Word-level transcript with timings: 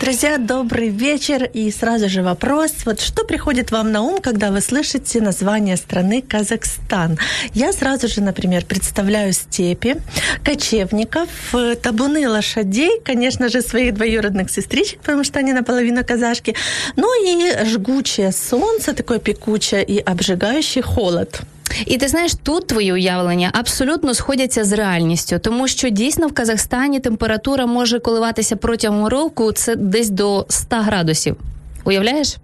Друзья, 0.00 0.38
добрый 0.38 0.88
вечер. 0.88 1.44
И 1.44 1.70
сразу 1.70 2.08
же 2.08 2.22
вопрос. 2.22 2.72
Вот 2.86 3.00
что 3.02 3.22
приходит 3.22 3.70
вам 3.70 3.92
на 3.92 4.00
ум, 4.00 4.22
когда 4.22 4.50
вы 4.50 4.62
слышите 4.62 5.20
название 5.20 5.76
страны 5.76 6.22
Казахстан? 6.22 7.18
Я 7.52 7.70
сразу 7.74 8.08
же, 8.08 8.22
например, 8.22 8.64
представляю 8.64 9.34
степи, 9.34 9.96
кочевников, 10.42 11.28
э, 11.52 11.74
табуны 11.74 12.26
лошадей, 12.30 12.98
конечно 13.04 13.50
же, 13.50 13.60
своих 13.60 13.92
двоюродных 13.92 14.50
сестричек, 14.50 15.00
потому 15.00 15.22
что 15.22 15.38
они 15.38 15.52
наполовину 15.52 16.02
казашки, 16.02 16.56
ну 16.96 17.08
и 17.22 17.66
жгучее 17.66 18.32
солнце, 18.32 18.94
такое 18.94 19.18
пекучее 19.18 19.84
и 19.84 19.98
обжигающий 19.98 20.80
холод. 20.80 21.42
І 21.86 21.98
ти 21.98 22.08
знаєш, 22.08 22.34
тут 22.42 22.66
твої 22.66 22.92
уявлення 22.92 23.50
абсолютно 23.52 24.14
сходяться 24.14 24.64
з 24.64 24.72
реальністю, 24.72 25.38
тому 25.38 25.68
що 25.68 25.88
дійсно 25.88 26.26
в 26.26 26.32
Казахстані 26.32 27.00
температура 27.00 27.66
може 27.66 27.98
коливатися 27.98 28.56
протягом 28.56 29.06
року 29.06 29.52
це 29.52 29.76
десь 29.76 30.10
до 30.10 30.46
100 30.48 30.76
градусів. 30.76 31.36
Уявляєш? 31.84 32.36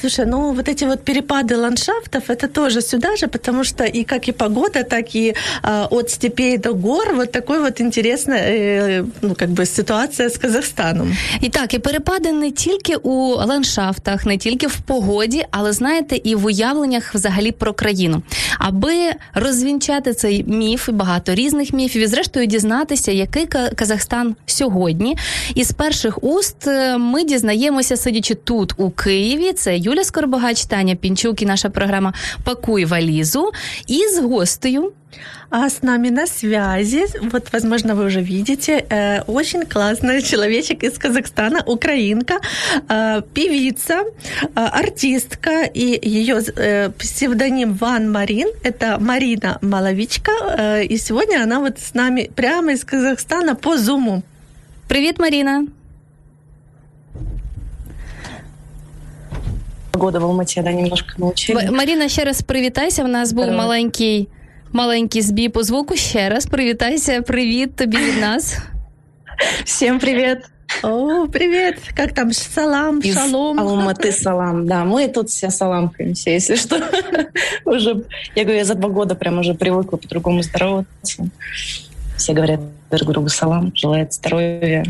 Слушай, 0.00 0.26
ну 0.26 0.52
вот 0.52 0.68
эти 0.68 0.84
вот 0.84 1.04
перепады 1.04 1.56
ландшафтов, 1.56 2.28
это 2.28 2.48
тоже 2.48 2.82
сюда 2.82 3.16
же, 3.16 3.28
потому 3.28 3.64
что 3.64 3.84
и 3.84 4.04
как 4.04 4.28
и 4.28 4.32
погода, 4.32 4.82
так 4.82 5.14
и 5.16 5.34
а, 5.62 5.86
от 5.90 6.10
степей 6.10 6.58
до 6.58 6.74
гор 6.74 7.14
вот 7.14 7.32
такой 7.32 7.60
вот 7.60 7.80
интересная, 7.80 8.42
э, 8.42 9.04
ну 9.22 9.34
как 9.34 9.48
бы 9.50 9.64
ситуация 9.66 10.28
с 10.28 10.38
Казахстаном. 10.38 11.16
І 11.40 11.48
так, 11.48 11.74
і 11.74 11.78
перепади 11.78 12.32
не 12.32 12.50
тільки 12.50 12.96
у 12.96 13.34
ландшафтах, 13.36 14.26
не 14.26 14.38
тільки 14.38 14.66
в 14.66 14.76
погоді, 14.76 15.44
але 15.50 15.72
знаєте, 15.72 16.16
і 16.24 16.34
в 16.34 16.44
уявленнях 16.46 17.14
взагалі 17.14 17.52
про 17.52 17.72
країну. 17.74 18.22
Аби 18.58 19.12
розвінчати 19.34 20.14
цей 20.14 20.44
міф, 20.44 20.88
і 20.88 20.92
багато 20.92 21.34
різних 21.34 21.72
міфів, 21.72 22.02
і 22.02 22.06
зрештою 22.06 22.46
дізнатися, 22.46 23.12
який 23.12 23.46
Ка- 23.46 23.70
Казахстан 23.76 24.36
сьогодні. 24.46 25.16
Із 25.54 25.72
перших 25.72 26.24
уст 26.24 26.66
е, 26.66 26.98
ми 26.98 27.24
дізнаємося, 27.24 27.96
сидячи 27.96 28.34
тут 28.34 28.72
у 28.76 28.90
Києві. 28.90 29.47
Це 29.56 29.76
Юля 29.78 30.04
Скорбогач, 30.04 30.64
Таня 30.64 30.94
Пінчук 30.94 31.42
і 31.42 31.46
наша 31.46 31.70
програма 31.70 32.12
Пакуй 32.44 32.84
валізу. 32.84 33.50
І 33.86 34.08
з 34.08 34.18
гостею 34.18 34.92
А 35.50 35.66
с 35.66 35.82
нами 35.82 36.10
на 36.10 36.26
связи, 36.26 37.06
вот, 37.32 37.52
возможно, 37.52 37.94
вы 37.94 38.06
уже 38.06 38.20
видите, 38.20 38.84
э, 38.90 39.22
очень 39.26 39.62
классный 39.62 40.20
человечек 40.22 40.82
из 40.82 40.98
Казахстана, 40.98 41.62
украинка, 41.66 42.40
э, 42.88 43.22
певица, 43.34 44.02
э, 44.02 44.46
артистка, 44.54 45.62
и 45.74 46.00
ее 46.02 46.42
э, 46.56 46.90
псевдоним 46.98 47.74
Ван 47.74 48.10
Марин, 48.10 48.48
это 48.64 48.98
Марина 48.98 49.58
Маловичка, 49.62 50.32
э, 50.32 50.84
и 50.86 50.98
сегодня 50.98 51.42
она 51.42 51.60
вот 51.60 51.78
с 51.78 51.94
нами 51.94 52.30
прямо 52.34 52.72
из 52.72 52.84
Казахстана 52.84 53.54
по 53.54 53.78
Зуму. 53.78 54.22
Привіт, 54.88 55.18
Маріна. 55.18 55.66
Года 59.92 60.18
в 60.20 60.24
Алмате, 60.24 60.62
да, 60.62 60.72
немножко 60.72 61.08
научили. 61.18 61.60
М- 61.62 61.74
Маріна, 61.74 62.08
ще 62.08 62.24
раз 62.24 62.42
привітайся. 62.42 63.04
В 63.04 63.08
нас 63.08 63.32
був 63.32 63.44
Здорово. 63.44 63.62
маленький. 63.62 64.28
Маленький 64.72 65.22
збій 65.22 65.48
по 65.48 65.62
звуку. 65.62 65.96
Ще 65.96 66.28
раз 66.28 66.46
привітайся. 66.46 67.22
Привіт 67.22 67.76
тобі 67.76 67.96
від 67.96 68.20
нас. 68.20 68.58
Всем 69.64 69.98
привет! 69.98 70.44
О, 70.82 71.26
привет! 71.28 71.78
Как 71.96 72.12
там? 72.12 72.32
Салам, 72.32 72.98
Из 73.00 73.14
шалом. 73.14 73.60
Алматы 73.60 74.12
салам. 74.12 74.66
Да, 74.66 74.84
мы 74.84 75.08
тут 75.08 75.28
все 75.28 75.50
саламкаемся, 75.50 76.30
если 76.30 76.56
что. 76.56 76.76
уже, 77.64 77.96
я 78.34 78.42
говорю, 78.44 78.58
я 78.58 78.64
за 78.64 78.74
два 78.74 78.88
года 78.88 79.14
прям 79.14 79.38
уже 79.38 79.54
привыкла 79.54 79.96
по-другому 79.96 80.42
здороваться. 80.42 81.28
Все 82.16 82.32
говорят 82.32 82.60
друг 82.90 83.10
другу 83.12 83.28
салам, 83.28 83.72
желают 83.74 84.12
здоровья. 84.12 84.84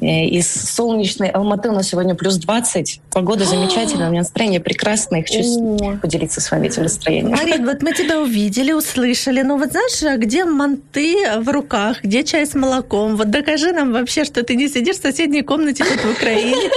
Э, 0.00 0.24
Из 0.26 0.46
солнечной 0.50 1.28
Алматы 1.28 1.68
у 1.68 1.72
нас 1.72 1.88
сегодня 1.88 2.14
плюс 2.14 2.36
20. 2.36 3.00
Погода 3.10 3.44
замечательная, 3.44 4.06
у 4.08 4.10
меня 4.10 4.20
настроение 4.20 4.60
прекрасное. 4.60 5.22
Хочу 5.22 5.76
О. 5.76 5.96
поделиться 5.96 6.40
с 6.40 6.50
вами 6.50 6.68
этим 6.68 6.84
настроением. 6.84 7.36
Марин, 7.36 7.66
вот 7.66 7.82
мы 7.82 7.92
тебя 7.92 8.20
увидели, 8.20 8.72
услышали. 8.72 9.42
Ну 9.42 9.58
вот 9.58 9.70
знаешь, 9.72 10.02
а 10.02 10.16
где 10.16 10.44
манты 10.44 11.16
в 11.40 11.48
руках, 11.48 12.02
где 12.02 12.22
чай 12.24 12.46
с 12.46 12.54
молоком? 12.54 13.16
Вот 13.16 13.30
докажи 13.30 13.72
нам 13.72 13.92
вообще, 13.92 14.24
что 14.24 14.42
ты 14.42 14.54
не 14.56 14.68
сидишь 14.68 14.96
в 14.96 15.02
соседней 15.02 15.42
комнате 15.42 15.84
тут 15.84 16.04
в 16.04 16.10
Украине. 16.12 16.70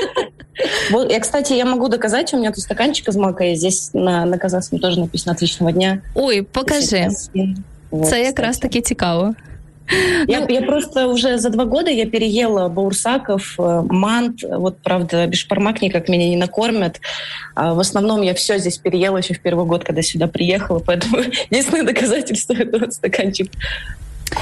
Вот, 0.91 1.11
я, 1.11 1.19
кстати, 1.19 1.53
я 1.53 1.65
могу 1.65 1.87
доказать, 1.87 2.33
у 2.33 2.37
меня 2.37 2.51
тут 2.51 2.59
стаканчик 2.63 3.07
из 3.09 3.15
молока 3.15 3.43
есть. 3.43 3.59
Здесь 3.61 3.89
на, 3.93 4.25
на 4.25 4.37
казахском 4.37 4.79
тоже 4.79 4.99
написано 4.99 5.33
«Отличного 5.33 5.71
дня». 5.71 6.01
Ой, 6.15 6.43
покажи. 6.43 7.07
Вот, 7.89 8.09
Це 8.09 8.21
якраз 8.21 8.55
кстати. 8.55 8.67
таки 8.73 8.81
цікаво. 8.81 9.33
Я, 10.27 10.45
я 10.47 10.61
просто 10.61 11.07
уже 11.07 11.37
за 11.37 11.49
два 11.49 11.65
года 11.65 11.91
я 11.91 12.05
переела 12.05 12.69
баурсаков, 12.69 13.55
э, 13.59 13.81
мант. 13.89 14.41
Вот, 14.43 14.77
правда, 14.79 15.27
бешпармак 15.27 15.81
никак 15.81 16.07
меня 16.09 16.29
не 16.29 16.37
накормят. 16.37 17.01
А 17.55 17.73
в 17.73 17.79
основном 17.79 18.21
я 18.21 18.33
все 18.33 18.57
здесь 18.57 18.77
переела 18.77 19.17
еще 19.17 19.33
в 19.33 19.41
первый 19.41 19.65
год, 19.65 19.83
когда 19.83 20.01
сюда 20.01 20.27
приехала. 20.27 20.79
Поэтому 20.79 21.17
единственное 21.49 21.83
доказательство— 21.83 22.53
это 22.57 22.79
вот 22.79 22.93
стаканчик. 22.93 23.51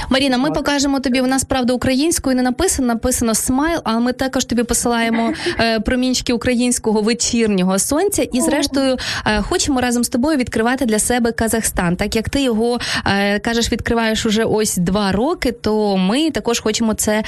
Маріна, 0.10 0.38
ми 0.38 0.52
покажемо 0.52 1.00
тобі. 1.00 1.22
У 1.22 1.28
нас 1.28 1.44
правда 1.44 1.74
українською 1.74 2.36
не 2.36 2.42
написано, 2.42 2.88
написано 2.88 3.36
смайл, 3.36 3.80
але 3.84 4.00
ми 4.00 4.14
також 4.14 4.46
тобі 4.46 4.64
посилаємо 4.64 5.34
е, 5.60 5.80
промінчики 5.80 6.34
українського 6.34 7.02
вечірнього 7.02 7.80
сонця. 7.80 8.24
І 8.24 8.42
зрештою 8.42 8.98
е, 9.26 9.42
хочемо 9.42 9.82
разом 9.82 10.04
з 10.04 10.10
тобою 10.10 10.38
відкривати 10.38 10.86
для 10.86 11.00
себе 11.00 11.32
Казахстан. 11.32 11.96
Так 11.96 12.16
як 12.16 12.30
ти 12.30 12.44
його 12.44 12.80
е, 13.06 13.40
кажеш, 13.40 13.72
відкриваєш 13.72 14.26
уже 14.26 14.44
ось 14.44 14.78
два 14.78 15.12
роки, 15.12 15.52
то 15.52 15.98
ми 15.98 16.32
також 16.32 16.60
хочемо 16.60 16.94
це 16.94 17.24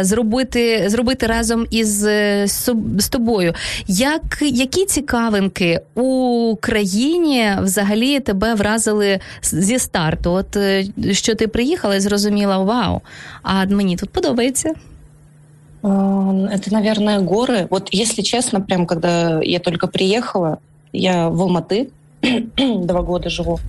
зробити, 0.00 0.84
зробити 0.86 1.26
разом 1.26 1.66
із 1.70 2.06
з 2.44 3.08
тобою. 3.10 3.54
Як 3.86 4.22
які 4.40 4.84
цікавинки 4.84 5.80
у 5.94 6.56
країні 6.60 7.52
взагалі 7.62 8.20
тебе 8.20 8.54
вразили 8.54 9.20
зі 9.42 9.78
старту? 9.78 10.30
От 10.30 10.58
що 11.12 11.34
ти 11.34 11.48
приїхала 11.48 11.99
і 11.99 11.99
зрозуміла, 11.99 12.57
вау, 12.57 13.01
а 13.43 13.65
мені 13.65 13.95
тут 13.95 14.09
подобається. 14.09 14.73
Эм, 15.83 16.47
Это, 16.47 16.73
наверное, 16.73 17.19
горы. 17.19 17.67
Вот 17.69 17.93
если 17.93 18.23
честно, 18.23 18.61
прям 18.61 18.85
когда 18.85 19.39
я 19.43 19.59
только 19.59 19.87
приехала, 19.87 20.57
я 20.93 21.29
в 21.29 21.41
Алматы 21.41 21.89
два 22.57 23.01
года 23.01 23.29
живу. 23.29 23.59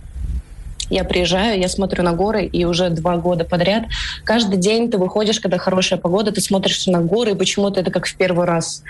Я 0.90 1.04
приезжаю, 1.04 1.60
я 1.60 1.68
смотрю 1.68 2.04
на 2.04 2.12
горы, 2.12 2.46
и 2.46 2.64
уже 2.64 2.90
два 2.90 3.16
года 3.16 3.44
подряд 3.44 3.84
каждый 4.24 4.56
день 4.56 4.90
ты 4.90 4.98
выходишь, 4.98 5.40
когда 5.40 5.58
хорошая 5.58 5.98
погода, 5.98 6.30
ты 6.30 6.40
смотришь 6.40 6.86
на 6.86 7.00
горы, 7.00 7.32
и 7.32 7.34
почему-то 7.34 7.80
это 7.80 7.90
как 7.90 8.06
в 8.06 8.16
первый 8.16 8.46
раз. 8.46 8.82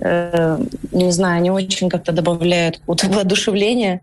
Э, 0.00 0.58
Не 0.92 1.12
знаю, 1.12 1.36
они 1.36 1.50
очень 1.50 1.88
как-то 1.90 2.12
добавляют 2.12 2.78
какого-то 2.78 3.08
воодушевления, 3.08 4.00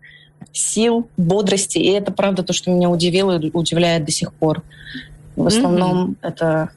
сил, 0.51 1.07
бодрости, 1.17 1.77
и 1.77 1.89
это 1.91 2.11
правда 2.11 2.43
то, 2.43 2.53
что 2.53 2.71
меня 2.71 2.89
удивило 2.89 3.39
и 3.39 3.51
удивляет 3.53 4.05
до 4.05 4.11
сих 4.11 4.33
пор. 4.33 4.61
В 5.35 5.47
основном 5.47 6.15
это 6.21 6.69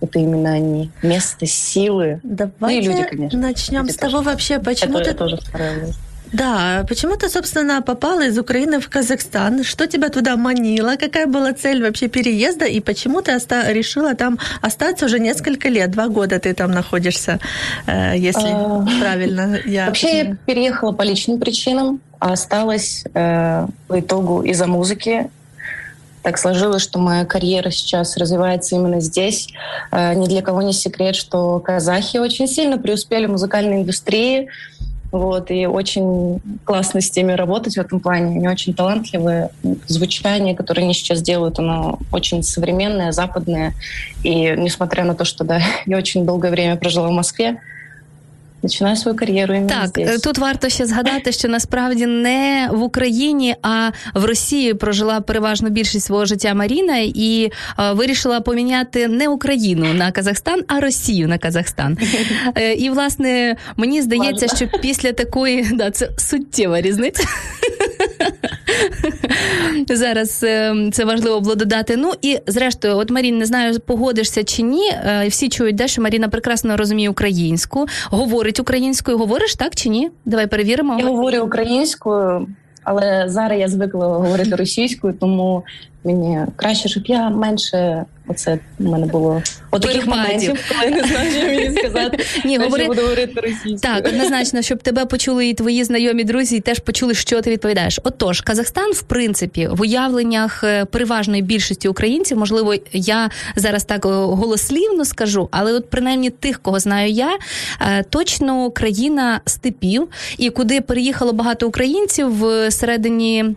это 0.00 0.18
именно 0.18 0.52
они. 0.52 0.90
Место 1.02 1.46
силы. 1.46 2.20
Давайте 2.22 2.88
люди, 2.88 3.02
конечно. 3.04 3.40
начнем 3.40 3.82
Люди 3.82 3.92
с 3.92 3.96
того 3.96 4.18
тоже. 4.18 4.24
вообще, 4.24 4.58
почему 4.58 4.98
Это 4.98 5.10
ты... 5.12 5.16
тоже 5.16 5.36
встраивалась. 5.38 5.96
Да, 6.32 6.84
почему 6.88 7.16
ты, 7.16 7.28
собственно, 7.28 7.80
попала 7.82 8.26
из 8.26 8.36
Украины 8.36 8.80
в 8.80 8.88
Казахстан? 8.88 9.62
Что 9.62 9.86
тебя 9.86 10.08
туда 10.08 10.36
манило? 10.36 10.96
Какая 10.96 11.26
была 11.26 11.52
цель 11.52 11.82
вообще 11.82 12.08
переезда? 12.08 12.64
И 12.66 12.80
почему 12.80 13.22
ты 13.22 13.34
оста- 13.36 13.70
решила 13.72 14.14
там 14.14 14.38
остаться 14.60 15.06
уже 15.06 15.20
несколько 15.20 15.68
лет? 15.68 15.92
Два 15.92 16.08
года 16.08 16.38
ты 16.40 16.52
там 16.52 16.72
находишься, 16.72 17.38
э, 17.86 18.14
если 18.18 18.50
А, 18.52 18.84
правильно 19.00 19.60
я... 19.64 19.86
Вообще 19.86 20.18
я 20.18 20.36
переехала 20.46 20.92
по 20.92 21.02
личным 21.02 21.38
причинам, 21.38 22.00
а 22.18 22.32
осталась 22.32 23.04
э, 23.14 23.66
по 23.88 24.00
итогу 24.00 24.42
из-за 24.42 24.66
музыки. 24.66 25.30
Так 26.22 26.38
сложилось, 26.38 26.82
что 26.82 26.98
моя 26.98 27.24
карьера 27.24 27.70
сейчас 27.70 28.16
развивается 28.16 28.74
именно 28.74 29.00
здесь. 29.00 29.48
Э, 29.92 30.14
ни 30.14 30.26
для 30.26 30.42
кого 30.42 30.62
не 30.62 30.72
секрет, 30.72 31.14
что 31.14 31.60
казахи 31.60 32.16
очень 32.16 32.48
сильно 32.48 32.78
преуспели 32.78 33.26
в 33.26 33.30
музыкальной 33.30 33.82
индустрии. 33.82 34.48
Вот, 35.12 35.50
и 35.50 35.66
очень 35.66 36.40
классно 36.64 37.00
с 37.00 37.10
теми 37.10 37.32
работать 37.32 37.74
в 37.76 37.80
этом 37.80 38.00
плане. 38.00 38.36
Они 38.36 38.48
очень 38.48 38.74
талантливые. 38.74 39.50
Звучание, 39.86 40.54
которое 40.54 40.82
они 40.82 40.94
сейчас 40.94 41.22
делают, 41.22 41.58
оно 41.58 41.98
очень 42.12 42.42
современное, 42.42 43.12
западное. 43.12 43.74
И 44.24 44.50
несмотря 44.56 45.04
на 45.04 45.14
то, 45.14 45.24
что 45.24 45.44
да, 45.44 45.60
я 45.86 45.96
очень 45.96 46.26
долгое 46.26 46.50
время 46.50 46.76
прожила 46.76 47.08
в 47.08 47.12
Москве, 47.12 47.60
починаю 48.68 48.96
свою 48.96 49.16
кар'єру. 49.16 49.54
іменно 49.54 49.68
Так, 49.68 49.86
здесь. 49.88 50.20
тут 50.20 50.38
варто 50.38 50.68
ще 50.68 50.86
згадати, 50.86 51.32
що 51.32 51.48
насправді 51.48 52.06
не 52.06 52.68
в 52.72 52.82
Україні, 52.82 53.56
а 53.62 53.90
в 54.14 54.24
Росії 54.24 54.74
прожила 54.74 55.20
переважно 55.20 55.70
більшість 55.70 56.06
свого 56.06 56.24
життя 56.24 56.54
Маріна 56.54 56.98
і 56.98 57.52
е, 57.78 57.92
вирішила 57.92 58.40
поміняти 58.40 59.08
не 59.08 59.28
Україну 59.28 59.94
на 59.94 60.12
Казахстан, 60.12 60.62
а 60.66 60.80
Росію 60.80 61.28
на 61.28 61.38
Казахстан. 61.38 61.98
Е, 62.56 62.72
І 62.74 62.90
власне 62.90 63.56
мені 63.76 64.02
здається, 64.02 64.56
що 64.56 64.68
після 64.82 65.12
такої 65.12 65.66
да, 65.72 65.90
це 65.90 66.08
суттєва 66.16 66.80
різниця. 66.80 67.24
Зараз 69.88 70.42
е, 70.44 70.74
це 70.92 71.04
важливо 71.04 71.40
було 71.40 71.54
додати. 71.54 71.96
Ну 71.96 72.12
і 72.22 72.38
зрештою, 72.46 72.96
от 72.96 73.10
Марін, 73.10 73.38
не 73.38 73.46
знаю, 73.46 73.80
погодишся 73.80 74.44
чи 74.44 74.62
ні. 74.62 74.90
е, 74.90 75.24
Всі 75.28 75.48
чують, 75.48 75.76
де, 75.76 75.88
що 75.88 76.02
Маріна 76.02 76.28
прекрасно 76.28 76.76
розуміє 76.76 77.10
українську, 77.10 77.86
говорить 78.10 78.60
українською. 78.60 79.18
Говориш 79.18 79.54
так 79.54 79.74
чи 79.74 79.88
ні? 79.88 80.10
Давай 80.24 80.46
перевіримо. 80.46 80.98
Я 80.98 81.06
говорю 81.06 81.42
українською, 81.42 82.46
але 82.84 83.24
зараз 83.28 83.60
я 83.60 83.68
звикла 83.68 84.06
говорити 84.06 84.56
російською, 84.56 85.14
тому 85.20 85.62
мені 86.06 86.46
краще, 86.56 86.88
щоб 86.88 87.06
я 87.06 87.30
менше 87.30 88.04
оце 88.28 88.58
в 88.78 88.84
мене 88.84 89.06
було 89.06 89.42
от 89.70 89.82
таких 89.82 90.06
моментів, 90.06 90.60
коли 90.68 90.90
не 90.90 91.04
знаю, 91.04 91.30
що 91.30 91.46
мені 91.46 91.78
сказати. 91.78 92.24
Ні, 92.44 92.58
говори 92.58 92.86
буду 92.86 93.02
говорити 93.02 93.40
російською. 93.40 93.78
так, 93.78 94.06
однозначно, 94.06 94.62
щоб 94.62 94.82
тебе 94.82 95.04
почули 95.04 95.48
і 95.48 95.54
твої 95.54 95.84
знайомі 95.84 96.24
друзі, 96.24 96.56
і 96.56 96.60
теж 96.60 96.78
почули, 96.78 97.14
що 97.14 97.42
ти 97.42 97.50
відповідаєш. 97.50 98.00
Отож, 98.04 98.40
Казахстан, 98.40 98.92
в 98.92 99.02
принципі, 99.02 99.68
в 99.72 99.80
уявленнях 99.80 100.64
е, 100.64 100.84
переважної 100.84 101.42
більшості 101.42 101.88
українців, 101.88 102.38
можливо, 102.38 102.74
я 102.92 103.30
зараз 103.56 103.84
так 103.84 104.06
е, 104.06 104.08
голослівно 104.08 105.04
скажу, 105.04 105.48
але 105.50 105.72
от 105.72 105.90
принаймні 105.90 106.30
тих, 106.30 106.62
кого 106.62 106.78
знаю 106.78 107.10
я, 107.10 107.38
е, 107.80 108.02
точно 108.02 108.70
країна 108.70 109.40
степів, 109.46 110.08
і 110.38 110.50
куди 110.50 110.80
переїхало 110.80 111.32
багато 111.32 111.68
українців 111.68 112.38
в 112.38 112.70
середині. 112.70 113.54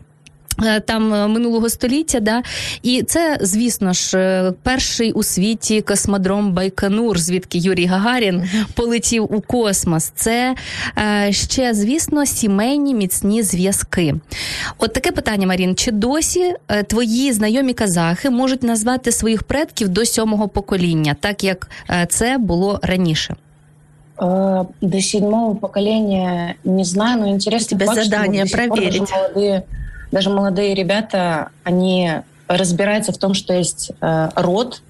Е, 0.63 0.79
Там 0.79 1.13
е, 1.13 1.27
минулого 1.27 1.69
століття, 1.69 2.19
да, 2.19 2.41
і 2.83 3.03
це, 3.03 3.37
звісно 3.41 3.93
ж, 3.93 4.17
е, 4.17 4.53
перший 4.63 5.11
у 5.11 5.23
світі 5.23 5.81
космодром 5.81 6.53
Байконур, 6.53 7.19
звідки 7.19 7.57
Юрій 7.57 7.85
Гагарін 7.85 8.49
полетів 8.75 9.35
у 9.35 9.41
космос. 9.41 10.11
Це 10.15 10.55
ще, 11.29 11.73
звісно, 11.73 12.25
сімейні 12.25 12.93
міцні 12.95 13.43
зв'язки. 13.43 14.15
От 14.77 14.93
таке 14.93 15.11
питання, 15.11 15.47
Марін: 15.47 15.75
чи 15.75 15.91
досі 15.91 16.53
твої 16.87 17.33
знайомі 17.33 17.73
казахи 17.73 18.29
можуть 18.29 18.63
назвати 18.63 19.11
своїх 19.11 19.43
предків 19.43 19.89
до 19.89 20.05
сьомого 20.05 20.47
покоління, 20.47 21.15
так 21.19 21.43
як 21.43 21.69
це 22.09 22.37
було 22.37 22.79
раніше? 22.83 23.35
До 24.81 24.99
седьмого 24.99 25.55
поколения 25.55 26.57
не 26.65 26.83
знаю, 26.83 27.21
но 27.21 27.29
интересно. 27.29 27.77
Тебе 27.77 27.93
задание 27.93 28.45
проверить. 28.45 28.99
Даже 28.99 29.13
молодые, 29.13 29.63
даже 30.11 30.29
молодые 30.29 30.73
ребята, 30.73 31.49
они 31.63 32.21
разбираются 32.47 33.11
в 33.11 33.17
том, 33.17 33.33
что 33.33 33.53
есть 33.53 33.91
э, 34.01 34.29
род, 34.35 34.81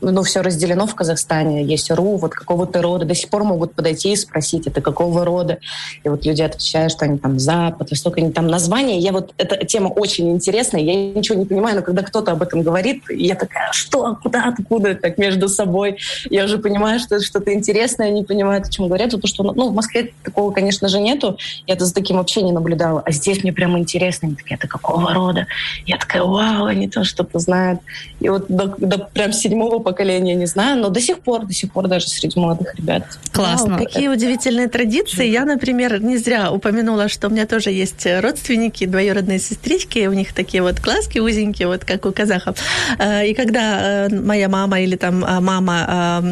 ну, 0.00 0.22
все 0.22 0.40
разделено 0.40 0.86
в 0.86 0.94
Казахстане, 0.94 1.64
есть 1.64 1.90
РУ, 1.90 2.16
вот 2.16 2.32
какого 2.32 2.66
ты 2.66 2.80
рода, 2.80 3.04
до 3.04 3.14
сих 3.14 3.28
пор 3.28 3.44
могут 3.44 3.74
подойти 3.74 4.12
и 4.12 4.16
спросить, 4.16 4.66
это 4.66 4.80
какого 4.80 5.24
рода, 5.24 5.58
и 6.02 6.08
вот 6.08 6.24
люди 6.24 6.42
отвечают, 6.42 6.92
что 6.92 7.04
они 7.04 7.18
там 7.18 7.38
Запад, 7.38 7.90
Восток, 7.90 8.18
они 8.18 8.32
там 8.32 8.46
названия, 8.46 8.98
я 8.98 9.12
вот, 9.12 9.34
эта 9.36 9.64
тема 9.66 9.88
очень 9.88 10.30
интересная, 10.30 10.80
я 10.80 10.94
ничего 10.94 11.38
не 11.38 11.44
понимаю, 11.44 11.76
но 11.76 11.82
когда 11.82 12.02
кто-то 12.02 12.32
об 12.32 12.42
этом 12.42 12.62
говорит, 12.62 13.02
я 13.10 13.34
такая, 13.34 13.70
что, 13.72 14.16
куда, 14.22 14.44
откуда, 14.44 14.94
так 14.94 15.18
между 15.18 15.48
собой, 15.48 15.98
я 16.30 16.44
уже 16.44 16.58
понимаю, 16.58 16.98
что 16.98 17.16
это 17.16 17.24
что-то 17.24 17.52
интересное, 17.52 18.10
не 18.10 18.24
понимаю, 18.24 18.62
о 18.62 18.70
чем 18.70 18.86
говорят, 18.86 19.10
потому 19.10 19.28
что, 19.28 19.42
ну, 19.42 19.68
в 19.68 19.74
Москве 19.74 20.12
такого, 20.22 20.52
конечно 20.52 20.88
же, 20.88 21.00
нету, 21.00 21.36
я-то 21.66 21.84
за 21.84 21.94
таким 21.94 22.16
вообще 22.16 22.42
не 22.42 22.52
наблюдала, 22.52 23.02
а 23.04 23.12
здесь 23.12 23.42
мне 23.42 23.52
прямо 23.52 23.78
интересно, 23.78 24.28
они 24.28 24.36
такие, 24.36 24.56
это 24.56 24.68
какого 24.68 25.12
рода? 25.12 25.46
Я 25.84 25.98
такая, 25.98 26.22
вау, 26.22 26.64
они 26.64 26.88
там 26.88 27.04
что-то 27.04 27.38
знают. 27.38 27.80
И 28.20 28.28
вот 28.28 28.46
до, 28.48 28.74
до 28.78 28.98
прям 28.98 29.32
седьмого 29.50 29.80
поколения 29.80 30.34
не 30.34 30.46
знаю, 30.46 30.80
но 30.80 30.88
до 30.90 31.00
сих 31.00 31.18
пор, 31.20 31.44
до 31.44 31.52
сих 31.52 31.72
пор 31.72 31.88
даже 31.88 32.06
среди 32.08 32.38
молодых 32.38 32.74
ребят. 32.76 33.02
Класно. 33.32 33.76
Вау, 33.76 33.84
какие 33.84 34.08
удивительные 34.08 34.68
традиции. 34.68 35.26
Я, 35.26 35.44
например, 35.44 36.00
не 36.00 36.18
зря 36.18 36.52
упомянула, 36.52 37.08
что 37.08 37.26
у 37.26 37.30
меня 37.30 37.46
тоже 37.46 37.70
есть 37.70 38.06
родственники, 38.06 38.86
двоюродные 38.86 39.40
сестрички, 39.40 40.06
у 40.06 40.12
них 40.12 40.32
такие 40.34 40.62
вот 40.62 40.78
глазки 40.78 41.18
узенькие, 41.18 41.66
вот 41.66 41.84
как 41.84 42.06
у 42.06 42.12
казахов. 42.12 42.56
Э, 42.98 43.26
И 43.26 43.34
когда 43.34 44.06
э, 44.06 44.08
моя 44.14 44.48
мама 44.48 44.80
или 44.80 44.96
там 44.96 45.24
э, 45.24 45.40
мама 45.40 46.22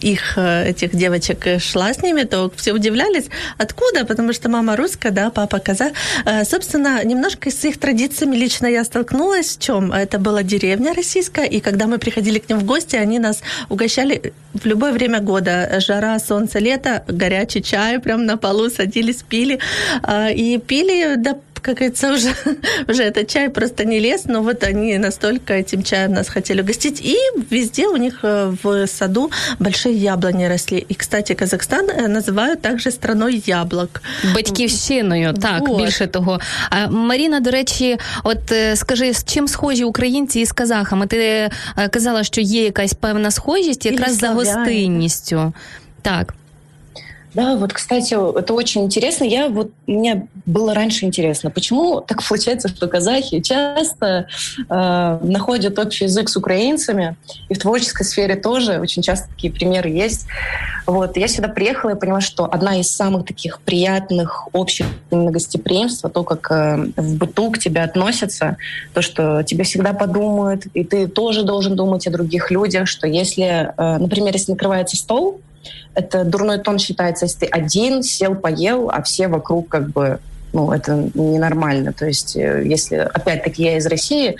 их, 0.00 0.36
этих 0.36 0.96
девочек, 0.96 1.60
шла 1.60 1.92
с 1.92 2.02
ними, 2.02 2.22
то 2.22 2.50
все 2.56 2.72
удивлялись, 2.72 3.26
откуда, 3.58 4.04
потому 4.04 4.32
что 4.32 4.48
мама 4.48 4.76
русская, 4.76 5.12
да, 5.12 5.30
папа 5.30 5.58
казах. 5.58 5.92
Собственно, 6.44 7.04
немножко 7.04 7.50
с 7.50 7.64
их 7.64 7.78
традициями 7.78 8.36
лично 8.36 8.66
я 8.66 8.84
столкнулась. 8.84 9.56
В 9.56 9.60
чем? 9.60 9.92
Это 9.92 10.18
была 10.18 10.42
деревня 10.42 10.92
российская, 10.94 11.46
и 11.46 11.60
когда 11.60 11.86
мы 11.86 11.98
приходили 11.98 12.38
к 12.38 12.48
ним 12.48 12.58
в 12.58 12.63
гости, 12.64 12.96
они 12.96 13.18
нас 13.18 13.42
угощали 13.68 14.32
в 14.54 14.66
любое 14.66 14.92
время 14.92 15.20
года. 15.20 15.80
Жара, 15.80 16.18
солнце, 16.18 16.58
лето, 16.58 17.04
горячий 17.08 17.62
чай 17.62 17.98
прям 17.98 18.26
на 18.26 18.36
полу 18.36 18.70
садились, 18.70 19.22
пили. 19.22 19.58
А, 20.02 20.30
И 20.30 20.58
пили, 20.58 21.16
да, 21.16 21.36
как 21.63 21.75
говорится, 21.75 22.13
уже, 22.13 22.33
уже 22.87 23.03
этот 23.03 23.27
чай 23.27 23.49
просто 23.49 23.85
не 23.85 23.99
лез, 23.99 24.25
но 24.25 24.41
вот 24.41 24.63
они 24.63 24.97
настолько 24.97 25.53
этим 25.53 25.83
чаем 25.83 26.13
нас 26.13 26.29
хотели 26.29 26.61
угостить. 26.61 27.01
И 27.01 27.17
везде 27.51 27.87
у 27.87 27.97
них 27.97 28.19
э, 28.23 28.55
в 28.63 28.87
саду 28.87 29.29
большие 29.59 29.95
яблони 29.95 30.45
росли. 30.45 30.85
И, 30.89 30.93
кстати, 30.93 31.33
Казахстан 31.35 31.89
э, 31.89 32.07
называют 32.07 32.61
также 32.61 32.91
страной 32.91 33.43
яблок. 33.45 34.01
Батьківщиною, 34.35 35.33
так 35.33 35.67
Вот. 35.67 35.81
більше 35.81 36.07
того. 36.07 36.39
А 36.69 36.87
Маріна, 36.87 37.39
до 37.39 37.51
речі, 37.51 37.97
от 38.23 38.51
е, 38.51 38.75
скажи, 38.75 39.13
з 39.13 39.23
чим 39.23 39.47
схожі 39.47 39.83
українці 39.83 40.39
із 40.39 40.51
казахами? 40.51 41.07
Ти 41.07 41.17
е, 41.17 41.49
казала, 41.89 42.23
що 42.23 42.41
є 42.41 42.63
якась 42.63 42.93
певна 42.93 43.31
схожість, 43.31 43.85
якраз 43.85 44.13
за 44.13 44.19
славяни. 44.19 44.43
гостинністю. 44.43 45.53
Так. 46.01 46.33
Да, 47.34 47.56
вот, 47.56 47.72
кстати, 47.72 48.14
это 48.38 48.54
очень 48.54 48.84
интересно. 48.84 49.24
Я 49.24 49.48
вот 49.48 49.72
мне 49.88 50.28
было 50.46 50.72
раньше 50.72 51.04
интересно, 51.04 51.50
почему 51.50 52.00
так 52.06 52.22
получается, 52.26 52.68
что 52.68 52.86
казахи 52.86 53.40
часто 53.40 54.28
э, 54.68 55.18
находят 55.22 55.78
общий 55.78 56.04
язык 56.04 56.28
с 56.28 56.36
украинцами, 56.36 57.16
и 57.48 57.54
в 57.54 57.58
творческой 57.58 58.04
сфере 58.04 58.36
тоже 58.36 58.78
очень 58.78 59.02
часто 59.02 59.28
такие 59.28 59.52
примеры 59.52 59.88
есть. 59.88 60.26
Вот 60.86 61.16
я 61.16 61.26
сюда 61.26 61.48
приехала 61.48 61.90
и 61.90 61.98
поняла, 61.98 62.20
что 62.20 62.44
одна 62.44 62.78
из 62.78 62.90
самых 62.90 63.26
таких 63.26 63.60
приятных 63.60 64.48
общих 64.52 64.86
именно 65.10 65.32
гостеприимства, 65.32 66.08
то, 66.10 66.22
как 66.22 66.50
э, 66.52 66.92
в 66.96 67.16
быту 67.16 67.50
к 67.50 67.58
тебе 67.58 67.82
относятся, 67.82 68.56
то, 68.92 69.02
что 69.02 69.42
тебе 69.42 69.64
всегда 69.64 69.92
подумают, 69.92 70.66
и 70.74 70.84
ты 70.84 71.08
тоже 71.08 71.42
должен 71.42 71.74
думать 71.74 72.06
о 72.06 72.10
других 72.10 72.52
людях, 72.52 72.86
что 72.86 73.08
если, 73.08 73.72
э, 73.76 73.98
например, 73.98 74.34
если 74.34 74.52
накрывается 74.52 74.96
стол, 74.96 75.40
это 75.94 76.24
дурной 76.24 76.58
тон 76.58 76.78
считается, 76.78 77.26
если 77.26 77.40
ты 77.40 77.46
один 77.46 78.02
сел, 78.02 78.34
поел, 78.34 78.90
а 78.90 79.02
все 79.02 79.28
вокруг 79.28 79.68
как 79.68 79.90
бы, 79.90 80.18
ну, 80.52 80.72
это 80.72 81.10
ненормально. 81.14 81.92
То 81.92 82.06
есть, 82.06 82.36
э, 82.36 82.62
если, 82.64 82.96
опять-таки, 82.96 83.62
я 83.62 83.76
из 83.76 83.86
России, 83.86 84.36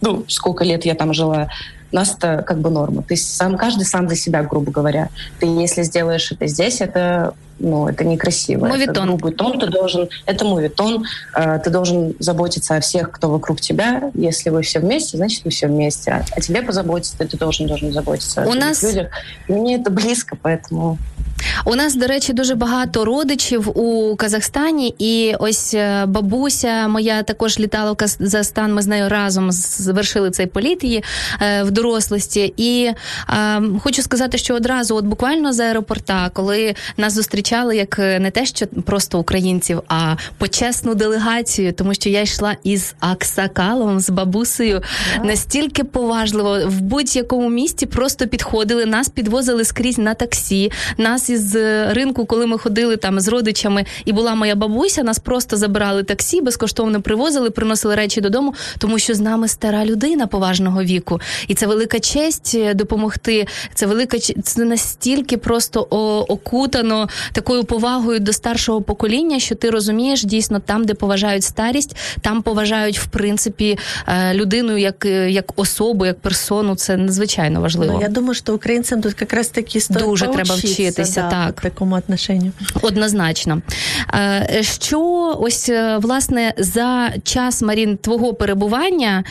ну, 0.00 0.24
сколько 0.28 0.64
лет 0.64 0.84
я 0.84 0.94
там 0.94 1.12
жила, 1.14 1.48
у 1.92 1.96
нас 1.96 2.14
это 2.16 2.42
как 2.42 2.58
бы 2.58 2.70
норма. 2.70 3.02
Ты 3.02 3.16
сам, 3.16 3.56
каждый 3.56 3.84
сам 3.84 4.08
за 4.08 4.16
себя, 4.16 4.42
грубо 4.42 4.72
говоря. 4.72 5.10
Ты, 5.40 5.46
если 5.46 5.82
сделаешь 5.82 6.32
это 6.32 6.46
здесь, 6.46 6.80
это, 6.80 7.34
ну, 7.58 7.86
это 7.86 8.02
некрасиво. 8.04 8.66
Это 8.66 8.74
Мовитон. 8.76 9.06
грубый 9.08 9.32
тон, 9.32 9.60
ты 9.60 9.66
должен, 9.66 10.08
это 10.24 10.44
мовитон, 10.44 11.04
э, 11.36 11.60
ты 11.62 11.70
должен 11.70 12.14
заботиться 12.18 12.76
о 12.76 12.80
всех, 12.80 13.10
кто 13.10 13.28
вокруг 13.30 13.60
тебя. 13.60 14.10
Если 14.14 14.48
вы 14.50 14.62
все 14.62 14.80
вместе, 14.80 15.18
значит, 15.18 15.44
вы 15.44 15.50
все 15.50 15.66
вместе. 15.66 16.10
А, 16.12 16.24
а 16.34 16.40
тебе 16.40 16.62
позаботиться, 16.62 17.16
ты 17.18 17.36
должен, 17.36 17.66
должен 17.66 17.92
заботиться 17.92 18.42
о 18.42 18.48
У 18.48 18.54
нас- 18.54 18.82
людях. 18.82 19.08
И 19.48 19.52
мне 19.52 19.76
это 19.76 19.90
близко, 19.90 20.36
поэтому 20.40 20.96
У 21.64 21.74
нас, 21.74 21.94
до 21.94 22.06
речі, 22.06 22.32
дуже 22.32 22.54
багато 22.54 23.04
родичів 23.04 23.78
у 23.78 24.16
Казахстані, 24.16 24.94
і 24.98 25.34
ось 25.38 25.74
е, 25.74 26.06
бабуся 26.06 26.88
моя 26.88 27.22
також 27.22 27.58
літала 27.58 27.92
в 27.92 27.96
Казахстан. 27.96 28.74
Ми 28.74 28.82
з 28.82 28.86
нею 28.86 29.08
разом 29.08 29.52
завершили 29.52 30.30
цей 30.30 30.46
політ 30.46 30.84
її 30.84 31.04
е, 31.40 31.62
в 31.62 31.70
дорослості. 31.70 32.54
І 32.56 32.90
е, 33.30 33.62
хочу 33.82 34.02
сказати, 34.02 34.38
що 34.38 34.54
одразу, 34.54 34.96
от 34.96 35.04
буквально 35.04 35.52
з 35.52 35.60
аеропорта, 35.60 36.30
коли 36.32 36.74
нас 36.96 37.12
зустрічали 37.12 37.76
як 37.76 37.98
е, 37.98 38.18
не 38.18 38.30
те, 38.30 38.46
що 38.46 38.66
просто 38.66 39.18
українців, 39.18 39.82
а 39.88 40.16
почесну 40.38 40.94
делегацію, 40.94 41.72
тому 41.72 41.94
що 41.94 42.08
я 42.08 42.20
йшла 42.20 42.56
із 42.64 42.94
Аксакалом, 43.00 44.00
з 44.00 44.10
бабусею, 44.10 44.82
настільки 45.24 45.84
поважливо 45.84 46.58
в 46.66 46.80
будь-якому 46.80 47.48
місті 47.48 47.86
просто 47.86 48.26
підходили, 48.26 48.86
нас 48.86 49.08
підвозили 49.08 49.64
скрізь 49.64 49.98
на 49.98 50.14
таксі, 50.14 50.72
нас 50.98 51.30
із 51.32 51.52
з 51.52 51.94
ринку, 51.94 52.26
коли 52.26 52.46
ми 52.46 52.58
ходили 52.58 52.96
там 52.96 53.20
з 53.20 53.28
родичами, 53.28 53.84
і 54.04 54.12
була 54.12 54.34
моя 54.34 54.54
бабуся, 54.54 55.02
нас 55.02 55.18
просто 55.18 55.56
забирали 55.56 56.02
таксі, 56.02 56.40
безкоштовно 56.40 57.02
привозили, 57.02 57.50
приносили 57.50 57.94
речі 57.94 58.20
додому, 58.20 58.54
тому 58.78 58.98
що 58.98 59.14
з 59.14 59.20
нами 59.20 59.48
стара 59.48 59.84
людина 59.84 60.26
поважного 60.26 60.82
віку, 60.82 61.20
і 61.48 61.54
це 61.54 61.66
велика 61.66 62.00
честь 62.00 62.52
е, 62.54 62.74
допомогти. 62.74 63.46
Це 63.74 63.86
велика 63.86 64.18
це 64.18 64.64
настільки 64.64 65.36
просто 65.36 65.80
окутано 66.28 67.08
такою 67.32 67.64
повагою 67.64 68.20
до 68.20 68.32
старшого 68.32 68.82
покоління, 68.82 69.38
що 69.38 69.54
ти 69.54 69.70
розумієш 69.70 70.24
дійсно 70.24 70.60
там, 70.60 70.84
де 70.84 70.94
поважають 70.94 71.44
старість, 71.44 71.96
там 72.20 72.42
поважають 72.42 72.98
в 72.98 73.06
принципі 73.06 73.78
е, 74.08 74.34
людину 74.34 74.76
як 74.78 75.04
як 75.28 75.52
особу, 75.56 76.06
як 76.06 76.20
персону. 76.20 76.76
Це 76.76 76.96
надзвичайно 76.96 77.60
важливо. 77.60 77.92
Ну, 77.92 78.00
я 78.00 78.08
думаю, 78.08 78.34
що 78.34 78.54
українцям 78.54 79.02
тут 79.02 79.14
якраз 79.20 79.48
таки 79.48 79.80
стоїть 79.80 80.04
дуже 80.04 80.26
треба 80.26 80.54
вчитися. 80.54 81.21
Да, 81.30 81.46
так 81.46 81.60
такому 81.60 81.94
отношенню. 81.94 82.52
однозначно. 82.82 83.62
Що 84.60 85.00
ось 85.40 85.70
власне 85.98 86.54
за 86.58 87.12
час 87.24 87.62
Марін 87.62 87.96
твого 87.96 88.34
перебування, 88.34 89.24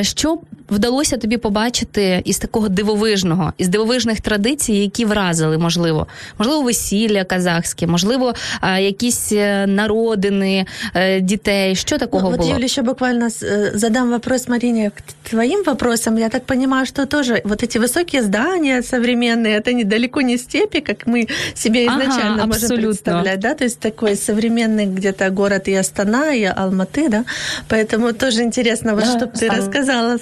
що 0.00 0.38
вдалося 0.71 1.17
тобі 1.17 1.37
побачити 1.37 2.21
із 2.25 2.37
такого 2.37 2.69
дивовижного, 2.69 3.53
із 3.57 3.67
дивовижних 3.67 4.21
традицій, 4.21 4.73
які 4.73 5.05
вразили, 5.05 5.57
можливо, 5.57 6.07
можливо, 6.37 6.61
весілля 6.61 7.23
казахське, 7.23 7.87
можливо, 7.87 8.33
якісь 8.79 9.31
е, 9.31 9.67
народини 9.67 10.65
е, 10.95 11.19
дітей. 11.21 11.75
Що 11.75 11.97
такого 11.97 12.29
ну, 12.29 12.37
было? 12.37 12.41
Вот, 12.41 12.55
Юля, 12.55 12.65
еще 12.65 12.81
буквально 12.81 13.25
э, 13.25 13.77
задам 13.77 14.09
вопрос 14.09 14.47
Марине 14.47 14.89
к 14.89 15.29
твоим 15.29 15.63
вопросам. 15.63 16.17
Я 16.17 16.29
так 16.29 16.45
понимаю, 16.45 16.85
что 16.85 17.05
тоже 17.05 17.41
вот 17.43 17.63
эти 17.63 17.79
высокие 17.79 18.21
здания 18.21 18.81
современные, 18.81 19.59
это 19.59 19.73
недалеко 19.73 20.21
не 20.21 20.37
степи, 20.37 20.79
как 20.79 21.07
мы 21.07 21.27
себе 21.55 21.85
изначально 21.85 22.43
ага, 22.43 22.47
можем 22.47 22.77
представлять, 22.77 23.39
да, 23.39 23.53
то 23.53 23.63
есть 23.63 23.79
такой 23.79 24.15
современный 24.15 24.85
где-то 24.85 25.29
город 25.29 25.67
и 25.67 25.73
Астана, 25.73 26.33
и 26.33 26.43
Алматы, 26.43 27.09
да, 27.09 27.25
поэтому 27.69 28.13
тоже 28.13 28.43
интересно, 28.43 28.95
вот 28.95 29.03
да, 29.03 29.17
что 29.17 29.27
ты 29.27 29.49
рассказала 29.49 30.17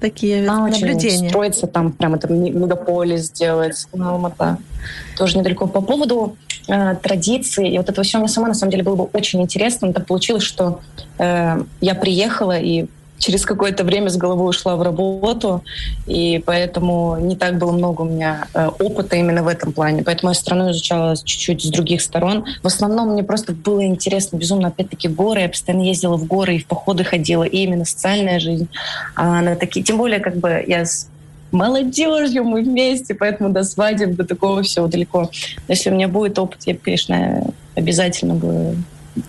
такие 0.00 0.48
а, 0.48 0.68
наблюдения. 0.68 1.28
Строится 1.28 1.66
там 1.66 1.92
прям 1.92 2.14
это 2.14 2.32
мегаполис 2.32 3.30
делается, 3.30 3.88
Алмата. 3.92 4.58
Тоже 5.16 5.38
недалеко. 5.38 5.66
По 5.66 5.80
поводу 5.80 6.36
э, 6.68 6.96
традиций 6.96 7.68
и 7.68 7.78
вот 7.78 7.88
этого 7.88 8.04
всего 8.04 8.20
мне 8.20 8.28
сама 8.28 8.48
на 8.48 8.54
самом 8.54 8.70
деле 8.70 8.82
было 8.82 8.96
бы 8.96 9.04
очень 9.12 9.42
интересно. 9.42 9.92
Так 9.92 10.06
получилось, 10.06 10.42
что 10.42 10.80
э, 11.18 11.62
я 11.80 11.94
приехала 11.94 12.58
и 12.58 12.86
через 13.18 13.44
какое-то 13.44 13.84
время 13.84 14.08
с 14.10 14.16
головой 14.16 14.50
ушла 14.50 14.76
в 14.76 14.82
работу, 14.82 15.62
и 16.06 16.42
поэтому 16.44 17.16
не 17.18 17.36
так 17.36 17.58
было 17.58 17.72
много 17.72 18.02
у 18.02 18.04
меня 18.04 18.46
э, 18.54 18.68
опыта 18.78 19.16
именно 19.16 19.42
в 19.42 19.48
этом 19.48 19.72
плане. 19.72 20.02
Поэтому 20.02 20.30
я 20.30 20.34
страну 20.34 20.70
изучала 20.70 21.16
чуть-чуть 21.16 21.62
с 21.62 21.68
других 21.68 22.02
сторон. 22.02 22.44
В 22.62 22.66
основном 22.66 23.12
мне 23.12 23.22
просто 23.22 23.52
было 23.52 23.84
интересно 23.84 24.36
безумно, 24.36 24.68
опять-таки, 24.68 25.08
горы. 25.08 25.40
Я 25.40 25.48
постоянно 25.48 25.82
ездила 25.82 26.16
в 26.16 26.24
горы 26.26 26.56
и 26.56 26.58
в 26.58 26.66
походы 26.66 27.04
ходила, 27.04 27.44
и 27.44 27.58
именно 27.58 27.84
социальная 27.84 28.38
жизнь. 28.38 28.68
А 29.14 29.40
на 29.40 29.56
такие, 29.56 29.84
тем 29.84 29.98
более, 29.98 30.20
как 30.20 30.36
бы 30.36 30.64
я 30.66 30.84
с 30.84 31.08
молодежью 31.52 32.44
мы 32.44 32.62
вместе, 32.62 33.14
поэтому 33.14 33.50
до 33.50 33.62
свадеб, 33.62 34.16
до 34.16 34.24
такого 34.24 34.62
всего 34.62 34.86
далеко. 34.88 35.30
Если 35.68 35.90
у 35.90 35.94
меня 35.94 36.08
будет 36.08 36.38
опыт, 36.38 36.60
я, 36.66 36.76
конечно, 36.76 37.44
обязательно 37.74 38.34
бы 38.34 38.76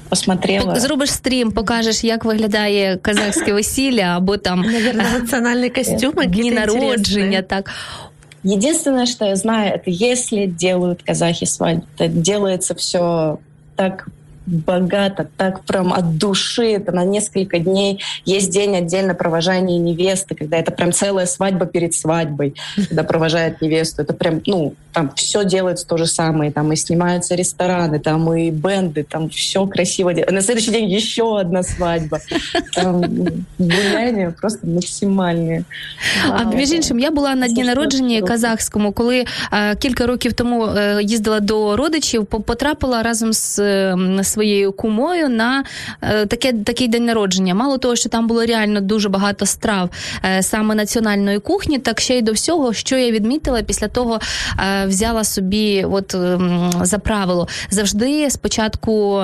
посмотрела. 0.09 0.81
Зробиш 0.81 1.11
стрім, 1.11 1.53
покажеш, 1.53 2.05
як 2.05 2.25
виглядає 2.25 2.97
казахське 2.97 3.53
весілля, 3.53 4.03
або 4.03 4.37
там 4.37 4.61
Наверное, 4.61 5.07
национальные 5.21 5.71
костюмы, 5.71 6.27
дні 6.27 6.51
народження. 6.51 7.43
Так. 7.43 7.71
Единственное, 8.45 9.07
что 9.07 9.25
я 9.25 9.37
знаю, 9.37 9.73
это 9.75 9.85
если 9.87 10.47
делают 10.47 11.03
казахи 11.03 11.47
свадьбу, 11.47 11.87
это 11.99 12.09
делается 12.09 12.75
все 12.75 13.39
так 13.77 14.09
богато, 14.47 15.27
так 15.37 15.61
прям 15.61 15.93
от 15.93 16.19
души. 16.19 16.73
Это 16.73 16.93
на 16.93 17.05
несколько 17.05 17.59
дней. 17.59 18.01
Есть 18.25 18.51
день 18.51 18.77
отдельно 18.77 19.15
провожания 19.15 19.79
невесты, 19.79 20.35
когда 20.35 20.57
это 20.57 20.73
прям 20.73 20.93
целая 20.93 21.27
свадьба 21.27 21.67
перед 21.67 21.95
свадьбой, 21.95 22.55
когда 22.89 23.05
провожают 23.05 23.63
невесту. 23.63 24.03
Это 24.03 24.13
прям, 24.13 24.41
ну, 24.47 24.75
там 24.93 25.11
все 25.15 25.45
делается 25.45 25.87
то 25.87 25.97
же 25.97 26.07
самое. 26.07 26.51
Там 26.51 26.73
и 26.73 26.77
снимаются 26.77 27.35
рестораны, 27.35 27.99
там 27.99 28.33
и 28.35 28.51
бенды, 28.51 29.05
там 29.09 29.29
все 29.29 29.67
красиво. 29.67 30.13
На 30.31 30.43
следующий 30.43 30.71
день 30.71 30.91
еще 30.91 31.39
одна 31.39 31.63
свадьба. 31.63 32.19
Там 32.75 33.03
гуляння 33.59 34.35
просто 34.41 34.67
максимальні. 34.67 35.65
А 36.31 36.45
між 36.45 36.73
іншим, 36.73 36.99
я 36.99 37.11
була 37.11 37.35
на 37.35 37.49
дні 37.49 37.65
народження 37.65 38.23
казахському, 38.23 38.93
коли 38.93 39.25
а, 39.51 39.75
кілька 39.75 40.07
років 40.07 40.33
тому 40.33 40.63
а, 40.63 41.01
їздила 41.01 41.41
до 41.41 41.77
родичів, 41.77 42.27
потрапила 42.27 43.03
разом 43.03 43.33
з, 43.33 43.57
з 44.21 44.33
своєю 44.38 44.72
кумою 44.72 45.30
на 45.30 45.64
е, 46.02 46.26
таке 46.26 46.54
такий 46.54 46.88
день 46.88 47.06
народження. 47.06 47.56
Мало 47.56 47.78
того, 47.78 47.96
що 47.96 48.10
там 48.10 48.28
було 48.28 48.46
реально 48.46 48.82
дуже 48.82 49.10
багато 49.10 49.46
страв 49.46 49.90
е, 50.26 50.44
саме 50.44 50.76
національної 50.76 51.40
кухні, 51.40 51.80
так 51.80 52.00
ще 52.00 52.18
й 52.18 52.22
до 52.22 52.32
всього, 52.32 52.74
що 52.74 52.98
я 52.98 53.12
відмітила 53.12 53.62
після 53.62 53.88
того, 53.88 54.20
е, 54.60 54.86
взяла 54.86 55.24
собі, 55.24 55.86
от 55.92 56.16
ем, 56.16 56.72
за 56.82 57.00
правило, 57.00 57.48
завжди 57.70 58.30
спочатку 58.30 59.24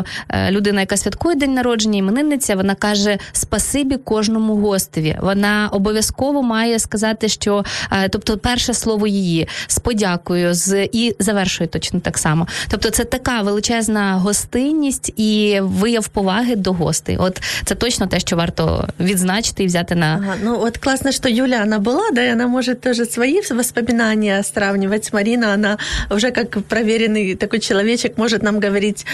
людина, 0.50 0.82
яка 0.82 0.98
святкує 0.98 1.36
день 1.36 1.53
народження, 1.53 2.00
іменинниця, 2.00 2.55
вона 2.55 2.75
каже 2.75 3.17
спасибі 3.32 3.98
кожному 3.98 4.55
гостеві. 4.55 5.17
Вона 5.22 5.70
обов'язково 5.72 6.43
має 6.43 6.79
сказати, 6.79 7.29
що 7.29 7.63
тобто, 8.10 8.38
перше 8.38 8.74
слово 8.74 9.08
її 9.08 9.48
з 9.67 9.79
подякою, 9.79 10.53
з 10.53 10.86
і 10.86 11.15
завершує 11.20 11.67
точно 11.67 12.00
так 12.00 12.17
само. 12.17 12.48
Тобто, 12.70 12.89
це 12.89 13.03
така 13.03 13.41
величезна 13.41 14.13
гостинність 14.13 15.02
гідність 15.02 15.12
і 15.17 15.61
вияв 15.62 16.09
поваги 16.09 16.57
до 16.57 16.73
гостей. 16.73 17.17
От 17.17 17.40
це 17.64 17.75
точно 17.75 18.07
те, 18.07 18.21
що 18.21 18.37
варто 18.37 18.88
відзначити 19.00 19.64
і 19.64 19.67
взяти 19.67 19.95
на 19.95 20.07
ага, 20.07 20.35
ну 20.43 20.61
от 20.61 20.78
классно, 20.78 21.12
что 21.12 21.28
Юля 21.28 21.62
она 21.62 21.78
была, 21.78 22.11
да, 22.12 22.25
и 22.25 22.28
она 22.28 22.47
может 22.47 22.81
тоже 22.81 23.05
свои 23.05 23.40
воспоминания 23.50 24.43
сравнивать 24.43 25.05
с 25.05 25.12
Мариной. 25.12 25.55
Она 25.55 25.78
уже 26.11 26.31
как 26.31 26.50
проверенный 26.50 27.35
такой 27.35 27.59
человечек 27.59 28.19
может 28.19 28.43
нам 28.43 28.61
говорить, 28.61 29.07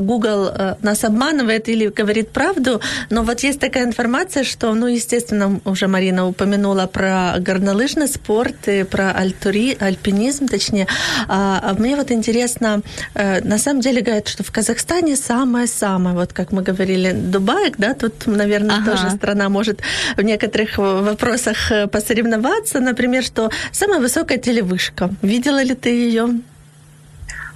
Google 0.00 0.50
нас 0.82 1.04
обманывает 1.04 1.68
или 1.68 1.88
говорит 1.88 2.28
правду. 2.30 2.80
Но 3.10 3.22
вот 3.22 3.44
есть 3.44 3.60
такая 3.60 3.84
информация, 3.84 4.44
что, 4.44 4.74
ну, 4.74 4.86
естественно, 4.86 5.60
уже 5.64 5.86
Марина 5.86 6.26
упомянула 6.26 6.86
про 6.86 7.34
горнолыжный 7.38 8.08
спорт 8.08 8.68
и 8.68 8.84
про 8.84 9.12
альтури, 9.12 9.76
альпинизм, 9.80 10.48
точнее. 10.48 10.86
А 11.28 11.74
мне 11.78 11.96
вот 11.96 12.10
интересно, 12.10 12.82
на 13.14 13.58
самом 13.58 13.80
деле 13.80 14.00
говорят, 14.00 14.28
что 14.28 14.42
в 14.42 14.50
Казахстане 14.50 15.11
самое-самое, 15.15 16.15
вот 16.15 16.33
как 16.33 16.51
мы 16.51 16.61
говорили, 16.61 17.11
Дубай, 17.11 17.73
да, 17.77 17.93
тут, 17.93 18.27
наверное, 18.27 18.77
ага. 18.77 18.91
тоже 18.91 19.09
страна 19.15 19.49
может 19.49 19.81
в 20.17 20.21
некоторых 20.21 20.77
вопросах 20.77 21.71
э, 21.71 21.87
посоревноваться, 21.87 22.79
например, 22.79 23.23
что 23.23 23.49
самая 23.71 23.99
высокая 23.99 24.37
телевышка. 24.37 25.09
Видела 25.21 25.63
ли 25.63 25.75
ты 25.75 25.89
ее? 25.89 26.41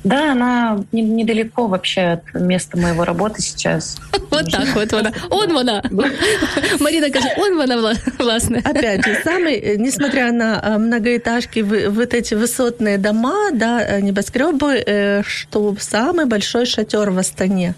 Да, 0.03 0.31
она 0.31 0.79
недалеко 0.91 1.67
вообще 1.67 2.01
от 2.01 2.33
места 2.33 2.77
моего 2.77 3.03
работы 3.05 3.41
сейчас. 3.41 3.97
Вот 4.29 4.51
так 4.51 4.75
вот 4.75 4.93
она. 4.93 5.11
Он 5.29 5.53
вона. 5.53 5.81
Марина 6.79 7.09
каже, 7.09 7.27
он 7.37 7.57
вона, 7.57 7.93
власне. 8.19 8.61
Опять 8.63 9.05
же, 9.05 9.19
самый, 9.23 9.55
э, 9.55 9.77
несмотря 9.77 10.31
на 10.31 10.61
э, 10.63 10.77
многоэтажки, 10.77 11.61
вот 11.89 12.13
эти 12.13 12.35
высотные 12.35 12.97
дома, 12.97 13.51
да, 13.53 13.81
э, 13.81 14.01
небоскребы, 14.01 15.23
что 15.25 15.75
самый 15.79 16.25
большой 16.25 16.65
шатер 16.65 17.11
в 17.11 17.17
Астане. 17.17 17.73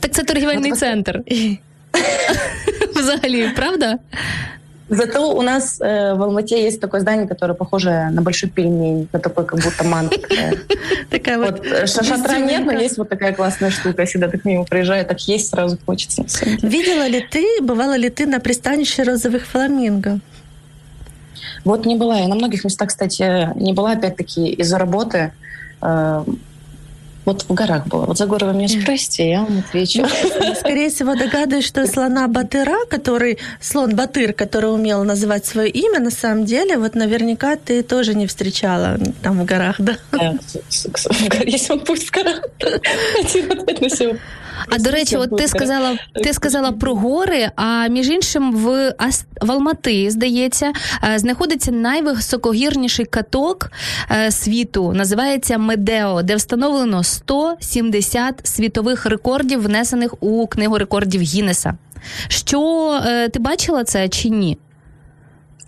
Так 0.00 0.12
це 0.12 0.22
торгівельний 0.22 0.72
центр. 0.72 1.20
Взагалі, 2.96 3.50
правда? 3.56 3.98
Зато 4.88 5.32
у 5.34 5.42
нас 5.42 5.80
э, 5.80 6.14
в 6.14 6.22
Алмате 6.22 6.62
есть 6.62 6.80
такое 6.80 7.00
здание, 7.00 7.26
которое 7.26 7.54
похоже 7.54 8.08
на 8.12 8.22
большой 8.22 8.48
пельмень, 8.48 9.08
на 9.12 9.18
такой 9.18 9.44
как 9.44 9.60
будто 9.60 9.82
манта 9.84 10.16
такая. 11.10 11.38
вот 11.38 11.66
э, 11.66 11.86
шатра 11.86 12.38
нет, 12.38 12.64
но 12.64 12.72
есть 12.72 12.96
вот 12.96 13.08
такая 13.08 13.32
классная 13.32 13.70
штука. 13.70 14.04
Всегда 14.04 14.28
так 14.28 14.44
мимо 14.44 14.64
проезжаю, 14.64 15.04
так 15.04 15.20
есть 15.22 15.48
сразу 15.48 15.76
хочется. 15.84 16.24
Видела 16.62 17.08
ли 17.08 17.20
ты, 17.20 17.44
бывала 17.62 17.96
ли 17.96 18.10
ты 18.10 18.26
на 18.26 18.38
пристанище 18.38 19.02
розовых 19.02 19.46
фламинго? 19.46 20.20
Вот 21.64 21.84
не 21.84 21.96
была. 21.96 22.18
Я 22.18 22.28
на 22.28 22.36
многих 22.36 22.64
местах, 22.64 22.88
кстати, 22.88 23.52
не 23.56 23.72
была, 23.72 23.92
опять-таки, 23.92 24.50
из-за 24.50 24.78
работы. 24.78 25.32
Вот 27.26 27.42
в 27.48 27.52
горах 27.54 27.88
было. 27.88 28.06
Вот 28.06 28.16
за 28.16 28.26
горы 28.26 28.46
вы 28.46 28.54
меня 28.54 28.68
спросите, 28.68 29.28
я 29.28 29.42
вам 29.42 29.58
отвечу. 29.58 30.02
Ну, 30.02 30.54
скорее 30.54 30.90
всего, 30.90 31.16
догадываюсь, 31.16 31.66
что 31.66 31.84
слона 31.88 32.28
Батыра, 32.28 32.86
который, 32.88 33.38
слон 33.60 33.96
Батыр, 33.96 34.32
который 34.32 34.72
умел 34.72 35.02
называть 35.02 35.44
свое 35.44 35.68
имя, 35.68 35.98
на 35.98 36.12
самом 36.12 36.44
деле, 36.44 36.78
вот 36.78 36.94
наверняка 36.94 37.56
ты 37.56 37.82
тоже 37.82 38.14
не 38.14 38.28
встречала 38.28 38.96
там 39.22 39.40
в 39.40 39.44
горах, 39.44 39.76
да? 39.80 39.96
Если 41.44 41.72
он 41.72 41.80
пусть 41.80 42.06
в 42.06 42.10
горах, 42.12 42.42
один 42.60 43.52
ответ 43.52 43.80
на 43.80 43.88
все 43.88 44.18
А 44.68 44.78
до 44.78 44.90
речі, 44.90 45.16
от 45.16 45.36
ти 45.36 45.48
сказала, 45.48 45.98
ти 46.24 46.32
сказала 46.32 46.72
про 46.72 46.94
гори. 46.94 47.50
А 47.56 47.88
між 47.88 48.08
іншим, 48.08 48.56
в 48.56 48.94
в 49.40 49.52
Алмати, 49.52 50.10
здається, 50.10 50.72
е, 51.14 51.18
знаходиться 51.18 51.72
найвисокогірніший 51.72 53.04
каток 53.04 53.70
е, 54.10 54.30
світу. 54.30 54.92
Називається 54.92 55.58
Медео, 55.58 56.22
де 56.22 56.36
встановлено 56.36 57.04
170 57.04 58.46
світових 58.46 59.06
рекордів, 59.06 59.62
внесених 59.62 60.22
у 60.22 60.46
книгу 60.46 60.78
рекордів 60.78 61.20
Гіннеса. 61.20 61.74
Що 62.28 62.90
е, 63.06 63.28
ти 63.28 63.38
бачила 63.38 63.84
це 63.84 64.08
чи 64.08 64.28
ні? 64.28 64.58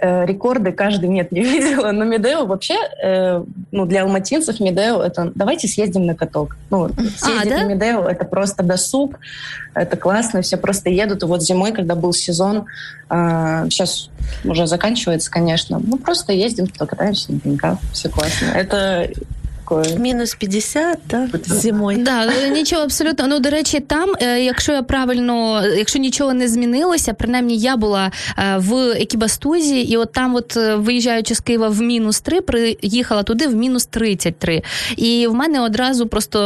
Э, 0.00 0.24
рекорды 0.26 0.70
каждый 0.70 1.08
нет 1.08 1.32
не 1.32 1.42
видела, 1.42 1.90
но 1.90 2.04
Медео 2.04 2.46
вообще, 2.46 2.76
э, 3.02 3.42
ну, 3.72 3.84
для 3.84 4.02
алматинцев 4.02 4.60
Медео 4.60 5.02
это 5.02 5.32
давайте 5.34 5.66
съездим 5.66 6.06
на 6.06 6.14
каток. 6.14 6.56
Ну, 6.70 6.84
а, 6.84 6.88
съездить 6.92 7.52
а, 7.52 7.56
да? 7.58 7.64
на 7.64 7.74
Медео 7.74 8.08
это 8.08 8.24
просто 8.24 8.62
досуг, 8.62 9.18
это 9.74 9.96
классно, 9.96 10.42
все 10.42 10.56
просто 10.56 10.88
едут. 10.88 11.24
И 11.24 11.26
вот 11.26 11.42
зимой, 11.42 11.72
когда 11.72 11.96
был 11.96 12.12
сезон, 12.12 12.66
э, 13.10 13.66
сейчас 13.70 14.10
уже 14.44 14.68
заканчивается, 14.68 15.30
конечно, 15.32 15.80
ну, 15.84 15.98
просто 15.98 16.32
ездим, 16.32 16.68
катаемся 16.68 17.32
на 17.32 17.40
пеньках, 17.40 17.78
все 17.92 18.08
классно. 18.08 18.46
Это 18.54 19.10
такое. 19.68 19.98
Мінус 19.98 20.34
50, 20.34 20.98
так, 21.06 21.28
зимою. 21.44 21.98
Да, 21.98 22.48
нічого 22.48 22.82
абсолютно. 22.82 23.26
Ну, 23.28 23.38
до 23.38 23.50
речі, 23.50 23.80
там, 23.80 24.12
е, 24.20 24.40
якщо 24.40 24.72
я 24.72 24.82
правильно, 24.82 25.62
якщо 25.76 25.98
нічого 25.98 26.34
не 26.34 26.48
змінилося, 26.48 27.14
принаймні 27.14 27.58
я 27.58 27.76
була 27.76 28.12
е, 28.38 28.56
в 28.56 28.74
Екібастузі, 28.90 29.80
і 29.80 29.96
от 29.96 30.12
там, 30.12 30.34
от 30.34 30.56
е, 30.56 30.74
виїжджаючи 30.74 31.34
з 31.34 31.40
Києва 31.40 31.68
в 31.68 31.80
мінус 31.80 32.20
3, 32.20 32.40
приїхала 32.40 33.22
туди 33.22 33.46
в 33.46 33.54
мінус 33.54 33.86
33. 33.86 34.62
І 34.96 35.26
в 35.26 35.34
мене 35.34 35.60
одразу 35.60 36.06
просто 36.06 36.38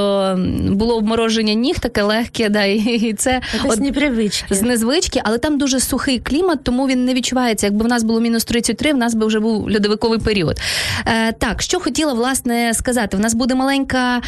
було 0.71 0.97
обмороження 0.97 1.55
ніг 1.55 1.79
таке 1.79 2.03
легке, 2.03 2.49
да, 2.49 2.65
і 2.65 3.13
це 3.13 3.41
от, 3.65 3.77
з 3.77 3.81
непривички. 3.81 4.55
З 4.55 4.63
незвички, 4.63 5.21
але 5.25 5.39
там 5.39 5.59
дуже 5.59 5.81
сухий 5.81 6.19
клімат, 6.19 6.65
тому 6.65 6.87
він 6.87 7.05
не 7.05 7.15
відчувається. 7.15 7.67
Якби 7.67 7.85
в 7.85 7.89
нас 7.89 8.03
було 8.03 8.21
мінус 8.21 8.45
33, 8.45 8.93
в 8.93 8.97
нас 8.97 9.15
би 9.15 9.27
вже 9.27 9.41
був 9.41 9.71
льодовиковий 9.71 10.19
період. 10.19 10.61
Е, 11.07 11.33
Так, 11.33 11.63
що 11.63 11.81
хотіла 11.81 12.13
власне 12.13 12.75
сказати 12.75 13.12
сказати. 13.13 13.17
В 13.17 13.21
нас 13.21 13.35
буде 13.35 13.55
маленька 13.55 14.21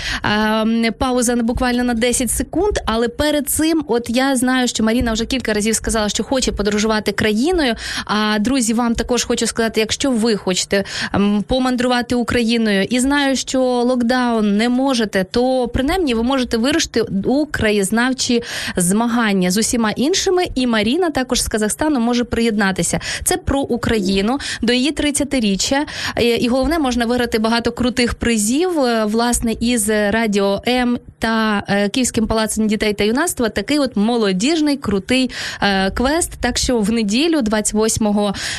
е, 0.85 0.93
пауза 0.93 1.37
буквально 1.37 1.85
на 1.85 1.95
10 1.95 2.31
секунд. 2.31 2.79
Але 2.87 3.09
перед 3.09 3.49
цим, 3.49 3.85
от 3.89 4.07
я 4.09 4.37
знаю, 4.37 4.69
що 4.69 4.85
Маріна 4.85 5.13
вже 5.13 5.25
кілька 5.25 5.53
разів 5.53 5.75
сказала, 5.75 6.09
що 6.09 6.25
хоче 6.25 6.53
подорожувати 6.53 7.13
країною. 7.13 7.75
А 8.05 8.39
друзі, 8.39 8.75
вам 8.75 8.95
також 8.95 9.25
хочу 9.25 9.47
сказати, 9.47 9.81
якщо 9.81 10.11
ви 10.11 10.37
хочете 10.37 10.85
ем, 11.13 11.45
помандрувати 11.49 12.15
Україною 12.15 12.83
і 12.91 13.01
знаю, 13.01 13.37
що 13.37 13.61
локдаун 13.61 14.57
не 14.57 14.69
можете, 14.69 15.25
то 15.31 15.69
принаймні 15.69 16.15
ви 16.15 16.23
можете 16.23 16.57
вирушити 16.57 17.03
у 17.25 17.47
краєзнавчі 17.47 18.43
змагання 18.77 19.51
з 19.51 19.57
усіма 19.57 19.91
іншими. 19.91 20.45
І 20.55 20.67
Маріна 20.67 21.11
також 21.11 21.43
з 21.43 21.49
Казахстану 21.49 22.01
може 22.01 22.25
приєднатися. 22.25 23.01
Це 23.25 23.37
про 23.37 23.61
Україну 23.61 24.39
до 24.63 24.73
її 24.73 24.93
30-річчя. 24.93 25.79
Е, 26.17 26.23
і 26.25 26.49
головне 26.49 26.79
можна 26.79 27.07
виграти 27.07 27.39
багато 27.39 27.73
крутих 27.73 28.15
призів 28.15 28.74
власне 29.07 29.57
із 29.61 29.89
радіо 29.89 30.63
М 30.69 30.99
та 31.19 31.63
е, 31.69 31.89
Київським 31.89 32.27
палацем 32.27 32.67
дітей 32.67 32.93
та 32.93 33.05
юнацтва 33.05 33.49
такий 33.49 33.79
от 33.79 33.97
молодіжний 33.97 34.77
крутий 34.77 35.31
е, 35.63 35.91
квест. 35.91 36.33
Так 36.41 36.59
що 36.59 36.79
в 36.79 36.93
неділю, 36.93 37.43
28 37.43 38.07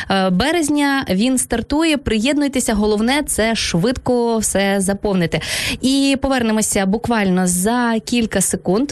е, 0.10 0.30
березня, 0.30 1.06
він 1.10 1.38
стартує. 1.38 1.98
Приєднуйтеся, 1.98 2.74
головне 2.74 3.24
це 3.28 3.56
швидко 3.56 4.38
все 4.38 4.76
заповнити. 4.80 5.42
І 5.82 6.18
повернемося 6.22 6.86
буквально 6.86 7.48
за 7.48 8.00
кілька 8.06 8.42
секунд. 8.42 8.92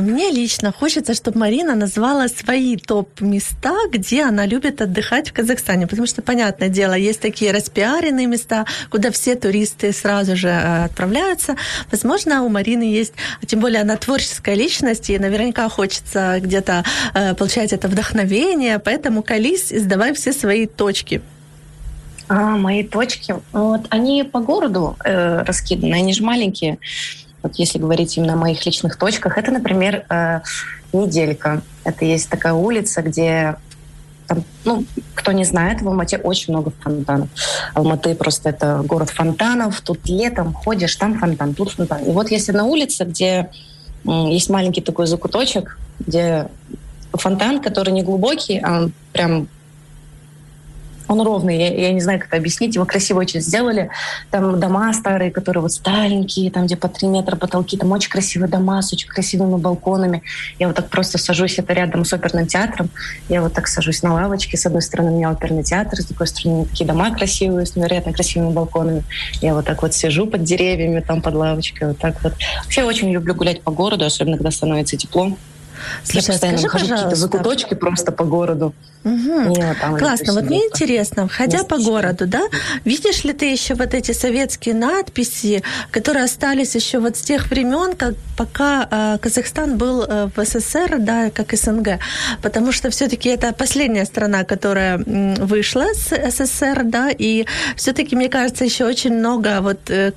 Мне 0.00 0.30
лично 0.30 0.72
хочется, 0.72 1.14
чтобы 1.14 1.38
Марина 1.38 1.74
назвала 1.74 2.28
свои 2.28 2.76
топ-места, 2.76 3.74
где 3.90 4.24
она 4.24 4.46
любит 4.46 4.82
отдыхать 4.82 5.30
в 5.30 5.32
Казахстане. 5.32 5.86
Потому 5.86 6.06
что, 6.06 6.22
понятное 6.22 6.68
дело, 6.68 6.94
есть 6.94 7.20
такие 7.20 7.52
распиаренные 7.52 8.26
места, 8.26 8.66
куда 8.90 9.10
все 9.10 9.34
туристы 9.34 9.92
сразу 9.92 10.36
же 10.36 10.48
э, 10.48 10.84
отправляются. 10.84 11.56
Возможно, 11.90 12.42
у 12.42 12.48
Марины 12.48 12.82
есть, 12.82 13.14
тем 13.46 13.60
более 13.60 13.80
она 13.80 13.96
творческая 13.96 14.54
личность, 14.54 15.10
и 15.10 15.18
наверняка 15.18 15.68
хочется 15.68 16.38
где-то 16.40 16.84
э, 17.14 17.34
получать 17.34 17.72
это 17.72 17.88
вдохновение. 17.88 18.78
Поэтому 18.78 19.22
колись 19.22 19.72
и 19.72 19.78
сдавай 19.78 20.12
все 20.12 20.32
свои 20.32 20.66
точки. 20.66 21.22
А, 22.28 22.56
мои 22.56 22.84
точки, 22.84 23.34
вот 23.52 23.86
они 23.90 24.22
по 24.22 24.38
городу 24.38 24.96
э, 25.04 25.42
раскиданы, 25.42 25.94
они 25.94 26.12
же 26.12 26.22
маленькие 26.22 26.78
вот 27.42 27.56
если 27.56 27.78
говорить 27.78 28.16
именно 28.16 28.34
о 28.34 28.36
моих 28.36 28.64
личных 28.66 28.96
точках, 28.96 29.38
это, 29.38 29.50
например, 29.50 30.04
э, 30.08 30.40
неделька. 30.92 31.62
Это 31.84 32.04
есть 32.04 32.28
такая 32.28 32.52
улица, 32.52 33.02
где 33.02 33.56
там, 34.26 34.44
ну, 34.64 34.84
кто 35.14 35.32
не 35.32 35.44
знает, 35.44 35.82
в 35.82 35.88
Алмате 35.88 36.18
очень 36.18 36.52
много 36.52 36.70
фонтанов. 36.80 37.28
Алматы 37.74 38.14
просто 38.14 38.50
это 38.50 38.82
город 38.84 39.10
фонтанов. 39.10 39.80
Тут 39.80 40.08
летом 40.08 40.52
ходишь, 40.52 40.94
там 40.96 41.18
фонтан, 41.18 41.54
тут 41.54 41.72
фонтан. 41.72 42.04
И 42.04 42.10
вот 42.12 42.30
есть 42.30 42.48
одна 42.48 42.64
улица, 42.64 43.04
где 43.04 43.50
есть 44.04 44.48
маленький 44.48 44.82
такой 44.82 45.06
закуточек, 45.06 45.78
где 45.98 46.48
фонтан, 47.12 47.60
который 47.60 47.92
не 47.92 48.02
глубокий, 48.02 48.58
а 48.58 48.82
он 48.82 48.92
прям 49.12 49.48
он 51.10 51.20
ровный, 51.22 51.58
я, 51.58 51.88
я 51.88 51.92
не 51.92 52.00
знаю, 52.00 52.18
как 52.18 52.28
это 52.28 52.36
объяснить, 52.36 52.74
его 52.74 52.84
красиво 52.84 53.20
очень 53.20 53.40
сделали. 53.40 53.90
Там 54.30 54.58
дома 54.60 54.92
старые, 54.92 55.30
которые 55.30 55.62
вот 55.62 55.72
старенькие, 55.72 56.50
там, 56.50 56.66
где 56.66 56.76
по 56.76 56.88
3 56.88 57.08
метра 57.08 57.36
потолки, 57.36 57.76
там 57.76 57.90
очень 57.92 58.10
красивые 58.10 58.48
дома 58.48 58.80
с 58.80 58.92
очень 58.92 59.08
красивыми 59.08 59.56
балконами. 59.56 60.22
Я 60.58 60.68
вот 60.68 60.76
так 60.76 60.88
просто 60.88 61.18
сажусь, 61.18 61.58
это 61.58 61.72
рядом 61.72 62.04
с 62.04 62.12
оперным 62.12 62.46
театром, 62.46 62.90
я 63.28 63.42
вот 63.42 63.52
так 63.52 63.66
сажусь 63.66 64.02
на 64.02 64.14
лавочке, 64.14 64.56
с 64.56 64.66
одной 64.66 64.82
стороны 64.82 65.10
у 65.10 65.16
меня 65.16 65.30
оперный 65.30 65.64
театр, 65.64 66.00
с 66.00 66.06
другой 66.06 66.28
стороны 66.28 66.66
такие 66.66 66.86
дома 66.86 67.10
красивые, 67.14 67.66
с 67.66 67.76
невероятно 67.76 68.12
красивыми 68.12 68.52
балконами. 68.52 69.04
Я 69.40 69.54
вот 69.54 69.64
так 69.64 69.82
вот 69.82 69.94
сижу 69.94 70.26
под 70.26 70.44
деревьями, 70.44 71.00
там 71.00 71.22
под 71.22 71.34
лавочкой, 71.34 71.88
вот 71.88 71.98
так 71.98 72.22
вот. 72.22 72.34
Вообще 72.64 72.84
очень 72.84 73.10
люблю 73.10 73.34
гулять 73.34 73.62
по 73.62 73.72
городу, 73.72 74.04
особенно 74.04 74.36
когда 74.36 74.50
становится 74.50 74.96
тепло. 74.96 75.32
Слушай, 76.04 76.26
я 76.26 76.32
постоянно 76.32 76.58
скажи, 76.58 76.88
какие-то 76.88 77.16
закуточки 77.16 77.74
просто 77.74 78.12
по 78.12 78.24
городу. 78.24 78.74
Угу. 79.04 79.54
там 79.80 79.96
Классно. 79.96 80.34
Вот 80.34 80.44
мне 80.44 80.58
интересно, 80.66 81.26
ходя 81.26 81.64
по 81.64 81.78
городу, 81.78 82.26
да, 82.26 82.42
видишь 82.84 83.24
ли 83.24 83.32
ты 83.32 83.46
еще 83.46 83.74
вот 83.74 83.94
эти 83.94 84.12
советские 84.12 84.74
надписи, 84.74 85.62
которые 85.90 86.24
остались 86.24 86.74
еще 86.74 86.98
вот 86.98 87.16
с 87.16 87.20
тех 87.20 87.50
времен, 87.50 87.96
как 87.96 88.14
пока 88.36 88.86
э, 88.90 89.18
Казахстан 89.18 89.78
был 89.78 90.02
э, 90.02 90.28
в 90.36 90.44
СССР, 90.44 90.98
да, 90.98 91.30
как 91.30 91.54
СНГ, 91.56 91.98
потому 92.42 92.72
что 92.72 92.90
все-таки 92.90 93.30
это 93.30 93.54
последняя 93.54 94.04
страна, 94.04 94.44
которая 94.44 94.98
вышла 94.98 95.86
с 95.94 96.14
СССР, 96.30 96.82
да, 96.84 97.10
и 97.10 97.46
все-таки 97.76 98.16
мне 98.16 98.28
кажется 98.28 98.64
еще 98.64 98.84
очень 98.84 99.14
много 99.14 99.60
вот 99.62 99.78
э, 99.88 100.12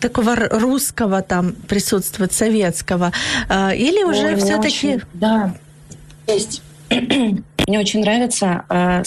такого 0.00 0.36
русского 0.36 1.22
там 1.22 1.52
присутствует, 1.52 2.32
советского? 2.32 3.12
А, 3.48 3.74
или 3.74 4.02
уже 4.04 4.36
все-таки... 4.36 5.00
Да, 5.14 5.54
есть. 6.26 6.62
Мне 6.90 7.78
очень 7.78 8.00
нравится 8.00 8.64
а, 8.68 9.02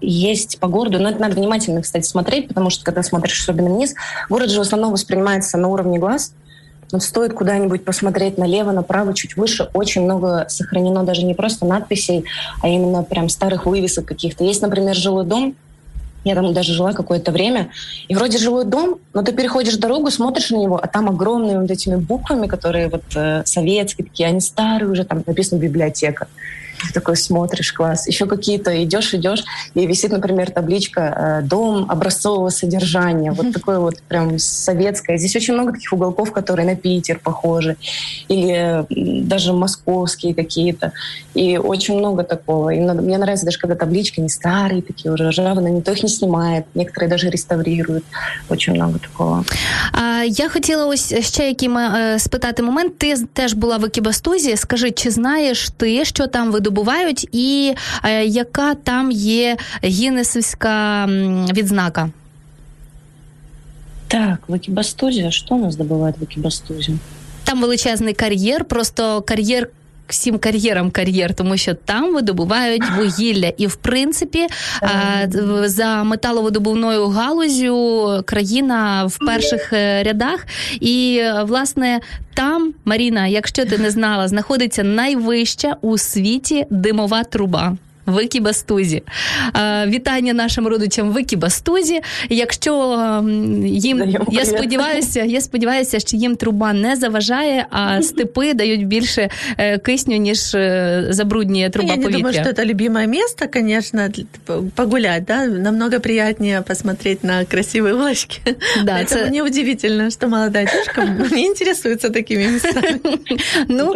есть 0.00 0.58
по 0.58 0.68
городу, 0.68 0.98
но 0.98 1.10
это 1.10 1.20
надо 1.20 1.36
внимательно, 1.36 1.82
кстати, 1.82 2.06
смотреть, 2.06 2.48
потому 2.48 2.70
что 2.70 2.84
когда 2.84 3.02
смотришь 3.02 3.40
особенно 3.40 3.70
вниз, 3.70 3.94
город 4.28 4.50
же 4.50 4.58
в 4.58 4.62
основном 4.62 4.92
воспринимается 4.92 5.58
на 5.58 5.68
уровне 5.68 5.98
глаз, 5.98 6.32
но 6.92 6.98
стоит 6.98 7.34
куда-нибудь 7.34 7.84
посмотреть 7.84 8.36
налево, 8.36 8.72
направо, 8.72 9.14
чуть 9.14 9.36
выше, 9.36 9.68
очень 9.74 10.02
много 10.02 10.46
сохранено 10.48 11.04
даже 11.04 11.22
не 11.22 11.34
просто 11.34 11.66
надписей, 11.66 12.24
а 12.62 12.68
именно 12.68 13.02
прям 13.02 13.28
старых 13.28 13.66
вывесок 13.66 14.06
каких-то. 14.06 14.44
Есть, 14.44 14.62
например, 14.62 14.94
жилой 14.94 15.24
дом, 15.24 15.54
я 16.24 16.34
там 16.34 16.52
даже 16.52 16.72
жила 16.72 16.92
какое-то 16.92 17.32
время. 17.32 17.70
И 18.08 18.14
вроде 18.14 18.38
жилой 18.38 18.64
дом, 18.64 18.98
но 19.14 19.22
ты 19.22 19.32
переходишь 19.32 19.76
дорогу, 19.76 20.10
смотришь 20.10 20.50
на 20.50 20.56
него, 20.56 20.78
а 20.82 20.86
там 20.86 21.08
огромные 21.08 21.60
вот 21.60 21.70
этими 21.70 21.96
буквами, 21.96 22.46
которые 22.46 22.88
вот 22.88 23.04
э, 23.14 23.42
советские 23.44 24.06
такие, 24.06 24.28
они 24.28 24.40
старые 24.40 24.90
уже, 24.90 25.04
там 25.04 25.22
написано 25.26 25.58
библиотека. 25.58 26.28
такой 26.93 27.15
смотришь, 27.15 27.71
класс. 27.71 28.07
Еще 28.07 28.25
какие-то 28.25 28.83
идешь, 28.83 29.13
идешь, 29.13 29.43
и 29.73 29.85
висит, 29.87 30.11
например, 30.11 30.51
табличка 30.51 31.01
э, 31.01 31.47
«Дом 31.47 31.85
образцового 31.89 32.49
содержания». 32.49 33.31
Вот 33.31 33.53
такое 33.53 33.79
вот 33.79 34.01
прям 34.07 34.39
советское. 34.39 35.17
Здесь 35.17 35.35
очень 35.35 35.53
много 35.53 35.73
таких 35.73 35.93
уголков, 35.93 36.31
которые 36.31 36.65
на 36.65 36.75
Питер 36.75 37.19
похожи. 37.23 37.75
Или 38.27 38.85
даже 39.23 39.53
московские 39.53 40.33
какие-то. 40.33 40.91
И 41.33 41.57
очень 41.57 41.97
много 41.97 42.23
такого. 42.23 42.69
И 42.69 42.79
мне 42.79 43.17
нравится 43.17 43.45
даже, 43.45 43.59
когда 43.59 43.75
таблички 43.75 44.21
не 44.21 44.29
старые, 44.29 44.81
такие 44.81 45.13
уже 45.13 45.29
ржавые, 45.29 45.71
никто 45.71 45.91
их 45.91 46.03
не 46.03 46.09
снимает. 46.09 46.65
Некоторые 46.75 47.09
даже 47.09 47.29
реставрируют. 47.29 48.03
Очень 48.49 48.73
много 48.73 48.99
такого. 48.99 49.45
А, 49.91 50.23
Я 50.23 50.49
хотіла 50.49 50.85
ось 50.85 51.13
ще 51.19 51.47
який 51.47 51.69
спитати 52.17 52.63
момент. 52.63 52.97
Ти 52.97 53.15
теж 53.33 53.53
була 53.53 53.77
в 53.77 53.85
Екібастузі. 53.85 54.55
Скажи, 54.57 54.91
чи 54.91 55.11
знаєш 55.11 55.69
ти, 55.77 56.05
що 56.05 56.27
там 56.27 56.51
видобувають, 56.70 57.28
і 57.32 57.74
е, 58.04 58.24
яка 58.24 58.74
там 58.74 59.10
є 59.10 59.56
гіннесівська 59.84 61.06
відзнака? 61.52 62.10
Так, 64.08 64.38
в 64.48 64.54
Екібастузі. 64.54 65.30
Що 65.30 65.54
у 65.54 65.58
нас 65.58 65.76
добувають 65.76 66.18
в 66.18 66.22
Екібастузі? 66.22 66.94
Там 67.44 67.60
величезний 67.60 68.14
кар'єр, 68.14 68.64
просто 68.64 69.22
кар'єр 69.22 69.68
всім 70.10 70.38
кар'єрам 70.38 70.90
кар'єр, 70.90 71.34
тому 71.34 71.56
що 71.56 71.74
там 71.74 72.14
видобувають 72.14 72.82
вугілля, 72.96 73.52
і 73.56 73.66
в 73.66 73.76
принципі 73.76 74.46
за 75.64 76.04
металовидобувною 76.04 77.08
галузю 77.08 78.22
країна 78.26 79.04
в 79.06 79.18
перших 79.18 79.72
е, 79.72 80.02
рядах. 80.02 80.46
І 80.80 81.22
власне 81.42 82.00
там 82.34 82.74
Маріна, 82.84 83.26
якщо 83.26 83.66
ти 83.66 83.78
не 83.78 83.90
знала, 83.90 84.28
знаходиться 84.28 84.84
найвища 84.84 85.76
у 85.80 85.98
світі 85.98 86.66
димова 86.70 87.24
труба 87.24 87.76
в 88.09 88.17
Екібастузі. 88.17 89.03
Вітання 89.87 90.33
нашим 90.33 90.67
родичам 90.67 91.11
в 91.11 91.17
Екібастузі. 91.17 92.01
Якщо 92.29 92.91
ем, 92.91 93.65
їм 93.67 94.17
я 94.31 94.45
сподіваюся, 94.45 95.23
я 95.23 95.41
сподіваюся, 95.41 95.99
що 95.99 96.17
їм 96.17 96.35
труба 96.35 96.73
не 96.73 96.95
заважає, 96.95 97.65
а 97.69 98.01
степи 98.01 98.53
дають 98.53 98.87
більше 98.87 99.29
е, 99.57 99.77
кисню, 99.77 100.15
ніж 100.15 100.55
е, 100.55 101.05
забруднює 101.09 101.69
труба 101.69 101.89
я 101.89 101.95
повітря. 101.95 102.11
Я 102.11 102.17
не 102.17 102.31
думаю, 102.31 102.53
что 102.53 102.61
это 102.61 102.65
любимое 102.65 103.07
место, 103.07 103.47
конечно, 103.47 104.09
погулять, 104.75 105.23
да, 105.23 105.45
намного 105.45 105.99
приятнее 105.99 106.61
посмотреть 106.61 107.23
на 107.23 107.45
красивые 107.45 107.93
улочки. 107.93 108.41
Да, 108.83 108.91
Поэтому 108.91 109.05
це... 109.05 109.25
мне 109.25 109.43
удивительно, 109.43 110.11
что 110.11 110.27
молодая 110.27 110.65
девушка 110.65 111.05
не 111.35 111.45
интересуется 111.45 112.09
такими 112.09 112.47
местами. 112.47 112.99
Ну, 113.67 113.95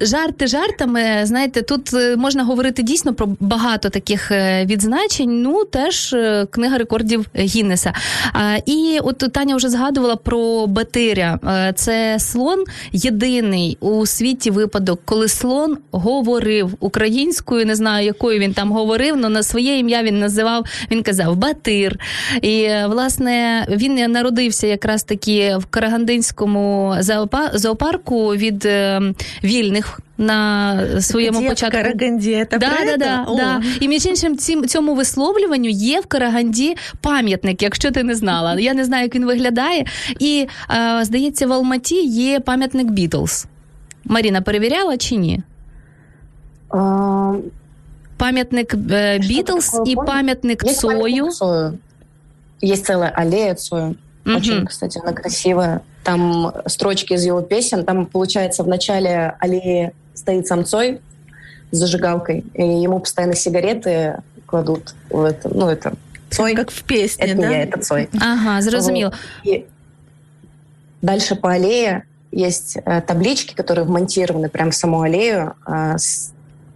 жарти 0.00 0.46
жартами, 0.46 1.20
знаєте, 1.24 1.62
тут 1.62 1.94
е, 1.94 2.16
можна 2.16 2.44
говорити 2.49 2.83
дійсно 2.83 3.13
про 3.13 3.27
багато 3.39 3.89
таких 3.89 4.31
е, 4.31 4.65
відзначень. 4.65 5.41
Ну 5.41 5.65
теж 5.65 6.13
е, 6.13 6.47
книга 6.51 6.77
рекордів 6.77 7.25
Гіннеса. 7.35 7.93
І 8.65 8.99
от 9.03 9.17
Таня 9.17 9.55
вже 9.55 9.69
згадувала 9.69 10.15
про 10.15 10.67
Батиря. 10.67 11.39
Е, 11.47 11.73
це 11.75 12.17
слон 12.19 12.63
єдиний 12.91 13.77
у 13.79 14.05
світі 14.05 14.51
випадок, 14.51 15.01
коли 15.05 15.27
слон 15.27 15.77
говорив 15.91 16.73
українською. 16.79 17.65
Не 17.65 17.75
знаю, 17.75 18.05
якою 18.05 18.39
він 18.39 18.53
там 18.53 18.71
говорив, 18.71 19.15
але 19.17 19.29
на 19.29 19.43
своє 19.43 19.79
ім'я 19.79 20.03
він 20.03 20.19
називав. 20.19 20.65
Він 20.91 21.03
казав 21.03 21.35
Батир. 21.35 21.99
І 22.41 22.69
власне 22.87 23.65
він 23.69 24.11
народився 24.11 24.67
якраз 24.67 25.03
таки 25.03 25.57
в 25.57 25.65
Карагандинському 25.65 26.95
зоопарку 27.53 28.27
від 28.27 28.69
вільних 29.43 29.99
на 30.19 31.01
своєму 31.01 31.39
Где 31.39 31.49
початку. 31.49 31.77
Караганді, 31.77 32.45
це 32.51 32.57
да, 32.57 32.71
да, 32.85 32.97
да, 32.97 33.25
да. 33.37 33.61
І 33.79 33.87
між 33.87 34.05
іншим, 34.05 34.37
цім, 34.37 34.67
цьому 34.67 34.95
висловлюванню 34.95 35.69
є 35.69 35.99
в 35.99 36.05
Караганді 36.05 36.75
пам'ятник, 37.01 37.63
якщо 37.63 37.91
ти 37.91 38.03
не 38.03 38.15
знала. 38.15 38.59
Я 38.59 38.73
не 38.73 38.85
знаю, 38.85 39.03
як 39.03 39.15
він 39.15 39.25
виглядає. 39.25 39.85
І 40.19 40.47
е, 40.71 41.05
здається, 41.05 41.47
в 41.47 41.53
Алматі 41.53 42.03
є 42.05 42.39
пам'ятник 42.39 42.87
Бітлз. 42.87 43.45
Маріна 44.05 44.41
перевіряла 44.41 44.97
чи 44.97 45.15
ні? 45.15 45.41
А... 46.69 47.33
Пам'ятник 48.17 48.75
Бітлз 49.19 49.81
і 49.85 49.95
пам'ятник 49.95 50.63
Есть 50.63 50.79
Цою. 50.79 51.29
Цою. 51.31 51.77
Есть 52.63 52.85
целая 52.85 53.11
аллея 53.15 53.55
Цою. 53.55 53.95
Очень, 54.25 54.65
кстати, 54.67 54.99
она 54.99 55.13
красивая. 55.13 55.81
Там 56.03 56.53
строчки 56.65 57.13
из 57.13 57.25
его 57.25 57.41
песен. 57.41 57.83
Там, 57.83 58.05
получается, 58.05 58.63
в 58.63 58.67
начале 58.67 59.35
аллеи 59.39 59.91
стоит 60.19 60.47
сам 60.47 60.65
Цой 60.65 61.01
с 61.71 61.77
зажигалкой, 61.77 62.43
и 62.53 62.63
ему 62.63 62.99
постоянно 62.99 63.35
сигареты 63.35 64.21
кладут 64.45 64.95
в 65.09 65.23
это, 65.23 65.49
ну, 65.53 65.67
это 65.67 65.93
Цой. 66.29 66.55
Как 66.55 66.71
в 66.71 66.83
песне, 66.83 67.25
это 67.25 67.41
да? 67.41 67.49
я, 67.49 67.63
это 67.63 67.79
Цой. 67.79 68.09
Ага, 68.19 68.61
зрозуміло. 68.61 69.13
И 69.43 69.65
дальше 71.01 71.35
по 71.35 71.51
аллее 71.51 72.05
есть 72.31 72.77
э, 72.77 73.01
таблички, 73.01 73.55
которые 73.55 73.85
вмонтированы 73.85 74.49
прямо 74.49 74.71
в 74.71 74.75
саму 74.75 75.01
аллею 75.01 75.55
э, 75.65 75.97
с 75.97 76.33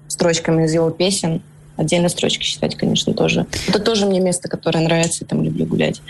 строчками 0.08 0.66
из 0.66 0.74
его 0.74 0.90
песен. 0.90 1.42
Отдельно 1.84 2.10
строчки 2.10 2.44
читать, 2.44 2.76
конечно, 2.76 3.14
тоже. 3.14 3.46
Это 3.68 3.80
тоже 3.80 4.06
мне 4.06 4.20
место, 4.20 4.50
которое 4.50 4.80
нравится, 4.80 5.26
там 5.26 5.44
люблю 5.44 5.66
гулять. 5.66 6.02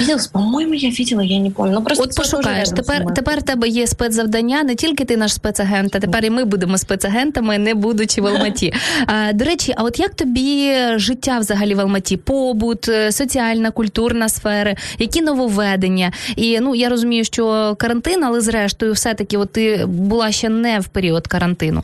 Бітлз, 0.00 0.26
по-моєму, 0.26 0.74
я 0.74 0.90
видела, 0.90 1.22
я 1.22 1.38
не 1.38 1.50
помню. 1.50 1.72
Ну, 1.74 1.82
просто 1.82 2.04
От 2.04 2.16
пошукаєш. 2.16 2.68
Тепер 2.68 3.14
тепер 3.14 3.42
тебе 3.42 3.68
є 3.68 3.86
спецзавдання. 3.86 4.62
Не 4.62 4.74
тільки 4.74 5.04
ти 5.04 5.16
наш 5.16 5.34
спецагент, 5.34 5.96
а 5.96 6.00
тепер 6.00 6.24
і 6.24 6.30
ми 6.30 6.44
будемо 6.44 6.78
спецагентами, 6.78 7.58
не 7.58 7.74
будучи 7.74 8.20
в 8.20 8.26
Алматі. 8.26 8.72
А, 9.06 9.32
До 9.32 9.44
речі, 9.44 9.74
а 9.76 9.82
от 9.82 9.98
як 10.00 10.14
тобі 10.14 10.74
життя 10.96 11.38
взагалі 11.38 11.74
в 11.74 11.80
Алматі? 11.80 12.16
Побут, 12.16 12.90
соціальна, 13.10 13.70
культурна 13.70 14.28
сфери, 14.28 14.76
які 14.98 15.22
нововведення? 15.22 16.12
І 16.36 16.60
ну 16.60 16.74
я 16.74 16.88
розумію, 16.88 17.24
що 17.24 17.74
карантин, 17.78 18.24
але 18.24 18.40
зрештою, 18.40 18.92
все 18.92 19.14
таки, 19.14 19.36
от 19.36 19.52
ти 19.52 19.86
була 19.86 20.32
ще 20.32 20.48
не 20.48 20.80
в 20.80 20.88
період 20.88 21.26
карантину. 21.26 21.82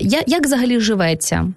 Як, 0.00 0.24
як 0.26 0.46
взагалі 0.46 0.80
живеться? 0.80 1.52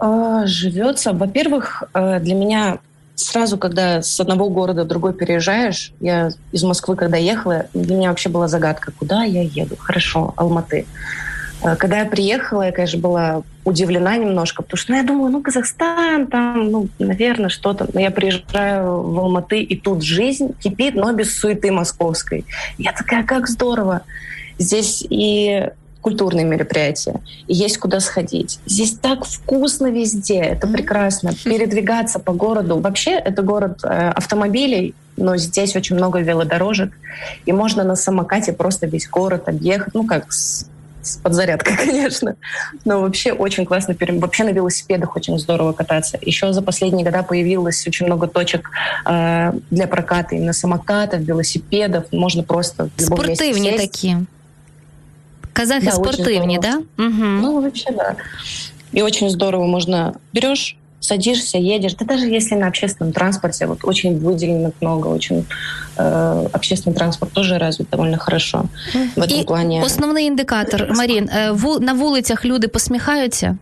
Живется. 0.00 1.12
Во-первых, 1.12 1.82
для 1.92 2.34
меня 2.34 2.78
сразу, 3.14 3.58
когда 3.58 4.00
с 4.00 4.20
одного 4.20 4.48
города 4.48 4.84
в 4.84 4.86
другой 4.86 5.12
переезжаешь, 5.12 5.92
я 6.00 6.30
из 6.52 6.62
Москвы, 6.62 6.94
когда 6.94 7.16
ехала, 7.16 7.66
для 7.74 7.96
меня 7.96 8.10
вообще 8.10 8.28
была 8.28 8.46
загадка, 8.46 8.92
куда 8.92 9.24
я 9.24 9.42
еду. 9.42 9.76
Хорошо, 9.76 10.34
Алматы. 10.36 10.86
Когда 11.78 11.98
я 11.98 12.04
приехала, 12.04 12.62
я, 12.62 12.70
конечно, 12.70 13.00
была 13.00 13.42
удивлена 13.64 14.16
немножко, 14.16 14.62
потому 14.62 14.78
что 14.78 14.92
ну, 14.92 14.98
я 14.98 15.04
думаю, 15.04 15.32
ну, 15.32 15.42
Казахстан, 15.42 16.28
там, 16.28 16.70
ну, 16.70 16.88
наверное, 17.00 17.48
что-то. 17.48 17.88
Но 17.92 17.98
я 17.98 18.12
приезжаю 18.12 19.02
в 19.02 19.18
Алматы, 19.18 19.62
и 19.62 19.76
тут 19.76 20.04
жизнь 20.04 20.54
кипит, 20.60 20.94
но 20.94 21.12
без 21.12 21.36
суеты 21.36 21.72
московской. 21.72 22.44
Я 22.78 22.92
такая, 22.92 23.24
как 23.24 23.48
здорово. 23.48 24.02
Здесь 24.58 25.04
и 25.10 25.68
культурные 26.00 26.44
мероприятия, 26.44 27.20
и 27.46 27.54
есть 27.54 27.78
куда 27.78 28.00
сходить. 28.00 28.60
Здесь 28.66 28.92
так 28.92 29.24
вкусно 29.24 29.88
везде, 29.88 30.40
это 30.40 30.66
прекрасно. 30.66 31.32
Передвигаться 31.44 32.18
по 32.18 32.32
городу. 32.32 32.78
Вообще 32.78 33.12
это 33.12 33.42
город 33.42 33.80
э, 33.82 34.10
автомобилей, 34.10 34.94
но 35.16 35.36
здесь 35.36 35.74
очень 35.76 35.96
много 35.96 36.20
велодорожек, 36.20 36.92
и 37.44 37.52
можно 37.52 37.84
на 37.84 37.96
самокате 37.96 38.52
просто 38.52 38.86
весь 38.86 39.08
город 39.08 39.48
объехать, 39.48 39.94
ну 39.94 40.06
как 40.06 40.32
с, 40.32 40.66
с 41.02 41.16
подзарядкой, 41.16 41.76
конечно. 41.84 42.36
Но 42.84 43.00
вообще 43.00 43.32
очень 43.32 43.66
классно. 43.66 43.96
Вообще 43.98 44.44
на 44.44 44.50
велосипедах 44.50 45.16
очень 45.16 45.38
здорово 45.38 45.72
кататься. 45.72 46.18
Еще 46.20 46.52
за 46.52 46.62
последние 46.62 47.04
года 47.04 47.24
появилось 47.24 47.84
очень 47.86 48.06
много 48.06 48.28
точек 48.28 48.70
э, 49.04 49.52
для 49.70 49.88
проката 49.88 50.36
именно 50.36 50.52
самокатов, 50.52 51.20
велосипедов. 51.20 52.04
Можно 52.12 52.44
просто 52.44 52.88
в 52.96 53.00
любом 53.00 53.24
Спортивные 53.24 53.76
такие. 53.76 54.26
Казахи 55.53 55.85
да, 55.85 55.91
спортивні, 55.91 56.59
да? 56.61 56.75
Угу. 57.05 57.25
Ну, 57.41 57.61
вообще, 57.61 57.91
да. 57.91 58.15
И 58.95 59.01
очень 59.01 59.29
здорово 59.29 59.65
можно... 59.67 60.13
Берешь, 60.33 60.77
садишься, 60.99 61.57
едешь. 61.57 61.93
Да 61.95 62.05
даже 62.05 62.27
если 62.27 62.55
на 62.55 62.67
общественном 62.67 63.13
транспорте, 63.13 63.65
вот 63.65 63.79
очень 63.83 64.17
выделено 64.19 64.71
много, 64.81 65.07
очень 65.07 65.45
э, 65.97 66.47
общественный 66.53 66.95
транспорт 66.95 67.33
тоже 67.33 67.57
развит 67.57 67.89
довольно 67.91 68.17
хорошо 68.17 68.65
в 69.15 69.21
этом 69.21 69.41
І 69.41 69.43
плане. 69.43 69.83
Основний 69.83 70.25
індикатор, 70.25 70.93
Марін, 70.95 71.29
на 71.81 71.93
вулицях 71.93 72.45
люди 72.45 72.67
посміхаються? 72.67 73.57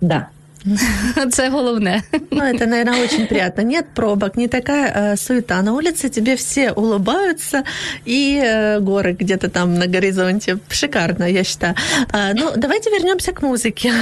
Да. 0.00 0.26
Це 1.31 1.49
головне. 1.49 2.03
Ну, 2.31 2.43
это, 2.43 2.65
наверное, 2.65 3.03
очень 3.03 3.27
приятно. 3.27 3.63
Нет 3.63 3.85
пробок, 3.93 4.37
не 4.37 4.47
такая 4.47 4.93
э, 4.95 5.17
суета. 5.17 5.61
На 5.61 5.73
улице 5.73 6.09
тебе 6.09 6.35
все 6.35 6.71
улыбаются, 6.71 7.63
и 8.05 8.41
э, 8.43 8.79
горы 8.79 9.15
где-то 9.19 9.49
там 9.49 9.73
на 9.73 9.87
горизонте. 9.87 10.57
Шикарно, 10.69 11.25
я 11.25 11.43
считаю. 11.43 11.75
А, 12.11 12.33
ну, 12.33 12.51
давайте 12.55 12.89
вернемся 12.89 13.31
к 13.31 13.41
музыке. 13.41 13.93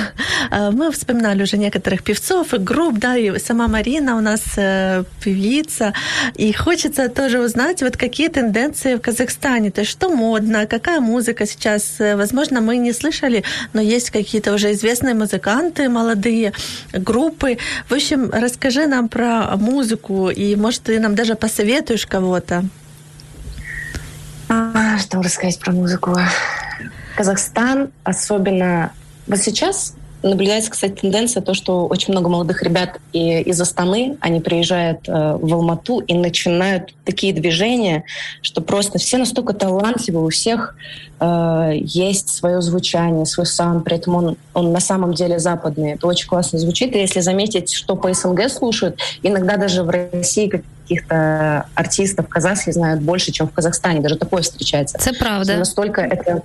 А, 0.51 0.71
мы 0.71 0.91
вспоминали 0.91 1.43
уже 1.43 1.57
некоторых 1.57 2.03
певцов 2.03 2.53
и 2.53 2.57
групп, 2.57 2.99
да, 2.99 3.17
и 3.17 3.39
сама 3.39 3.67
Марина 3.67 4.17
у 4.17 4.21
нас 4.21 4.41
э, 4.57 5.03
певица. 5.23 5.93
И 6.35 6.53
хочется 6.53 7.09
тоже 7.09 7.39
узнать, 7.39 7.81
вот 7.81 7.97
какие 7.97 8.27
тенденции 8.29 8.95
в 8.95 9.01
Казахстане, 9.01 9.71
то 9.71 9.81
есть 9.81 9.91
что 9.91 10.09
модно, 10.09 10.65
какая 10.65 10.99
музыка 10.99 11.45
сейчас. 11.45 11.95
Э, 11.99 12.15
возможно, 12.15 12.61
мы 12.61 12.77
не 12.77 12.93
слышали, 12.93 13.43
но 13.73 13.81
есть 13.81 14.09
какие-то 14.09 14.53
уже 14.53 14.71
известные 14.71 15.13
музыканты 15.13 15.89
молодые, 15.89 16.53
группы. 16.93 17.57
В 17.87 17.93
общем, 17.93 18.29
расскажи 18.31 18.87
нам 18.87 19.09
про 19.09 19.55
музыку, 19.57 20.29
и, 20.29 20.55
может, 20.55 20.83
ты 20.83 20.99
нам 20.99 21.15
даже 21.15 21.35
посоветуешь 21.35 22.05
кого-то. 22.05 22.65
А, 24.49 24.97
что 24.99 25.21
рассказать 25.21 25.59
про 25.59 25.71
музыку? 25.71 26.15
Казахстан, 27.15 27.89
особенно 28.03 28.91
вот 29.27 29.39
сейчас 29.39 29.95
наблюдается, 30.29 30.71
кстати, 30.71 30.93
тенденция 30.93 31.41
то, 31.41 31.53
что 31.53 31.85
очень 31.87 32.11
много 32.13 32.29
молодых 32.29 32.63
ребят 32.63 32.99
и 33.13 33.41
из 33.41 33.59
Астаны, 33.61 34.17
они 34.19 34.39
приезжают 34.39 35.07
э, 35.07 35.37
в 35.39 35.53
Алмату 35.53 35.99
и 35.99 36.13
начинают 36.13 36.93
такие 37.05 37.33
движения, 37.33 38.03
что 38.41 38.61
просто 38.61 38.97
все 38.97 39.17
настолько 39.17 39.53
талантливы, 39.53 40.23
у 40.23 40.29
всех 40.29 40.75
э, 41.19 41.71
есть 41.75 42.29
свое 42.29 42.61
звучание, 42.61 43.25
свой 43.25 43.45
саунд, 43.45 43.83
при 43.83 43.97
этом 43.97 44.15
он, 44.15 44.37
он 44.53 44.71
на 44.71 44.79
самом 44.79 45.13
деле 45.13 45.39
западный. 45.39 45.93
Это 45.93 46.07
очень 46.07 46.27
классно 46.27 46.59
звучит. 46.59 46.95
И 46.95 46.99
если 46.99 47.19
заметить, 47.19 47.71
что 47.73 47.95
по 47.95 48.13
СНГ 48.13 48.49
слушают, 48.49 48.99
иногда 49.21 49.57
даже 49.57 49.83
в 49.83 49.89
России 49.89 50.47
каких-то 50.47 51.67
артистов 51.75 52.27
казахских 52.27 52.73
знают 52.73 53.01
больше, 53.01 53.31
чем 53.31 53.47
в 53.47 53.51
Казахстане. 53.51 54.01
Даже 54.01 54.17
такое 54.17 54.41
встречается. 54.41 54.97
Это 54.97 55.17
правда. 55.17 55.57
Настолько 55.57 56.01
это 56.01 56.43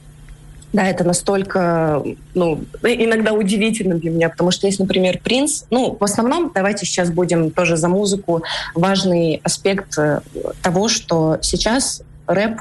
да, 0.73 0.87
это 0.87 1.05
настолько, 1.05 2.03
ну, 2.35 2.61
иногда 2.83 3.33
удивительно 3.33 3.97
для 3.97 4.11
меня, 4.11 4.29
потому 4.29 4.51
что 4.51 4.67
есть, 4.67 4.79
например, 4.79 5.19
Принц. 5.19 5.65
Ну, 5.71 5.97
в 5.99 6.05
основном, 6.05 6.53
давайте 6.55 6.87
сейчас 6.87 7.11
будем 7.11 7.51
тоже 7.51 7.77
за 7.77 7.89
музыку. 7.89 8.43
Важный 8.75 9.41
аспект 9.43 9.99
э, 9.99 10.21
того, 10.63 10.89
что 10.89 11.39
сейчас 11.43 12.03
рэп 12.27 12.61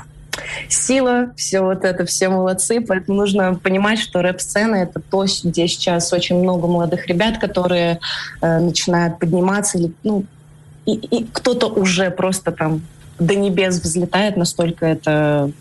сила, 0.69 1.32
все 1.36 1.62
вот 1.62 1.84
это, 1.84 2.06
все 2.06 2.30
молодцы, 2.30 2.82
поэтому 2.82 3.17
нужно 3.17 3.56
понимать, 3.56 4.00
что 4.00 4.22
рэп-сцена— 4.22 4.76
это 4.78 5.00
то, 5.00 5.26
где 5.43 5.67
сейчас 5.67 6.12
очень 6.13 6.39
много 6.39 6.67
молодых 6.67 7.08
ребят, 7.08 7.38
которые 7.38 8.00
э, 8.41 8.60
начинают 8.60 9.19
подниматься, 9.19 9.78
или, 9.78 9.91
ну, 10.04 10.26
и, 10.86 10.93
и 10.93 11.26
кто-то 11.32 11.67
уже 11.67 12.10
просто 12.10 12.52
там 12.52 12.82
до 13.19 13.36
небес 13.36 13.80
взлетает, 13.80 14.38
настолько 14.38 14.86
это 14.86 15.52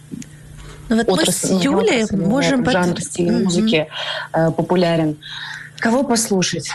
ну, 0.90 0.96
вот 0.98 1.10
отрасль, 1.10 1.54
мы 1.54 1.60
с 1.60 1.64
Юлей 1.64 2.04
отрасль, 2.04 2.16
можем... 2.18 2.70
Жанр 2.70 2.96
под... 2.96 3.04
стиля 3.04 3.32
mm-hmm. 3.32 3.44
музыки 3.44 3.88
э, 4.34 4.52
популярен. 4.52 5.18
Кого 5.80 6.04
послушать? 6.04 6.70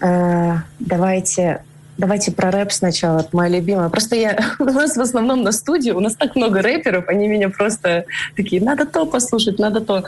Э, 0.00 0.56
давайте 0.78 1.62
Давайте 1.98 2.30
про 2.30 2.52
рэп 2.52 2.70
сначала, 2.70 3.18
это 3.18 3.30
моя 3.32 3.58
любимая. 3.58 3.88
Просто 3.88 4.14
я 4.14 4.38
у 4.60 4.64
нас 4.64 4.96
в 4.96 5.00
основном 5.00 5.42
на 5.42 5.50
студии, 5.50 5.90
у 5.90 5.98
нас 5.98 6.14
так 6.14 6.36
много 6.36 6.62
рэперов, 6.62 7.08
они 7.08 7.26
меня 7.26 7.48
просто 7.48 8.04
такие, 8.36 8.62
надо 8.62 8.86
то 8.86 9.04
послушать, 9.04 9.58
надо 9.58 9.80
то. 9.80 10.04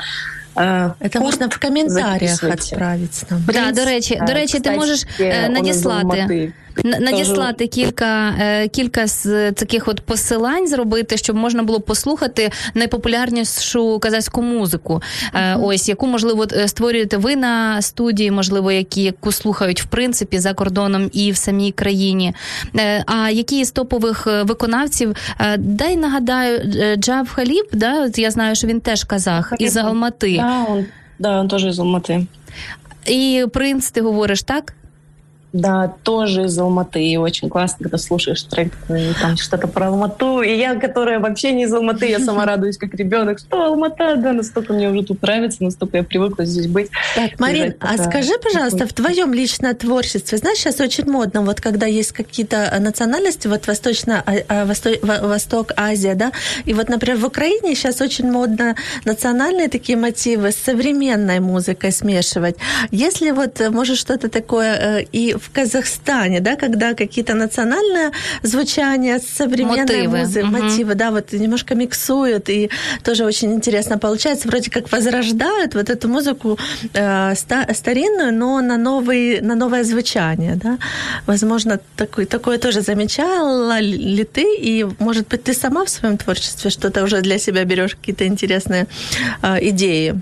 Это 0.55 1.21
можна 1.21 1.49
в 1.49 1.59
коментарях 1.59 2.43
відправити 2.43 3.27
нам. 3.31 3.43
Да, 3.47 3.73
до 3.73 3.85
речі, 3.85 4.23
до 4.27 4.33
речі, 4.33 4.61
ти 4.61 4.71
можеш 4.71 5.07
надіслати 5.49 6.53
Надіслати 6.84 7.68
кілька 7.68 8.30
е, 8.40 8.68
кілька 8.68 9.08
з 9.08 9.52
таких 9.52 9.88
от 9.88 10.02
посилань 10.02 10.68
зробити, 10.68 11.18
щоб 11.18 11.36
можна 11.36 11.64
було 11.64 11.80
послухати 11.80 12.52
найпопулярнішу 12.74 14.00
казацьку 14.00 14.42
музику. 14.42 15.02
Mm-hmm. 15.34 15.64
Ось 15.64 15.90
яку 15.90 16.08
можливо 16.08 16.46
е, 16.54 16.68
створюєте 16.68 17.18
ви 17.18 17.36
на 17.36 17.82
студії, 17.82 18.32
можливо, 18.32 18.72
які 18.72 19.04
яку 19.04 19.32
слухають 19.32 19.82
в 19.82 19.86
принципі 19.86 20.40
за 20.40 20.54
кордоном 20.54 21.10
і 21.14 21.32
в 21.32 21.38
самій 21.38 21.72
країні. 21.72 22.34
А 23.06 23.30
які 23.30 23.66
з 23.66 23.72
топових 23.72 24.28
виконавців 24.44 25.16
дай 25.58 25.96
нагадаю, 25.96 26.60
Джаб 26.98 27.28
Халіб, 27.28 27.66
да, 27.74 28.10
я 28.16 28.32
знаю, 28.32 28.56
що 28.56 28.68
він 28.68 28.82
теж 28.82 29.04
казах 29.04 29.54
із 29.60 29.78
Алмати. 29.78 30.38
Да, 30.38 30.66
он, 30.70 30.86
да, 31.20 31.40
он 31.40 31.48
теж 31.48 31.66
із 31.66 31.80
Алмати. 31.80 32.26
І 33.06 33.46
принц, 33.54 33.92
ти 33.92 34.02
говориш 34.02 34.44
так? 34.44 34.74
Да, 35.56 35.94
тоже 36.04 36.44
из 36.44 36.60
Алматы. 36.60 37.02
И 37.02 37.16
очень 37.16 37.50
классно, 37.50 37.78
когда 37.84 37.98
слушаешь 37.98 38.44
трек, 38.44 38.74
и 38.90 39.14
там 39.22 39.38
что-то 39.38 39.70
про 39.70 39.88
Алмату. 39.88 40.42
И 40.42 40.54
я, 40.54 40.76
которая 40.76 41.20
вообще 41.20 41.54
не 41.54 41.64
из 41.64 41.74
Алматы, 41.74 42.10
я 42.10 42.20
сама 42.20 42.46
радуюсь 42.46 42.78
как 42.78 42.94
ребенок, 42.94 43.40
что 43.40 43.64
Алмата, 43.64 44.18
да, 44.18 44.34
настолько 44.34 44.74
мне 44.74 44.90
уже 44.90 45.04
тут 45.04 45.22
нравится, 45.22 45.64
настолько 45.64 45.96
я 45.96 46.04
привыкла 46.04 46.44
здесь 46.44 46.68
быть. 46.68 46.90
Так, 47.16 47.40
Марин, 47.40 47.74
а 47.80 47.98
скажи, 47.98 48.34
пожалуйста, 48.44 48.86
в 48.86 48.92
твоем 48.92 49.34
личном 49.34 49.74
творчестве, 49.76 50.38
знаешь, 50.38 50.58
сейчас 50.58 50.82
очень 50.82 51.10
модно, 51.10 51.42
вот 51.42 51.62
когда 51.62 51.86
есть 51.86 52.12
какие-то 52.12 52.76
национальности, 52.82 53.48
вот 53.48 53.66
Восточно, 53.66 54.22
а, 54.26 54.34
а, 54.50 54.66
Восток, 54.66 54.96
Восток, 55.04 55.72
Азия, 55.78 56.16
да, 56.16 56.34
и 56.66 56.74
вот, 56.74 56.90
например, 56.90 57.18
в 57.18 57.26
Украине 57.26 57.76
сейчас 57.76 58.02
очень 58.02 58.30
модно 58.30 58.76
национальные 59.06 59.70
такие 59.70 59.98
мотивы 59.98 60.52
с 60.52 60.58
современной 60.58 61.40
музыкой 61.40 61.94
смешивать. 61.94 62.58
Если 62.92 63.32
вот, 63.32 63.62
может, 63.70 63.96
что-то 63.98 64.28
такое 64.28 65.00
э, 65.00 65.06
и 65.14 65.34
в 65.46 65.52
Казахстане, 65.52 66.40
да, 66.42 66.56
когда 66.56 66.94
какие-то 66.94 67.34
национальные 67.34 68.12
звучания, 68.44 69.20
современные 69.20 70.08
мотивы, 70.08 70.18
музы, 70.18 70.44
угу. 70.44 70.52
мотивы, 70.52 70.96
да, 70.96 71.12
вот 71.12 71.34
немножко 71.34 71.76
миксуют, 71.76 72.50
и 72.50 72.70
тоже 73.04 73.26
очень 73.26 73.54
интересно 73.54 73.98
получается, 73.98 74.48
вроде 74.48 74.72
как 74.72 74.92
возрождают 74.92 75.76
вот 75.76 75.90
эту 75.90 76.08
музыку 76.08 76.58
э, 76.94 77.36
старинную, 77.36 78.34
но 78.34 78.62
на, 78.62 78.78
новый, 78.78 79.42
на 79.42 79.56
новое 79.56 79.84
звучание, 79.84 80.56
да. 80.56 80.78
Возможно, 81.28 81.80
такое, 81.96 82.26
такое 82.26 82.58
тоже 82.58 82.82
замечала 82.82 83.80
ли 83.80 84.24
ты, 84.24 84.56
и, 84.58 84.86
может 85.00 85.28
быть, 85.28 85.44
ты 85.44 85.54
сама 85.54 85.86
в 85.86 85.90
своем 85.90 86.18
творчестве 86.18 86.70
что-то 86.72 87.04
уже 87.04 87.22
для 87.22 87.38
себя 87.38 87.64
берешь, 87.66 87.96
какие-то 87.96 88.26
интересные 88.26 88.88
э, 89.42 89.70
идеи? 89.70 90.16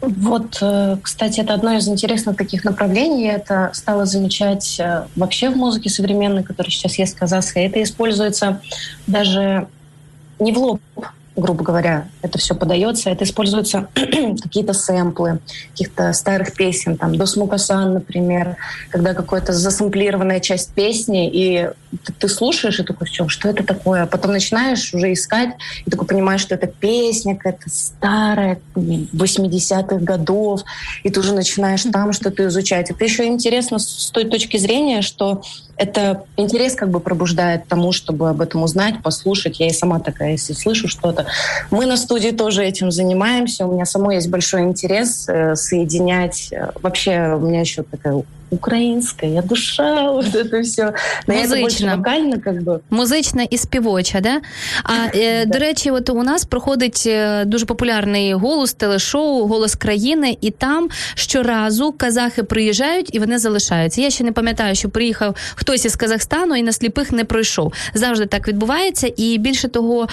Вот, 0.00 0.58
э, 0.60 0.96
кстати, 1.02 1.40
это 1.40 1.54
одно 1.54 1.72
из 1.76 1.88
интересных 1.88 2.36
таких 2.36 2.64
направлений. 2.64 3.24
Я 3.24 3.34
это 3.34 3.70
стала 3.72 4.06
замечать 4.06 4.78
э, 4.78 5.06
вообще 5.16 5.50
в 5.50 5.56
музыке 5.56 5.90
современной, 5.90 6.44
которая 6.44 6.70
сейчас 6.70 6.98
есть 6.98 7.14
казахская. 7.16 7.66
Это 7.66 7.82
используется 7.82 8.60
даже 9.08 9.66
не 10.38 10.52
в 10.52 10.58
лоб, 10.58 10.80
грубо 11.38 11.64
говоря, 11.64 12.08
это 12.22 12.38
все 12.38 12.54
подается, 12.54 13.10
это 13.10 13.24
используются 13.24 13.88
какие-то 13.94 14.72
сэмплы, 14.72 15.40
каких-то 15.70 16.12
старых 16.12 16.52
песен, 16.54 16.96
там, 16.96 17.16
до 17.16 17.26
Смукасан, 17.26 17.94
например, 17.94 18.56
когда 18.90 19.14
какая-то 19.14 19.52
засэмплированная 19.52 20.40
часть 20.40 20.72
песни, 20.72 21.30
и 21.32 21.70
ты, 22.04 22.12
ты 22.12 22.28
слушаешь 22.28 22.80
и 22.80 22.82
такой, 22.82 23.06
все, 23.06 23.28
что 23.28 23.48
это 23.48 23.64
такое? 23.64 24.02
А 24.02 24.06
потом 24.06 24.32
начинаешь 24.32 24.92
уже 24.92 25.12
искать, 25.12 25.50
и 25.86 25.90
такой 25.90 26.06
понимаешь, 26.06 26.40
что 26.40 26.54
это 26.54 26.66
песня 26.66 27.36
какая-то 27.36 27.70
старая, 27.70 28.60
80-х 28.74 29.96
годов, 29.96 30.62
и 31.02 31.10
ты 31.10 31.20
уже 31.20 31.34
начинаешь 31.34 31.82
там 31.84 32.12
что-то 32.12 32.46
изучать. 32.48 32.90
Это 32.90 33.04
еще 33.04 33.26
интересно 33.26 33.78
с 33.78 34.10
той 34.10 34.24
точки 34.24 34.56
зрения, 34.56 35.02
что 35.02 35.42
это 35.78 36.24
интерес 36.36 36.74
как 36.74 36.90
бы 36.90 37.00
пробуждает 37.00 37.68
тому, 37.68 37.92
чтобы 37.92 38.28
об 38.28 38.40
этом 38.40 38.62
узнать, 38.64 39.02
послушать. 39.02 39.60
Я 39.60 39.68
и 39.68 39.72
сама 39.72 40.00
такая, 40.00 40.32
если 40.32 40.52
слышу 40.52 40.88
что-то. 40.88 41.26
Мы 41.70 41.86
на 41.86 41.96
студии 41.96 42.30
тоже 42.30 42.64
этим 42.64 42.90
занимаемся. 42.90 43.66
У 43.66 43.72
меня 43.72 43.84
самой 43.84 44.16
есть 44.16 44.28
большой 44.28 44.62
интерес 44.62 45.28
э, 45.28 45.54
соединять. 45.54 46.48
Э, 46.52 46.72
вообще 46.82 47.34
у 47.34 47.38
меня 47.38 47.60
еще 47.60 47.84
такая 47.84 48.22
українська 48.50 49.26
душа, 49.26 50.10
вот 50.10 50.34
это 50.34 50.60
все. 50.62 50.92
Музична. 51.26 51.96
вокально, 51.96 52.40
как 52.40 52.54
бы. 52.54 52.80
Музична 52.90 53.42
і 53.50 53.58
співоча, 53.58 54.20
да? 54.20 54.40
А 54.82 54.92
е, 55.14 55.46
до 55.46 55.58
речі, 55.58 55.90
от 55.90 56.10
у 56.10 56.22
нас 56.22 56.44
проходить 56.44 57.04
е, 57.06 57.44
дуже 57.44 57.66
популярний 57.66 58.34
голос 58.34 58.72
телешоу 58.72 59.46
Голос 59.46 59.74
країни, 59.74 60.36
і 60.40 60.50
там 60.50 60.88
щоразу 61.14 61.92
казахи 61.92 62.42
приїжджають 62.42 63.14
і 63.14 63.18
вони 63.18 63.38
залишаються. 63.38 64.00
Я 64.00 64.10
ще 64.10 64.24
не 64.24 64.32
пам'ятаю, 64.32 64.74
що 64.74 64.88
приїхав 64.88 65.36
хтось 65.54 65.84
із 65.84 65.96
Казахстану 65.96 66.56
і 66.56 66.62
на 66.62 66.72
сліпих 66.72 67.12
не 67.12 67.24
пройшов. 67.24 67.72
Завжди 67.94 68.26
так 68.26 68.48
відбувається. 68.48 69.12
І 69.16 69.38
більше 69.38 69.68
того, 69.68 70.08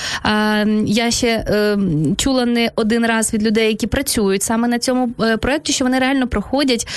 я 0.85 1.11
ще 1.11 1.27
е, 1.27 1.77
чула 2.17 2.45
не 2.45 2.71
один 2.75 3.05
раз 3.05 3.33
від 3.33 3.43
людей, 3.43 3.67
які 3.67 3.87
працюють 3.87 4.43
саме 4.43 4.67
на 4.67 4.79
цьому 4.79 5.09
проєкті, 5.41 5.73
що 5.73 5.85
вони 5.85 5.99
реально 5.99 6.27
проходять 6.27 6.87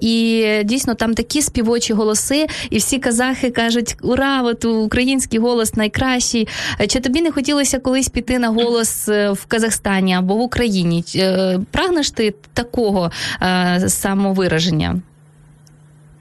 і 0.00 0.44
дійсно 0.73 0.93
там 0.93 1.13
такі 1.13 1.41
співочі 1.41 1.93
голоси, 1.93 2.47
і 2.69 2.77
всі 2.77 2.99
казахи 2.99 3.49
кажуть: 3.51 3.95
Ура! 4.01 4.41
От 4.41 4.65
український 4.65 5.39
голос 5.39 5.75
найкращий. 5.75 6.47
Чи 6.87 6.99
тобі 6.99 7.21
не 7.21 7.31
хотілося 7.31 7.79
колись 7.79 8.09
піти 8.09 8.39
на 8.39 8.47
голос 8.47 9.09
е, 9.09 9.31
в 9.31 9.45
Казахстані 9.45 10.13
або 10.13 10.35
в 10.35 10.41
Україні? 10.41 11.03
Е, 11.15 11.59
прагнеш 11.71 12.11
ти 12.11 12.33
такого 12.53 13.11
е, 13.41 13.89
самовираження? 13.89 15.01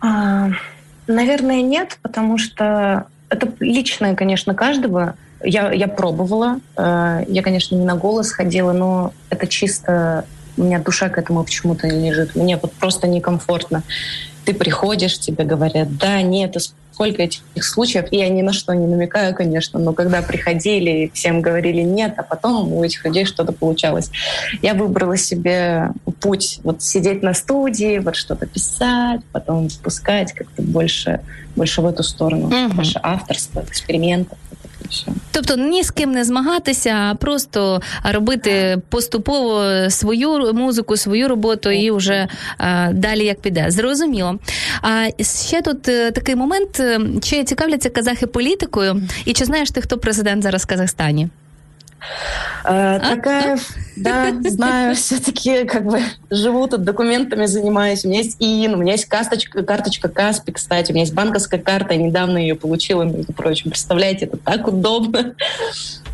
А, 0.01 0.49
наверное, 1.07 1.63
нет, 1.63 1.99
потому 2.03 2.39
что 2.39 3.03
это 3.31 3.49
личное, 3.61 4.15
конечно, 4.15 4.55
каждого. 4.55 5.15
Я, 5.45 5.73
я 5.73 5.89
пробовала. 5.89 6.61
Э, 6.77 7.25
я, 7.29 7.43
конечно, 7.43 7.77
не 7.77 7.85
на 7.85 7.95
голос 7.95 8.33
ходила, 8.33 8.73
но 8.73 9.13
это 9.31 9.47
чисто... 9.47 10.25
У 10.57 10.65
меня 10.65 10.81
душа 10.81 11.09
к 11.09 11.19
этому 11.19 11.45
почему-то 11.45 11.87
не 11.87 12.11
лежит. 12.11 12.35
Мне 12.35 12.57
вот 12.57 12.73
просто 12.73 13.07
некомфортно. 13.07 13.83
Ты 14.46 14.54
приходишь, 14.54 15.20
тебе 15.20 15.44
говорят, 15.44 15.98
да, 15.98 16.22
нет, 16.22 16.58
сколько 16.94 17.24
этих 17.24 17.42
случаев, 17.64 18.06
я 18.12 18.30
ни 18.30 18.42
на 18.42 18.54
что 18.54 18.74
не 18.74 18.86
намекаю, 18.86 19.34
конечно, 19.34 19.80
но 19.80 19.94
когда 19.94 20.22
приходили, 20.22 21.12
всем 21.14 21.42
говорили 21.42 21.82
нет, 21.82 22.14
а 22.18 22.24
потом 22.24 22.72
у 22.72 22.84
этих 22.84 23.04
людей 23.06 23.26
что-то 23.26 23.52
получалось. 23.52 24.12
Я 24.62 24.74
выбрала 24.74 25.18
себе 25.18 25.90
путь 26.22 26.60
вот 26.64 26.84
сидеть 26.84 27.24
на 27.24 27.34
студии, 27.34 28.00
вот 28.00 28.16
что-то 28.16 28.46
писать, 28.46 29.22
потом 29.32 29.70
спускать 29.70 30.34
как-то 30.34 30.62
больше, 30.62 31.22
больше 31.56 31.82
в 31.82 31.88
эту 31.88 32.04
сторону, 32.04 32.48
угу. 32.48 32.76
больше 32.76 33.00
авторства, 33.02 33.64
экспериментов 33.68 34.38
все. 34.94 35.12
Тобто 35.32 35.56
ні 35.56 35.84
з 35.84 35.92
ким 35.92 36.12
не 36.12 36.24
змагатися, 36.24 36.90
а 36.90 37.16
просто 37.16 37.82
робити 38.04 38.82
поступово 38.90 39.64
свою 39.90 40.54
музику, 40.54 40.98
свою 40.98 41.28
роботу 41.28 41.72
і 41.72 41.92
вже 41.92 42.28
а, 42.58 42.90
далі 42.94 43.26
як 43.26 43.42
піде. 43.42 43.66
Зрозуміло. 43.70 44.40
А 44.82 45.08
ще 45.24 45.62
тут 45.62 45.88
е, 45.90 46.12
такий 46.12 46.36
момент: 46.36 46.80
е, 46.80 47.00
чи 47.22 47.44
цікавляться 47.44 47.90
казахи 47.90 48.28
політикою, 48.28 49.02
і 49.26 49.34
чи 49.34 49.46
знаєш 49.46 49.72
ти, 49.72 49.82
хто 49.82 49.98
президент 49.98 50.44
зараз 50.44 50.64
в 50.64 50.66
Казахстані? 50.66 51.30
Э, 52.66 53.00
такая, 53.00 53.58
да, 53.96 54.32
знаю, 54.44 54.96
все-таки 54.96 55.66
как 55.66 55.86
бы 55.86 56.02
живу 56.30 56.68
тут 56.68 56.84
документами 56.84 57.46
занимаюсь. 57.46 58.06
У 58.06 58.10
меня 58.10 58.20
есть 58.20 58.38
ИИН, 58.40 58.74
у 58.76 58.78
меня 58.78 58.94
есть 58.94 59.06
карточка, 59.06 59.64
карточка 59.64 60.10
Каспи, 60.10 60.52
кстати, 60.52 60.92
у 60.92 60.94
меня 60.94 61.04
есть 61.04 61.14
банковская 61.14 61.60
карта, 61.60 61.94
я 61.94 62.02
недавно 62.02 62.38
ее 62.38 62.56
получила, 62.56 63.04
между 63.04 63.34
прочим. 63.34 63.72
Представляете, 63.72 64.26
это 64.26 64.38
так 64.38 64.68
удобно. 64.68 65.36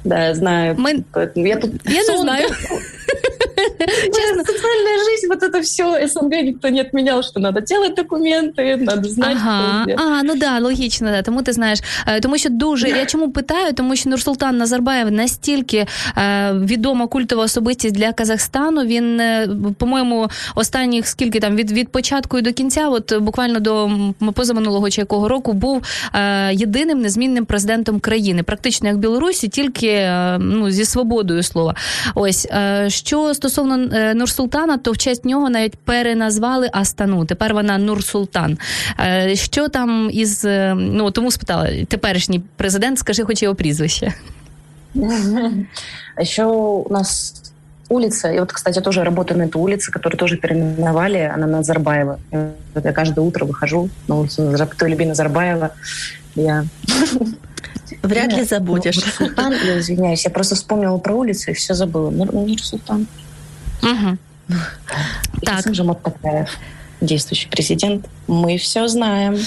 Да, 0.06 0.34
знаю. 0.34 0.75
Мы... 0.78 1.04
Я 1.36 1.58
тут... 1.60 1.73
Я 1.84 2.04
не 2.04 2.21
знаю. 2.21 2.49
Честно. 3.88 4.44
Социальная 4.46 4.98
жизнь, 5.06 5.28
вот 5.28 5.44
это 5.44 5.62
все, 5.62 6.08
СНГ 6.08 6.44
никто 6.44 6.70
не 6.70 6.82
отменял, 6.82 7.24
что 7.24 7.39
надо 7.39 7.62
делать 7.62 7.96
документи, 7.96 8.76
надо 8.76 9.10
знати. 9.10 9.38
Ага. 9.42 9.86
А, 9.98 10.24
ну 10.24 10.36
да, 10.36 10.60
логічно, 10.60 11.08
да. 11.12 11.22
Тому 11.22 11.44
ти 11.44 11.54
знаєш. 11.54 11.80
Е, 12.08 12.20
тому 12.20 12.38
що 12.38 12.50
дуже 12.50 12.89
я 12.89 13.06
чому 13.06 13.32
питаю, 13.32 13.74
тому 13.74 13.96
що 13.96 14.10
Нурсултан 14.10 14.58
Назарбаєв 14.58 15.12
настільки 15.12 15.88
е, 16.18 16.54
відома 16.54 17.08
культова 17.08 17.44
особистість 17.44 17.96
для 17.96 18.13
Казахстану. 18.13 18.86
Він, 18.86 19.20
е, 19.20 19.50
по-моєму, 19.78 20.30
останніх 20.56 21.08
скільки 21.08 21.39
там 21.39 21.56
від 21.56 21.72
від 21.72 21.89
початку 21.89 22.38
і 22.39 22.42
до 22.42 22.54
кінця, 22.54 22.89
от 22.89 23.18
буквально 23.20 23.60
до 23.60 23.92
позаминулого 24.34 24.89
чи 24.89 25.02
якого 25.02 25.28
року, 25.28 25.54
був 25.54 25.84
е, 26.13 26.54
єдиним 26.54 27.02
незмінним 27.02 27.46
президентом 27.46 28.00
країни, 28.00 28.44
практично 28.44 28.89
як 28.89 28.98
Білорусі, 28.98 29.48
тільки 29.48 29.88
е, 29.88 30.38
ну 30.39 30.72
зі 30.72 30.86
свободою 30.86 31.44
слова. 31.44 31.76
Ось 32.15 32.48
що 32.88 33.34
стосовно 33.34 33.69
е, 33.93 34.14
Нурсултана, 34.14 34.79
то 34.79 34.93
в 34.93 34.99
честь 34.99 35.25
нього 35.25 35.51
навіть 35.51 35.77
переназвали 35.77 36.71
Астану. 36.73 37.25
Тепер 37.25 37.55
вона 37.55 37.79
Нурсултан. 37.79 38.59
Е, 39.01 39.37
що 39.37 39.69
там 39.69 40.11
із 40.12 40.45
е, 40.45 40.75
ну 40.79 41.11
тому 41.11 41.31
спитала 41.31 41.71
теперішній 41.88 42.43
президент, 42.57 42.99
скажи, 42.99 43.25
хоч 43.25 43.43
його 43.43 43.55
прізвище. 43.55 44.14
Еще 46.21 46.45
у 46.45 46.93
нас 46.93 47.35
улица, 47.88 48.33
и 48.33 48.38
вот, 48.38 48.53
кстати, 48.53 48.81
тоже 48.81 49.05
работаю 49.05 49.38
на 49.38 49.47
эту 49.47 49.59
улицу, 49.59 49.93
которую 49.93 50.19
тоже 50.19 50.37
переименовали, 50.37 51.33
она 51.35 51.47
Назарбаева. 51.47 52.19
Вот 52.75 52.85
я 52.85 52.93
каждое 52.93 53.25
утро 53.25 53.45
выхожу 53.45 53.88
на 54.09 54.14
улицу 54.14 54.43
Назарбаева, 54.43 55.05
Назарбаева. 55.05 55.71
Я 56.37 56.64
Вряд 58.03 58.33
ли 58.33 58.45
забудешь. 58.45 58.97
Нур-Султан, 58.97 59.55
я 59.64 59.79
извиняюсь, 59.79 60.25
я 60.25 60.31
просто 60.31 60.55
вспомнила 60.55 60.99
про 60.99 61.14
улицу 61.14 61.51
и 61.51 61.55
все 61.55 61.75
забыла. 61.75 62.11
Нур-Султан. 62.11 63.07
Угу. 63.82 64.18
Так. 65.42 65.74
Жамат 65.74 66.04
Токаев 66.04 66.50
действующий 67.02 67.48
президент. 67.50 68.06
Мы 68.28 68.58
все 68.58 68.88
знаем. 68.88 69.38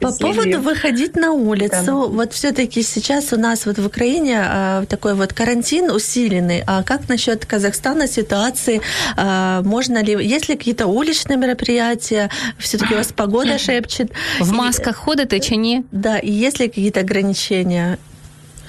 По, 0.00 0.08
по 0.10 0.18
поводу 0.18 0.60
выходить 0.60 1.16
на 1.16 1.32
улицу, 1.32 2.08
вот 2.08 2.32
все-таки 2.32 2.82
сейчас 2.82 3.32
у 3.32 3.36
нас 3.36 3.66
вот 3.66 3.78
в 3.78 3.86
Украине 3.86 4.40
а, 4.40 4.84
такой 4.86 5.14
вот 5.14 5.32
карантин 5.32 5.90
усиленный. 5.90 6.62
А 6.66 6.82
как 6.82 7.08
насчет 7.08 7.44
Казахстана 7.44 8.08
ситуации? 8.08 8.80
А, 9.16 9.62
можно 9.62 10.02
ли, 10.02 10.12
есть 10.26 10.48
ли 10.48 10.56
какие-то 10.56 10.86
уличные 10.86 11.36
мероприятия? 11.36 12.30
Все-таки 12.58 12.94
у 12.94 12.96
вас 12.96 13.12
погода 13.12 13.58
шепчет. 13.58 14.10
В 14.40 14.52
масках 14.52 14.96
ходите 14.96 15.40
чи 15.40 15.56
ні? 15.56 15.84
Да, 15.92 16.18
и 16.18 16.30
есть 16.30 16.60
ли 16.60 16.68
какие-то 16.68 17.00
ограничения? 17.00 17.98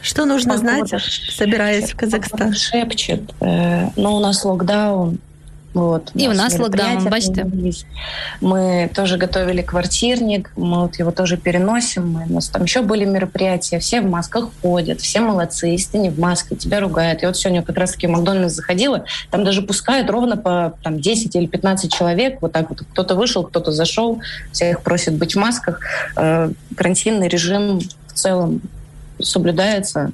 Что 0.01 0.25
нужно 0.25 0.57
погода 0.57 0.85
знать, 0.85 1.01
собираясь 1.31 1.91
в 1.91 1.97
Казахстан? 1.97 2.53
Шепчет, 2.53 3.21
э, 3.41 3.89
но 3.95 4.15
у 4.15 4.19
нас 4.19 4.43
локдаун, 4.45 5.19
вот, 5.73 6.11
и 6.15 6.27
у 6.27 6.33
нас, 6.33 6.57
локдаун, 6.57 7.03
бачите? 7.05 7.45
Мы 8.41 8.89
тоже 8.93 9.17
готовили 9.17 9.61
квартирник, 9.61 10.51
мы 10.55 10.81
вот 10.81 10.97
его 10.97 11.11
тоже 11.11 11.37
переносим. 11.37 12.09
Мы, 12.09 12.25
у 12.25 12.33
нас 12.33 12.49
там 12.49 12.63
еще 12.63 12.81
были 12.81 13.05
мероприятия, 13.05 13.79
все 13.79 14.01
в 14.01 14.09
масках 14.09 14.49
ходят, 14.61 14.99
все 14.99 15.19
молодцы. 15.19 15.67
Если 15.67 15.91
ты 15.91 15.97
не 15.99 16.09
в 16.09 16.19
маске, 16.19 16.55
тебя 16.55 16.79
ругают. 16.79 17.21
Я 17.21 17.27
вот 17.27 17.37
сегодня 17.37 17.61
как 17.61 17.77
раз-таки 17.77 18.07
в 18.07 18.09
Макдональдс 18.09 18.55
заходила, 18.55 19.05
там 19.29 19.43
даже 19.43 19.61
пускают 19.61 20.09
ровно 20.09 20.37
по 20.37 20.73
там, 20.83 20.99
10 20.99 21.35
или 21.35 21.45
15 21.45 21.93
человек. 21.93 22.39
Вот 22.41 22.51
так 22.51 22.69
вот 22.69 22.81
кто-то 22.91 23.13
вышел, 23.13 23.43
кто-то 23.43 23.71
зашел, 23.71 24.19
всех 24.51 24.81
просят 24.81 25.15
быть 25.15 25.35
в 25.35 25.39
масках. 25.39 25.81
Э, 26.17 26.49
карантинный 26.75 27.27
режим 27.27 27.79
в 28.07 28.13
целом 28.13 28.61
соблюдается. 29.19 30.11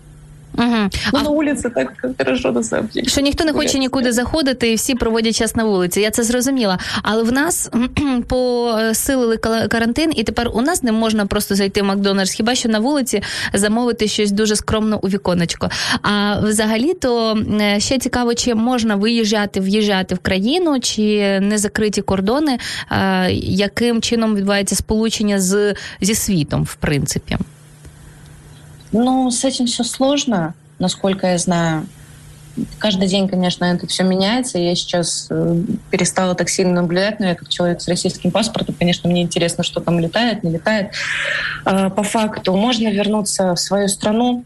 Угу. 0.58 0.89
Ну, 1.13 1.20
а... 1.20 1.24
На 1.24 1.30
вулиці 1.30 1.70
так 1.70 2.06
хорошо 2.18 2.52
на 2.52 2.63
самом. 2.63 2.89
Що 3.08 3.22
ніхто 3.22 3.46
не 3.46 3.54
хоче 3.54 3.80
нікуди 3.80 4.12
заходити, 4.12 4.72
і 4.72 4.76
всі 4.76 4.96
проводять 4.96 5.36
час 5.36 5.56
на 5.56 5.63
вулиці. 5.63 6.02
Я 6.02 6.12
це 6.12 6.24
зрозуміла. 6.24 6.80
Але 7.04 7.24
в 7.24 7.32
нас 7.32 7.72
посилили 8.28 9.38
карантин, 9.38 10.12
і 10.15 10.24
тепер 10.24 10.50
у 10.54 10.62
нас 10.62 10.84
не 10.84 10.91
можна 10.91 11.26
просто 11.26 11.56
зайти 11.56 11.82
в 11.82 11.86
Макдональдс, 11.86 12.32
хіба 12.32 12.56
що 12.56 12.70
на 12.70 12.80
вулиці 12.80 13.22
замовити 13.54 14.08
щось 14.08 14.32
дуже 14.32 14.56
скромно 14.56 15.00
у 15.04 15.08
віконечко. 15.08 15.70
А 16.02 16.39
взагалі-то 16.39 17.38
е, 17.62 17.80
ще 17.80 17.98
цікаво, 17.98 18.34
чи 18.34 18.56
можна 18.56 18.96
виїжджати, 18.96 19.60
в'їжджати 19.60 20.15
в 20.15 20.20
країну, 20.20 20.80
чи 20.80 21.39
не 21.39 21.58
закриті 21.58 22.02
кордони, 22.02 22.58
яким 23.32 24.02
чином 24.02 24.36
відбувається 24.36 24.76
сполучення 24.76 25.39
з 25.39 25.76
зі 26.02 26.15
світом, 26.15 26.63
в 26.63 26.76
принципі. 26.76 27.38
Ну, 28.96 29.30
с 29.30 29.44
этим 29.44 29.66
все 29.66 29.84
сложно, 29.84 30.54
насколько 30.80 31.28
я 31.28 31.38
знаю. 31.38 31.86
Каждый 32.80 33.10
день, 33.10 33.28
конечно, 33.28 33.66
это 33.66 33.86
все 33.88 34.04
меняется. 34.04 34.58
Я 34.58 34.74
сейчас 34.76 35.28
э, 35.30 35.62
перестала 35.92 36.34
так 36.36 36.48
сильно 36.48 36.82
наблюдать, 36.82 37.20
но 37.20 37.26
я 37.26 37.36
как 37.36 37.50
человек 37.50 37.82
с 37.82 37.88
российским 37.90 38.32
паспортом, 38.32 38.74
конечно, 38.80 39.10
мне 39.10 39.22
интересно, 39.22 39.66
что 39.66 39.82
там 39.82 40.00
летает, 40.00 40.44
не 40.44 40.52
летает. 40.52 40.92
А, 41.66 41.90
по 41.90 42.04
факту 42.04 42.56
можно 42.56 42.88
вернуться 42.88 43.56
в 43.56 43.60
свою 43.60 43.90
страну, 43.90 44.46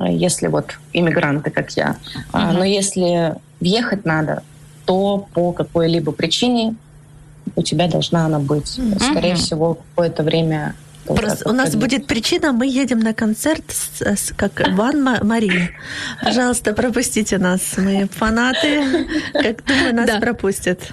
если 0.00 0.48
вот 0.48 0.76
иммигранты, 0.92 1.50
как 1.50 1.70
я. 1.76 1.96
Uh-huh. 2.32 2.52
Но 2.52 2.64
если 2.64 3.36
въехать 3.60 4.04
надо, 4.04 4.42
то 4.84 5.28
по 5.32 5.52
какой-либо 5.52 6.10
причине 6.10 6.74
у 7.54 7.62
тебя 7.62 7.86
должна 7.86 8.26
она 8.26 8.40
быть. 8.40 8.80
Скорее 8.98 9.36
всего, 9.36 9.74
какое-то 9.74 10.24
время 10.24 10.74
Просто 11.06 11.48
у 11.48 11.52
нас 11.52 11.74
будет 11.76 12.06
причина, 12.06 12.52
мы 12.52 12.66
едем 12.66 13.00
на 13.00 13.14
концерт 13.14 13.64
с, 13.68 14.02
с, 14.02 14.32
как 14.36 14.68
Ван 14.72 15.02
Мария. 15.22 15.70
Пожалуйста, 16.22 16.72
пропустите 16.72 17.38
нас, 17.38 17.62
мы 17.76 18.08
фанаты. 18.10 19.06
Как 19.32 19.64
думаю, 19.64 19.94
нас 19.94 20.06
да. 20.06 20.20
пропустят. 20.20 20.92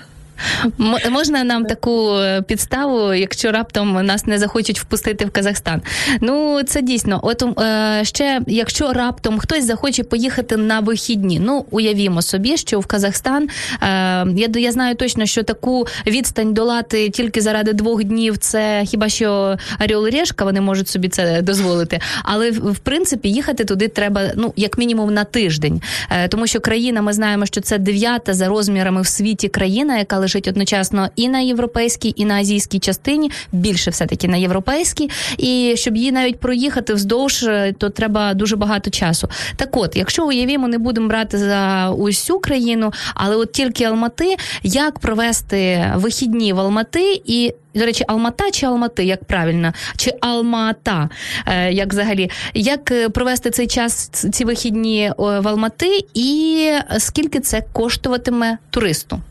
Можна 1.11 1.43
нам 1.43 1.65
таку 1.65 2.15
е, 2.15 2.41
підставу, 2.41 3.13
якщо 3.13 3.51
раптом 3.51 4.05
нас 4.05 4.25
не 4.25 4.37
захочуть 4.37 4.79
впустити 4.79 5.25
в 5.25 5.31
Казахстан? 5.31 5.81
Ну 6.21 6.63
це 6.63 6.81
дійсно. 6.81 7.19
От 7.23 7.43
е, 7.59 7.99
ще 8.05 8.41
якщо 8.47 8.93
раптом 8.93 9.39
хтось 9.39 9.65
захоче 9.65 10.03
поїхати 10.03 10.57
на 10.57 10.79
вихідні, 10.79 11.39
ну 11.39 11.65
уявімо 11.71 12.21
собі, 12.21 12.57
що 12.57 12.79
в 12.79 12.85
Казахстан 12.85 13.43
е, 13.43 13.87
я 14.35 14.47
я 14.55 14.71
знаю 14.71 14.95
точно, 14.95 15.25
що 15.25 15.43
таку 15.43 15.87
відстань 16.07 16.53
долати 16.53 17.09
тільки 17.09 17.41
заради 17.41 17.73
двох 17.73 18.03
днів, 18.03 18.37
це 18.37 18.83
хіба 18.85 19.09
що 19.09 19.57
Орел 19.85 20.07
і 20.07 20.11
Решка, 20.11 20.45
вони 20.45 20.61
можуть 20.61 20.87
собі 20.87 21.09
це 21.09 21.41
дозволити. 21.41 21.99
Але 22.23 22.51
в 22.51 22.77
принципі 22.77 23.29
їхати 23.29 23.65
туди 23.65 23.87
треба 23.87 24.21
ну 24.35 24.53
як 24.55 24.77
мінімум 24.77 25.13
на 25.13 25.23
тиждень, 25.23 25.81
тому 26.29 26.47
що 26.47 26.59
країна, 26.59 27.01
ми 27.01 27.13
знаємо, 27.13 27.45
що 27.45 27.61
це 27.61 27.77
дев'ята 27.77 28.33
за 28.33 28.47
розмірами 28.47 29.01
в 29.01 29.07
світі 29.07 29.47
країна, 29.47 29.97
яка 29.97 30.17
лежить 30.17 30.32
лежить 30.33 30.47
одночасно 30.47 31.09
і 31.15 31.29
на 31.29 31.39
європейській, 31.39 32.13
і 32.15 32.25
на 32.25 32.39
азійській 32.39 32.79
частині. 32.79 33.31
Більше 33.51 33.91
все 33.91 34.05
таки 34.05 34.27
на 34.27 34.37
європейській. 34.37 35.09
І 35.37 35.73
щоб 35.77 35.97
її 35.97 36.11
навіть 36.11 36.39
проїхати 36.39 36.93
вздовж, 36.93 37.43
е, 37.43 37.73
то 37.77 37.89
треба 37.89 38.33
дуже 38.33 38.55
багато 38.55 38.89
часу. 38.89 39.29
Так, 39.55 39.77
от, 39.77 39.95
якщо 39.95 40.27
уявімо, 40.27 40.67
не 40.67 40.77
будемо 40.77 41.07
брати 41.07 41.37
за 41.37 41.89
усю 41.89 42.39
країну, 42.39 42.93
але 43.15 43.35
от 43.35 43.51
тільки 43.51 43.83
Алмати, 43.83 44.35
як 44.63 44.99
провести 44.99 45.91
вихідні 45.95 46.53
в 46.53 46.59
Алмати 46.59 47.21
і 47.25 47.53
до 47.75 47.85
речі, 47.85 48.03
Алмата 48.07 48.51
чи 48.51 48.65
Алмати, 48.65 49.03
як 49.03 49.25
правильно, 49.25 49.73
чи 49.97 50.11
Алмата, 50.21 51.09
е, 51.45 51.73
як 51.73 51.89
взагалі, 51.89 52.29
як 52.53 52.91
е, 52.91 53.09
провести 53.09 53.49
цей 53.49 53.67
час, 53.67 54.07
ці 54.07 54.45
вихідні 54.45 55.11
в 55.17 55.47
Алмати, 55.47 56.05
і 56.13 56.69
скільки 56.97 57.39
це 57.39 57.63
коштуватиме 57.73 58.57
туристу? 58.69 59.21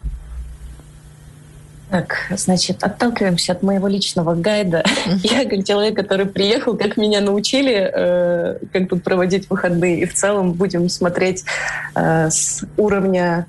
Так, 1.93 2.17
значит, 2.31 2.83
отталкиваемся 2.83 3.53
от 3.53 3.63
моего 3.63 3.87
личного 3.87 4.35
гайда. 4.35 4.83
Я, 5.23 5.45
как 5.45 5.65
человек, 5.65 5.95
который 5.95 6.27
приехал, 6.27 6.77
как 6.77 6.97
меня 6.97 7.21
научили, 7.21 7.91
э, 7.95 8.59
как 8.73 8.89
тут 8.89 9.05
проводить 9.05 9.49
выходные, 9.51 10.01
и 10.01 10.07
в 10.07 10.15
целом 10.15 10.53
будем 10.53 10.89
смотреть 10.89 11.45
э, 11.95 12.31
с 12.31 12.65
уровня 12.77 13.47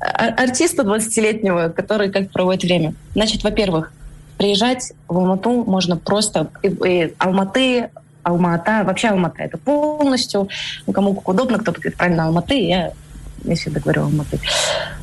артиста 0.00 0.82
20-летнего, 0.82 1.70
который 1.70 2.10
как 2.10 2.30
проводит 2.30 2.64
время. 2.64 2.94
Значит, 3.14 3.42
во-первых, 3.44 3.92
Приезжать 4.38 4.92
в 5.08 5.18
Алмату 5.18 5.64
можно 5.64 5.96
просто... 5.96 6.48
И, 6.62 6.68
и 6.68 7.14
Алматы, 7.18 7.90
Алмата, 8.22 8.84
вообще 8.84 9.08
Алмата, 9.08 9.42
это 9.42 9.58
полностью, 9.58 10.48
ну, 10.86 10.92
кому 10.92 11.14
как 11.14 11.28
удобно, 11.28 11.58
кто-то 11.58 11.80
говорит 11.80 11.98
правильно 11.98 12.26
Алматы, 12.26 12.54
я, 12.54 12.92
я 13.42 13.54
всегда 13.56 13.80
говорю 13.80 14.04
Алматы. 14.04 14.38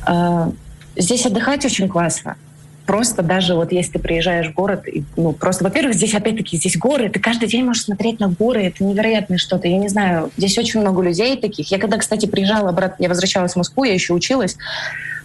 А, 0.06 0.50
здесь 0.96 1.26
отдыхать 1.26 1.66
очень 1.66 1.86
классно 1.86 2.36
Просто 2.85 3.21
даже 3.21 3.53
вот 3.53 3.71
если 3.71 3.93
ты 3.93 3.99
приезжаешь 3.99 4.47
в 4.47 4.53
город, 4.53 4.87
и, 4.87 5.03
ну, 5.15 5.33
просто, 5.33 5.63
во-первых, 5.63 5.93
здесь 5.93 6.13
опять-таки, 6.13 6.57
здесь 6.57 6.77
горы, 6.77 7.09
ты 7.09 7.19
каждый 7.19 7.47
день 7.47 7.63
можешь 7.63 7.83
смотреть 7.83 8.19
на 8.19 8.27
горы, 8.27 8.63
это 8.63 8.83
невероятное 8.83 9.37
что-то. 9.37 9.67
Я 9.67 9.77
не 9.77 9.87
знаю, 9.87 10.31
здесь 10.35 10.57
очень 10.57 10.81
много 10.81 11.01
людей 11.01 11.37
таких. 11.37 11.71
Я 11.71 11.77
когда, 11.77 11.97
кстати, 11.97 12.25
приезжала 12.25 12.69
обратно, 12.69 13.03
я 13.03 13.09
возвращалась 13.09 13.53
в 13.53 13.55
Москву, 13.55 13.83
я 13.83 13.93
еще 13.93 14.13
училась, 14.13 14.57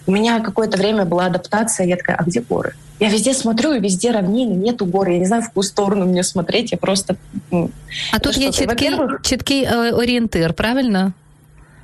у 0.05 0.11
меня 0.11 0.39
какое-то 0.39 0.77
время 0.77 1.03
была 1.03 1.25
адаптация, 1.25 1.85
я 1.85 1.97
такая, 1.97 2.15
а 2.15 2.23
где 2.23 2.39
горы? 2.39 2.73
Я 2.99 3.09
везде 3.09 3.33
смотрю, 3.33 3.73
и 3.73 3.79
везде 3.79 4.11
равнины, 4.11 4.53
нету 4.53 4.85
гор, 4.85 5.09
я 5.09 5.19
не 5.19 5.25
знаю, 5.25 5.43
в 5.43 5.47
какую 5.47 5.63
сторону 5.63 6.05
мне 6.05 6.23
смотреть, 6.23 6.71
я 6.71 6.77
просто... 6.77 7.15
Ну, 7.51 7.69
а 8.13 8.19
тут 8.19 8.37
є 8.37 8.51
чіткий, 8.51 8.91
чіткий 9.21 9.65
э, 9.65 9.95
ориентир, 9.97 10.53
правильно? 10.53 11.13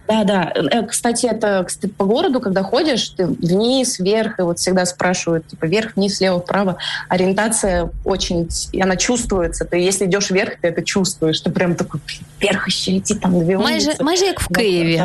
Да, 0.07 0.24
да. 0.24 0.51
Э, 0.55 0.86
кстати, 0.86 1.26
это 1.26 1.63
кстати, 1.63 1.91
по 1.91 2.05
городу, 2.05 2.39
когда 2.41 2.61
ходишь, 2.61 3.09
ты 3.09 3.26
вниз, 3.26 3.99
вверх, 3.99 4.39
и 4.39 4.41
вот 4.41 4.59
всегда 4.59 4.86
спрашивают, 4.86 5.47
типа, 5.47 5.65
вверх, 5.65 5.95
вниз, 5.95 6.17
слева, 6.17 6.39
вправо. 6.39 6.78
Ориентация 7.07 7.89
очень, 8.03 8.49
она 8.82 8.97
чувствуется. 8.97 9.65
Ты, 9.65 9.78
если 9.78 10.05
идешь 10.05 10.30
вверх, 10.30 10.59
ты 10.61 10.67
это 10.67 10.84
чувствуешь. 10.84 11.39
Ты 11.39 11.51
прям 11.51 11.76
такой, 11.76 12.01
вверх 12.39 12.67
еще 12.67 12.97
идти, 12.97 13.15
там 13.15 13.39
две 13.39 13.57
майже, 13.57 13.91
улицы. 13.91 14.03
Майже 14.03 14.26
як 14.26 14.41
в 14.41 14.47
Києві. 14.47 15.03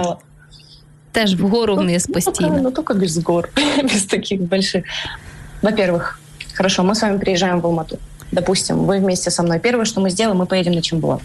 Теж 1.13 1.35
вгору 1.35 1.77
вниз 1.77 2.07
ну, 2.09 2.15
постійно. 2.15 2.59
Ну, 2.63 2.71
только 2.71 2.95
без 2.95 3.19
гор, 3.19 3.49
без 3.83 4.05
таких 4.05 4.41
больших. 4.41 4.85
Во-первых, 5.63 6.21
хорошо, 6.55 6.83
мы 6.83 6.95
с 6.95 7.03
вами 7.03 7.19
приезжаем 7.19 7.61
в 7.61 7.67
Алмату. 7.67 7.99
Допустим, 8.33 8.77
вы 8.79 8.99
вместе 8.99 9.31
со 9.31 9.43
мной. 9.43 9.59
Первое, 9.59 9.85
что 9.85 10.01
мы 10.01 10.11
сделаем, 10.11 10.39
мы 10.39 10.47
поедем 10.47 10.73
на 10.73 10.83
Чембулат. 10.83 11.21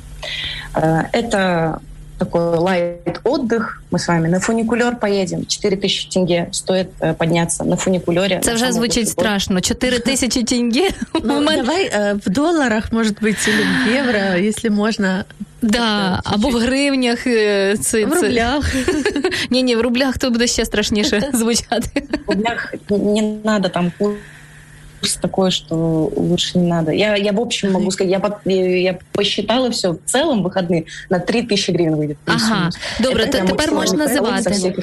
Э, 0.76 1.04
это 1.12 1.80
такой 2.18 2.58
лайт 2.58 3.20
отдых. 3.24 3.82
Мы 3.92 4.00
с 4.00 4.08
вами 4.08 4.28
на 4.28 4.40
фуникулер 4.40 4.96
поедем. 4.96 5.46
4 5.46 5.78
тысячи 5.78 6.10
тенге 6.10 6.48
стоит 6.52 6.90
э, 7.00 7.14
подняться 7.14 7.64
на 7.64 7.76
фуникулере. 7.76 8.38
Это 8.38 8.54
уже 8.54 8.72
звучит 8.72 9.10
страшно. 9.10 9.62
4 9.62 10.00
тысячи 10.00 10.44
тенге? 10.44 10.90
Ну, 11.14 11.46
давай 11.46 11.86
э, 11.86 12.16
в 12.16 12.30
долларах, 12.30 12.92
может 12.92 13.20
быть, 13.20 13.48
или 13.48 13.64
в 13.64 13.94
евро, 13.94 14.38
если 14.38 14.70
можно. 14.70 15.26
Да, 15.62 16.20
або 16.24 16.50
в 16.50 16.60
гривнях. 16.60 17.24
Це, 17.82 18.06
в 18.06 18.14
рублях. 18.14 18.76
Ні, 19.50 19.64
ні, 19.64 19.76
в 19.76 19.82
рублях 19.82 20.18
то 20.18 20.30
буде 20.30 20.48
ще 20.48 20.66
страшніше 20.66 21.30
звучати. 21.34 22.04
В 22.28 22.32
рублях 22.32 22.74
не 22.90 23.22
надо 23.44 23.70
там 23.70 23.92
курс 23.98 24.16
такой, 25.22 25.52
что 25.52 26.12
лучше 26.16 26.58
не 26.58 26.68
надо. 26.68 26.92
Я, 26.92 27.16
я 27.16 27.32
в 27.32 27.40
общем 27.40 27.72
могу 27.72 27.92
сказать, 27.92 28.12
я, 28.46 28.54
я 28.56 28.98
посчитала 29.12 29.70
все 29.70 29.92
в 29.92 30.00
целом 30.06 30.44
выходные 30.44 30.86
на 31.10 31.20
3 31.20 31.44
тисячі 31.44 31.74
гривень 31.74 31.96
вийде. 31.96 32.16
Ага, 32.26 32.70
добре, 33.00 33.28
Це 33.28 33.42
тепер 33.42 33.72
можна 33.74 33.98
називати. 33.98 34.74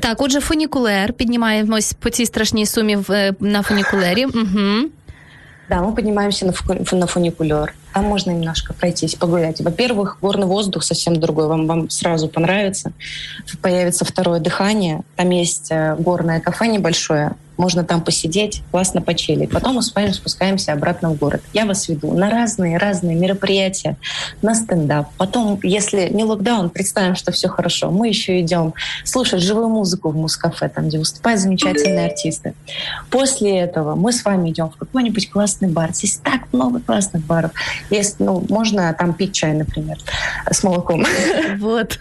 Так, 0.00 0.20
отже, 0.20 0.40
фунікулер, 0.40 1.12
піднімаємось 1.12 1.92
по 1.92 2.10
цій 2.10 2.26
страшній 2.26 2.66
сумі 2.66 2.98
на 3.40 3.62
фунікулері. 3.62 4.26
Угу. 4.26 4.90
Да, 5.70 5.76
мы 5.82 5.94
поднимаемся 5.94 6.46
на, 6.46 6.52
фу- 6.52 6.96
на 6.96 7.06
фуникулер. 7.06 7.74
Там 7.94 8.04
можно 8.04 8.32
немножко 8.32 8.74
пройтись, 8.74 9.14
погулять. 9.14 9.60
Во-первых, 9.60 10.18
горный 10.20 10.46
воздух 10.46 10.82
совсем 10.82 11.20
другой, 11.20 11.46
вам, 11.46 11.68
вам 11.68 11.90
сразу 11.90 12.28
понравится. 12.28 12.92
Появится 13.62 14.04
второе 14.04 14.40
дыхание. 14.40 15.02
Там 15.14 15.30
есть 15.30 15.68
э, 15.70 15.94
горное 15.96 16.40
кафе 16.40 16.66
небольшое, 16.66 17.36
можно 17.57 17.83
там 17.83 18.01
посидеть, 18.01 18.63
классно 18.71 19.01
почилить. 19.01 19.49
Потом 19.49 19.75
мы 19.75 19.81
с 19.81 19.93
вами 19.93 20.11
спускаемся 20.11 20.73
обратно 20.73 21.09
в 21.09 21.17
город. 21.17 21.41
Я 21.53 21.65
вас 21.65 21.87
веду 21.89 22.13
на 22.13 22.29
разные-разные 22.29 23.15
мероприятия, 23.15 23.97
на 24.41 24.55
стендап. 24.55 25.07
Потом, 25.17 25.59
если 25.63 26.09
не 26.09 26.23
локдаун, 26.23 26.69
представим, 26.69 27.15
что 27.15 27.31
все 27.31 27.47
хорошо, 27.47 27.91
мы 27.91 28.07
еще 28.07 28.39
идем 28.41 28.73
слушать 29.03 29.41
живую 29.41 29.69
музыку 29.69 30.09
в 30.09 30.15
мускафе, 30.15 30.69
там, 30.69 30.87
где 30.87 30.99
выступают 30.99 31.39
замечательные 31.39 32.07
артисты. 32.07 32.53
После 33.09 33.59
этого 33.59 33.95
мы 33.95 34.11
с 34.11 34.23
вами 34.25 34.49
идем 34.49 34.69
в 34.69 34.77
какой-нибудь 34.77 35.29
классный 35.29 35.69
бар. 35.69 35.93
Здесь 35.93 36.19
так 36.23 36.41
много 36.51 36.79
классных 36.79 37.25
баров. 37.25 37.51
Есть, 37.89 38.19
ну, 38.19 38.43
можно 38.49 38.93
там 38.93 39.13
пить 39.13 39.33
чай, 39.33 39.53
например, 39.53 39.97
с 40.49 40.63
молоком. 40.63 41.05
Вот. 41.59 41.99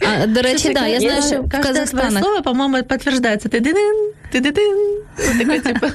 А, 0.00 0.26
до 0.26 0.42
речі, 0.42 0.72
да, 0.74 0.86
я 0.86 1.00
знаю, 1.00 1.22
що 1.22 1.42
в 1.42 1.62
Казахстанах... 1.62 2.22
слово, 2.22 2.42
по-моему, 2.42 2.82
подтверждается. 2.84 3.48
Ты 3.48 3.60
дин 3.60 3.74
ти 3.74 3.80
дин 3.80 4.12
Такий, 4.32 5.60
типу, 5.60 5.86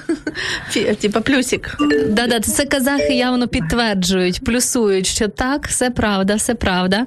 типу 1.01 1.21
плюсик. 1.21 1.77
Да-да, 2.09 2.39
це 2.39 2.65
казахи 2.65 3.13
явно 3.13 3.47
підтверджують, 3.47 4.43
плюсують, 4.43 5.07
що 5.07 5.27
так, 5.27 5.67
все 5.67 5.89
правда, 5.89 6.35
все 6.35 6.55
правда. 6.55 7.05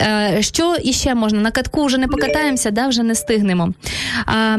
Е, 0.00 0.42
що 0.42 0.76
іще 0.82 1.14
можна? 1.14 1.40
На 1.40 1.50
катку 1.50 1.84
вже 1.84 1.98
не 1.98 2.08
покатаємося, 2.08 2.70
да, 2.70 2.88
вже 2.88 3.02
не 3.02 3.14
стигнемо. 3.14 3.72
А, 4.26 4.58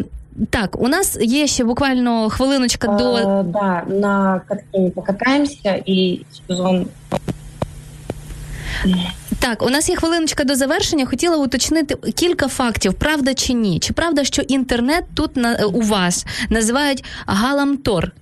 так, 0.50 0.82
у 0.82 0.88
нас 0.88 1.18
є 1.22 1.48
ще 1.48 1.64
буквально 1.64 2.30
хвилиночка 2.30 2.88
до. 2.88 3.14
А, 3.14 3.44
да, 3.44 3.84
на 3.96 4.42
катку 4.48 4.80
не 4.80 4.90
покатаємося 4.90 5.82
і 5.86 6.22
сезон 6.48 6.88
так, 9.41 9.63
у 9.63 9.71
нас 9.71 9.89
є 9.89 9.97
хвилиночка 9.97 10.45
до 10.45 10.55
завершення. 10.55 11.07
Хотіла 11.07 11.37
уточнити 11.37 11.95
кілька 11.95 12.49
фактів, 12.49 12.95
правда 12.95 13.35
чи 13.35 13.53
ні? 13.53 13.79
Чи 13.79 13.93
правда, 13.93 14.25
що 14.25 14.43
інтернет 14.43 15.05
тут 15.15 15.37
на 15.37 15.67
у 15.67 15.81
вас 15.81 16.27
називають 16.51 17.05
Галамтор? 17.27 18.13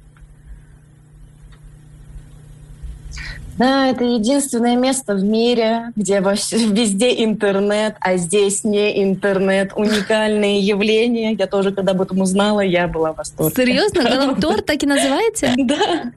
Да, 3.59 3.87
это 3.87 4.05
единственное 4.05 4.77
место 4.77 5.15
в 5.15 5.23
мире, 5.23 5.93
где 5.97 6.21
везде 6.21 7.23
интернет, 7.25 7.95
а 8.01 8.17
здесь 8.17 8.65
не 8.65 9.03
интернет. 9.03 9.73
Уникальное 9.77 10.59
явление. 10.59 11.37
Я 11.39 11.47
тоже, 11.47 11.71
когда 11.71 11.93
об 11.93 12.03
этом 12.03 12.21
узнала, 12.21 12.61
я 12.61 12.89
была 12.89 13.13
в 13.13 13.17
восторге. 13.17 13.55
Серьезно? 13.55 14.03
Галамтор 14.03 14.63
так 14.63 14.83
и 14.83 14.87
называется? 14.87 15.53
Да. 15.57 16.13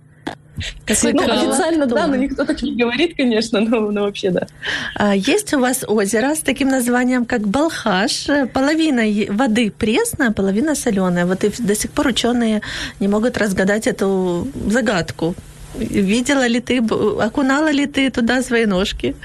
Какой 0.87 1.13
ну, 1.13 1.23
официально, 1.23 1.87
да, 1.87 2.07
но 2.07 2.17
никто 2.17 2.45
так 2.45 2.63
не 2.63 2.77
говорит, 2.77 3.17
конечно, 3.17 3.61
но, 3.61 3.91
но 3.91 4.03
вообще 4.03 4.31
да. 4.31 4.47
А, 4.95 5.15
есть 5.15 5.55
у 5.55 5.59
вас 5.59 5.85
озеро 5.87 6.35
с 6.35 6.41
таким 6.41 6.69
названием, 6.69 7.25
как 7.25 7.49
Балхаш. 7.49 8.27
Половина 8.53 9.03
воды 9.31 9.71
пресная, 9.71 10.31
половина 10.31 10.75
соленая. 10.75 11.27
Вот 11.27 11.45
и 11.45 11.51
до 11.59 11.75
сих 11.75 11.91
пор 11.91 12.09
ученые 12.09 12.61
не 13.01 13.09
могут 13.09 13.39
разгадать 13.39 13.87
эту 13.87 14.49
загадку. 14.67 15.35
Видела 15.75 16.47
ли 16.47 16.61
ты, 16.61 16.79
окунала 16.79 17.71
ли 17.71 17.87
ты 17.87 18.11
туда 18.11 18.43
свои 18.43 18.67
ножки? 18.67 19.17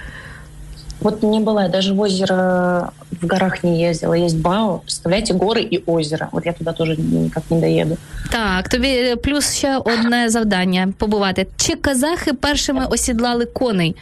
Вот 1.07 1.23
не 1.23 1.41
была, 1.41 1.65
я 1.65 1.69
даже 1.69 1.95
в 1.95 2.01
озеро 2.01 2.93
в 3.21 3.27
горах 3.27 3.65
не 3.65 3.83
ездила. 3.83 4.15
Есть 4.15 4.37
Бао, 4.37 4.79
представляете, 4.79 5.35
горы 5.35 5.63
и 5.63 5.83
озеро. 5.87 6.29
Вот 6.33 6.47
я 6.47 6.53
туда 6.53 6.73
тоже 6.73 6.97
никак 6.97 7.43
не 7.51 7.61
доеду. 7.61 7.97
Так, 8.31 8.69
тобі 8.69 9.17
плюс 9.17 9.55
ще 9.55 9.77
одне 9.77 10.29
завдання 10.29 10.93
побувати. 10.99 11.47
Чи 11.57 11.77
казахи 11.77 12.33
першими 12.33 12.87
осідлали 12.87 13.47
коней? 13.47 13.97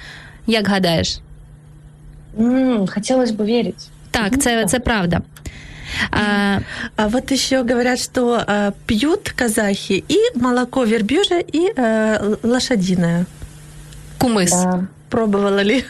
Як 0.47 0.69
гадаєш? 0.69 1.21
Mm, 2.39 2.95
хотелось 2.95 3.31
бы 3.31 3.45
верить. 3.45 3.89
Так, 4.11 4.43
це, 4.43 4.65
це 4.67 4.79
правда. 4.79 5.21
А, 6.11 6.59
а 6.97 7.09
вот 7.09 7.33
еще 7.33 7.63
говорят, 7.63 7.99
что 7.99 8.43
а, 8.47 8.73
пьют 8.87 9.31
казахи 9.31 10.05
и 10.09 10.19
молоко 10.35 10.85
верблюжье, 10.85 11.45
и 11.55 11.73
а, 11.77 12.37
лошадиное. 12.43 13.27
Кумыс. 14.19 14.51
Да. 14.51 14.87
Пробовала 15.10 15.64
ли? 15.64 15.84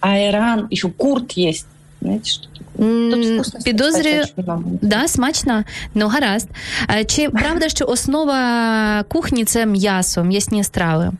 Айран, 0.00 0.68
еще 0.70 0.88
курт 0.88 1.32
есть. 1.32 1.66
Знаете, 2.00 2.30
что 2.30 2.48
такое? 2.48 3.10
Тут 3.10 3.24
вкусности, 3.24 3.70
Підозрюю, 3.70 4.24
да, 4.82 5.08
смачно? 5.08 5.64
Ну, 5.94 6.08
гаразд. 6.08 6.48
Чи 7.06 7.30
правда, 7.30 7.68
що 7.68 7.84
основа 7.86 9.02
кухні 9.08 9.44
це 9.44 9.66
м'ясо, 9.66 10.24
м'ясні 10.24 10.64
страви? 10.64 11.12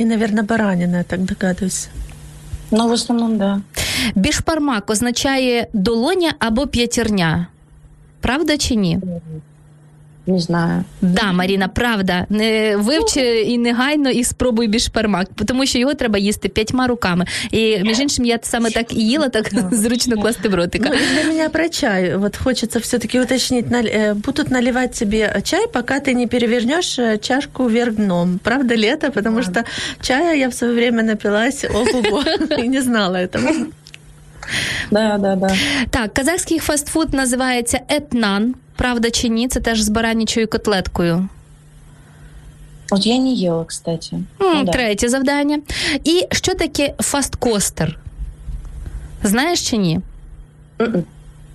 И, 0.00 0.04
наверное, 0.04 0.42
баранина, 0.42 0.98
я 0.98 1.02
так 1.04 1.20
догадываюсь. 1.20 1.88
Ну, 2.70 2.88
в 2.88 2.92
основном, 2.92 3.38
да. 3.38 3.60
Бішпармак 4.14 4.90
означає 4.90 5.66
долоня 5.72 6.34
або 6.38 6.66
п'ятірня. 6.66 7.46
Правда 8.20 8.56
чи 8.58 8.74
ні? 8.74 8.98
Не 10.27 10.39
знаю. 10.39 10.83
Да, 11.01 11.31
Маріна, 11.31 11.67
правда. 11.67 12.25
Не 12.29 12.75
вивчи 12.77 13.41
і 13.41 13.57
негайно 13.57 14.09
і 14.09 14.23
спробуй 14.23 14.67
бішпармак, 14.67 15.27
тому 15.47 15.65
що 15.65 15.79
його 15.79 15.93
треба 15.93 16.19
їсти 16.19 16.49
п'ятьма 16.49 16.87
руками. 16.87 17.25
І 17.51 17.79
між 17.83 17.99
іншим, 17.99 18.25
я 18.25 18.39
саме 18.41 18.71
так 18.71 18.93
і 18.93 19.07
їла, 19.07 19.29
так 19.29 19.51
зручно 19.71 20.21
класти 20.21 20.49
в 20.49 20.55
ротика. 20.55 20.89
Ну, 20.89 20.95
и 20.95 20.99
для 21.23 21.33
меня 21.33 21.49
про 21.49 21.69
чай. 21.69 22.15
Вот 22.17 22.37
хочется 22.37 22.79
все-таки 22.79 23.21
уточнить. 23.21 23.65
наль- 23.71 23.97
э, 23.97 24.13
Будут 24.13 24.51
наливать 24.51 24.91
тебе 24.99 25.41
чай, 25.43 25.65
пока 25.73 25.99
ты 25.99 26.13
не 26.13 26.27
перевернешь 26.27 26.99
э, 26.99 27.17
чашку 27.17 27.63
вверх 27.67 27.93
дном. 27.95 28.39
Правда 28.43 28.75
ли 28.75 28.87
это? 28.87 29.11
Потому 29.11 29.43
что 29.43 29.63
чая 30.01 30.35
я 30.37 30.47
в 30.49 30.53
свое 30.53 30.73
время 30.73 31.03
напилась 31.03 31.63
ого-го 31.65 32.23
и 32.63 32.67
не 32.67 32.81
знала 32.81 33.15
этого. 33.17 33.51
Да, 34.91 35.17
да, 35.17 35.35
да. 35.35 35.55
Так, 35.89 36.13
казахський 36.13 36.59
фастфуд 36.59 37.13
називається 37.13 37.79
етнан. 37.89 38.55
Правда 38.75 39.11
чи 39.11 39.29
ні? 39.29 39.47
Це 39.47 39.59
теж 39.59 39.81
з 39.81 39.89
баранячою 39.89 40.47
котлеткою. 40.47 41.27
Вот 42.91 43.05
я 43.05 43.19
не 43.19 43.45
ела, 43.45 43.65
кстати. 43.65 44.09
М, 44.15 44.25
Ну, 44.39 44.63
да. 44.63 44.71
Третє 44.71 45.09
завдання. 45.09 45.59
І 46.03 46.27
що 46.31 46.55
таке 46.55 46.93
фасткостер? 46.99 47.99
Знаєш 49.23 49.69
чи 49.69 49.77
ні? 49.77 49.99
Мгм. 50.79 51.03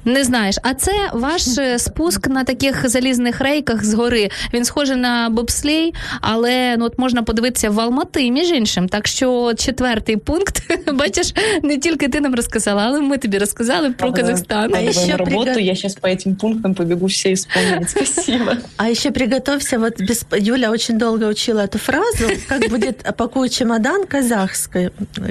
Не 0.06 0.24
знаєш, 0.24 0.56
а 0.62 0.74
це 0.74 0.92
ваш 1.12 1.58
е, 1.58 1.78
спуск 1.78 2.28
на 2.28 2.44
таких 2.44 2.88
залізних 2.88 3.40
рейках 3.40 3.84
з 3.84 3.94
гори. 3.94 4.30
Він 4.54 4.64
схожий 4.64 4.96
на 4.96 5.28
бобслей, 5.30 5.94
але 6.20 6.76
ну 6.76 6.84
от 6.84 6.98
можна 6.98 7.22
подивитися 7.22 7.70
в 7.70 7.80
Алмати, 7.80 8.30
між 8.30 8.50
іншим. 8.50 8.88
Так 8.88 9.06
що 9.06 9.52
четвертий 9.58 10.16
пункт, 10.16 10.62
бачиш, 10.92 11.34
не 11.62 11.78
тільки 11.78 12.08
ти 12.08 12.20
нам 12.20 12.34
розказала, 12.34 12.82
але 12.86 13.00
ми 13.00 13.18
тобі 13.18 13.38
розказали 13.38 13.90
про 13.90 14.08
Ага. 14.08 14.16
Казахстан. 14.16 14.64
А 14.74 14.76
Надо 14.76 14.90
еще 14.90 15.06
на 15.06 15.16
работу, 15.16 15.50
приго- 15.50 15.60
я 15.60 15.74
сейчас 15.74 15.94
по 15.94 16.08
этим 16.08 16.34
пунктам 16.34 16.74
побегу 16.74 17.06
все 17.06 17.32
исполнять. 17.32 17.90
Спасибо. 17.90 18.56
А 18.76 18.88
еще 18.88 19.10
приготовься, 19.10 19.78
вот 19.78 20.00
без... 20.00 20.24
Юля 20.38 20.70
очень 20.70 20.98
долго 20.98 21.26
учила 21.28 21.60
эту 21.60 21.78
фразу, 21.78 22.30
как 22.48 22.70
будет 22.70 23.16
«пакуй 23.16 23.48
чемодан» 23.48 24.06
казахской, 24.06 24.90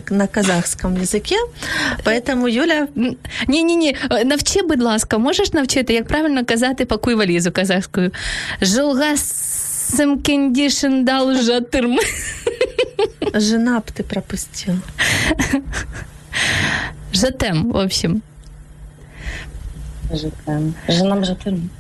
на 0.10 0.28
казахском 0.28 0.96
языке. 1.02 1.36
Поэтому 2.04 2.48
Юля 2.50 2.88
Ні, 3.48 3.64
ні, 3.64 3.96
э, 4.60 4.60
ні. 4.63 4.69
Будь 4.69 4.83
ласка, 4.83 5.19
можеш 5.19 5.53
навчити, 5.53 5.93
як 5.95 6.07
правильно 6.07 6.45
казати 6.45 6.85
пакуй 6.85 7.15
валізу 7.15 7.53
казахською. 7.53 8.11
Жолга 8.63 9.17
симкендішен 9.17 11.05
дал 11.05 11.35
жатирм. 11.35 11.99
жена 13.35 13.79
б 13.81 13.91
ти 13.91 14.03
пропустила. 14.03 14.77
Жатем, 17.13 17.73
в 17.73 17.77
общем. 17.77 18.23
Жатем. 20.13 20.75
Женам 20.89 21.25
житаем. 21.25 21.71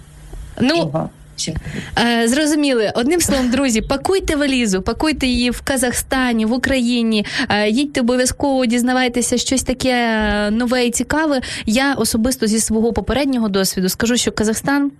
Ну, 0.60 0.90
Ага. 0.94 1.10
Всем. 1.40 1.54
Е, 1.98 2.28
зрозуміли. 2.28 2.92
Одним 2.94 3.20
словом, 3.20 3.50
друзі, 3.50 3.80
пакуйте 3.80 4.36
валізу, 4.36 4.82
пакуйте 4.82 5.26
її 5.26 5.50
в 5.50 5.60
Казахстані, 5.60 6.46
в 6.46 6.52
Україні. 6.52 7.26
Е, 7.48 7.68
їдьте 7.68 8.00
обов'язково, 8.00 8.66
дізнавайтеся 8.66 9.38
щось 9.38 9.62
таке 9.62 10.50
нове 10.50 10.86
і 10.86 10.90
цікаве. 10.90 11.40
Я 11.66 11.94
особисто 11.94 12.46
зі 12.46 12.60
свого 12.60 12.92
попереднього 12.92 13.48
досвіду 13.48 13.88
скажу, 13.88 14.16
що 14.16 14.32
Казахстан 14.32 14.90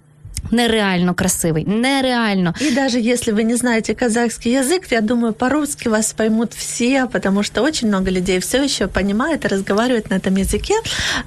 Нереально 0.52 1.14
красивий, 1.14 1.64
нереально. 1.66 2.54
И 2.62 2.72
даже 2.76 3.00
если 3.00 3.32
вы 3.32 3.44
не 3.44 3.56
знаете 3.56 3.96
казахский 3.96 4.52
язык, 4.52 4.88
я 4.92 5.02
думаю, 5.02 5.34
по-русски 5.34 5.88
вас 5.88 6.14
поймут 6.14 6.54
все, 6.54 7.08
потому 7.08 7.44
что 7.44 7.64
очень 7.64 7.88
много 7.88 8.12
людей 8.12 8.40
все 8.40 8.64
еще 8.64 8.88
понимают 8.88 9.46
и 9.46 9.48
разговаривают 9.48 10.10
на 10.10 10.16
этом 10.16 10.36
языке. 10.36 10.76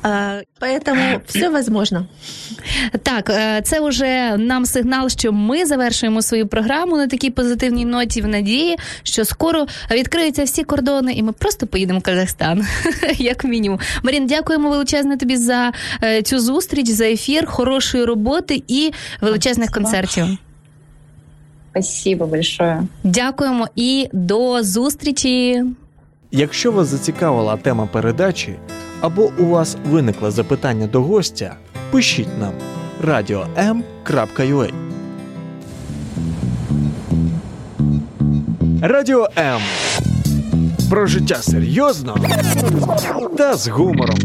А, 0.03 0.43
Поэтому 0.61 1.21
все 1.27 1.51
возможно. 1.51 2.07
Так, 3.03 3.31
е, 3.31 3.62
це 3.64 3.81
вже 3.81 4.37
нам 4.37 4.66
сигнал, 4.66 5.09
що 5.09 5.33
ми 5.33 5.66
завершуємо 5.66 6.23
свою 6.23 6.47
програму 6.47 6.97
на 6.97 7.07
такій 7.07 7.31
позитивній 7.31 7.85
ноті 7.85 8.23
в 8.23 8.29
надії, 8.29 8.77
що 9.03 9.25
скоро 9.25 9.66
відкриються 9.91 10.45
всі 10.45 10.64
кордони, 10.64 11.12
і 11.12 11.23
ми 11.23 11.33
просто 11.33 11.66
поїдемо 11.66 11.99
в 11.99 12.03
Казахстан, 12.03 12.66
як 13.19 13.45
мінімум. 13.45 13.81
Марін, 14.03 14.27
дякуємо 14.27 14.71
величезне 14.71 15.16
тобі 15.16 15.37
за 15.37 15.73
е, 16.03 16.23
цю 16.23 16.41
зустріч, 16.41 16.89
за 16.89 17.05
ефір, 17.05 17.47
хорошої 17.47 18.05
роботи 18.05 18.62
і 18.69 18.93
величезних 19.22 19.72
концертів. 19.72 20.26
Спасибо 21.72 22.26
большое. 22.26 22.84
Дякуємо 23.04 23.68
і 23.76 24.10
до 24.14 24.64
зустрічі. 24.64 25.64
Якщо 26.32 26.72
вас 26.72 26.88
зацікавила 26.88 27.58
тема 27.58 27.86
передачі 27.86 28.56
або 29.01 29.32
у 29.39 29.45
вас 29.45 29.78
виникло 29.89 30.32
запитання 30.32 30.88
до 30.88 31.01
гостя, 31.01 31.56
пишіть 31.91 32.39
нам 32.39 32.54
radio.m.ua 33.04 34.74
Радіо 38.82 39.28
М. 39.38 39.62
Про 40.89 41.08
життя 41.08 41.36
серйозно 41.36 42.18
та 43.38 43.54
з 43.54 43.68
гумором. 43.68 44.18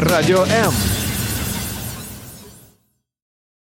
Радіо 0.00 0.42
М. 0.42 0.97